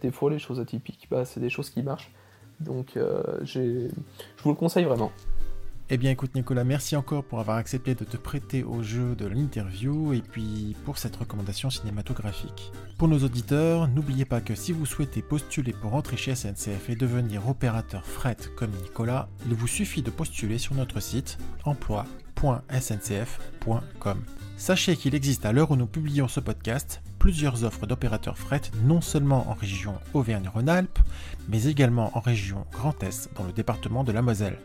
des 0.02 0.12
fois 0.12 0.30
les 0.30 0.40
choses 0.40 0.60
atypiques, 0.60 1.08
bah, 1.10 1.24
c'est 1.24 1.40
des 1.40 1.50
choses 1.50 1.70
qui 1.70 1.84
marchent. 1.84 2.12
Donc 2.60 2.98
je 3.44 3.88
vous 4.44 4.50
le 4.50 4.56
conseille 4.56 4.86
vraiment. 4.86 5.12
Eh 5.92 5.98
bien 5.98 6.10
écoute 6.10 6.34
Nicolas, 6.34 6.64
merci 6.64 6.96
encore 6.96 7.24
pour 7.24 7.40
avoir 7.40 7.58
accepté 7.58 7.94
de 7.94 8.04
te 8.04 8.18
prêter 8.18 8.64
au 8.64 8.82
jeu 8.82 9.16
de 9.16 9.28
l'interview 9.28 10.14
et 10.14 10.22
puis 10.22 10.76
pour 10.84 10.98
cette 10.98 11.16
recommandation 11.16 11.70
cinématographique. 11.70 12.72
Pour 12.98 13.08
nos 13.08 13.20
auditeurs, 13.20 13.88
n'oubliez 13.88 14.26
pas 14.26 14.42
que 14.42 14.56
si 14.56 14.72
vous 14.72 14.88
souhaitez 14.88 15.22
postuler 15.22 15.74
pour 15.74 15.94
entrer 15.94 16.18
chez 16.18 16.34
SNCF 16.34 16.90
et 16.90 16.96
devenir 16.96 17.48
opérateur 17.48 18.04
fret 18.04 18.38
comme 18.56 18.72
Nicolas, 18.82 19.30
il 19.46 19.54
vous 19.54 19.68
suffit 19.68 20.02
de 20.02 20.10
postuler 20.10 20.58
sur 20.58 20.74
notre 20.74 21.00
site 21.00 21.38
emploi.sncf.com. 21.66 24.24
Sachez 24.58 24.96
qu'il 24.96 25.14
existe 25.14 25.46
à 25.46 25.52
l'heure 25.52 25.70
où 25.70 25.76
nous 25.76 25.86
publions 25.86 26.28
ce 26.28 26.40
podcast 26.40 27.04
plusieurs 27.20 27.64
offres 27.64 27.86
d'opérateurs 27.86 28.40
fret 28.40 28.62
non 28.86 29.02
seulement 29.02 29.52
en 29.52 29.54
région 29.54 29.94
Auvergne-Rhône-Alpes, 30.16 30.98
mais 31.48 31.66
également 31.66 32.10
en 32.18 32.22
région 32.22 32.66
Grand 32.72 33.04
Est 33.04 33.30
dans 33.36 33.44
le 33.44 33.54
département 33.54 34.04
de 34.04 34.12
la 34.12 34.24
Moselle. 34.24 34.58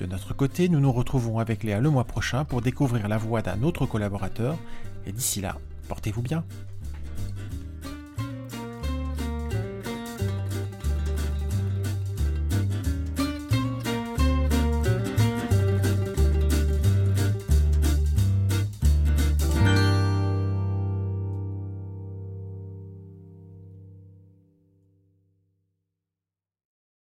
De 0.00 0.06
notre 0.06 0.32
côté, 0.32 0.70
nous 0.70 0.80
nous 0.80 0.92
retrouvons 0.92 1.40
avec 1.40 1.62
Léa 1.62 1.78
le 1.78 1.90
mois 1.90 2.04
prochain 2.04 2.46
pour 2.46 2.62
découvrir 2.62 3.06
la 3.06 3.18
voix 3.18 3.42
d'un 3.42 3.62
autre 3.62 3.84
collaborateur, 3.84 4.56
et 5.04 5.12
d'ici 5.12 5.42
là, 5.42 5.56
portez-vous 5.88 6.22
bien. 6.22 6.42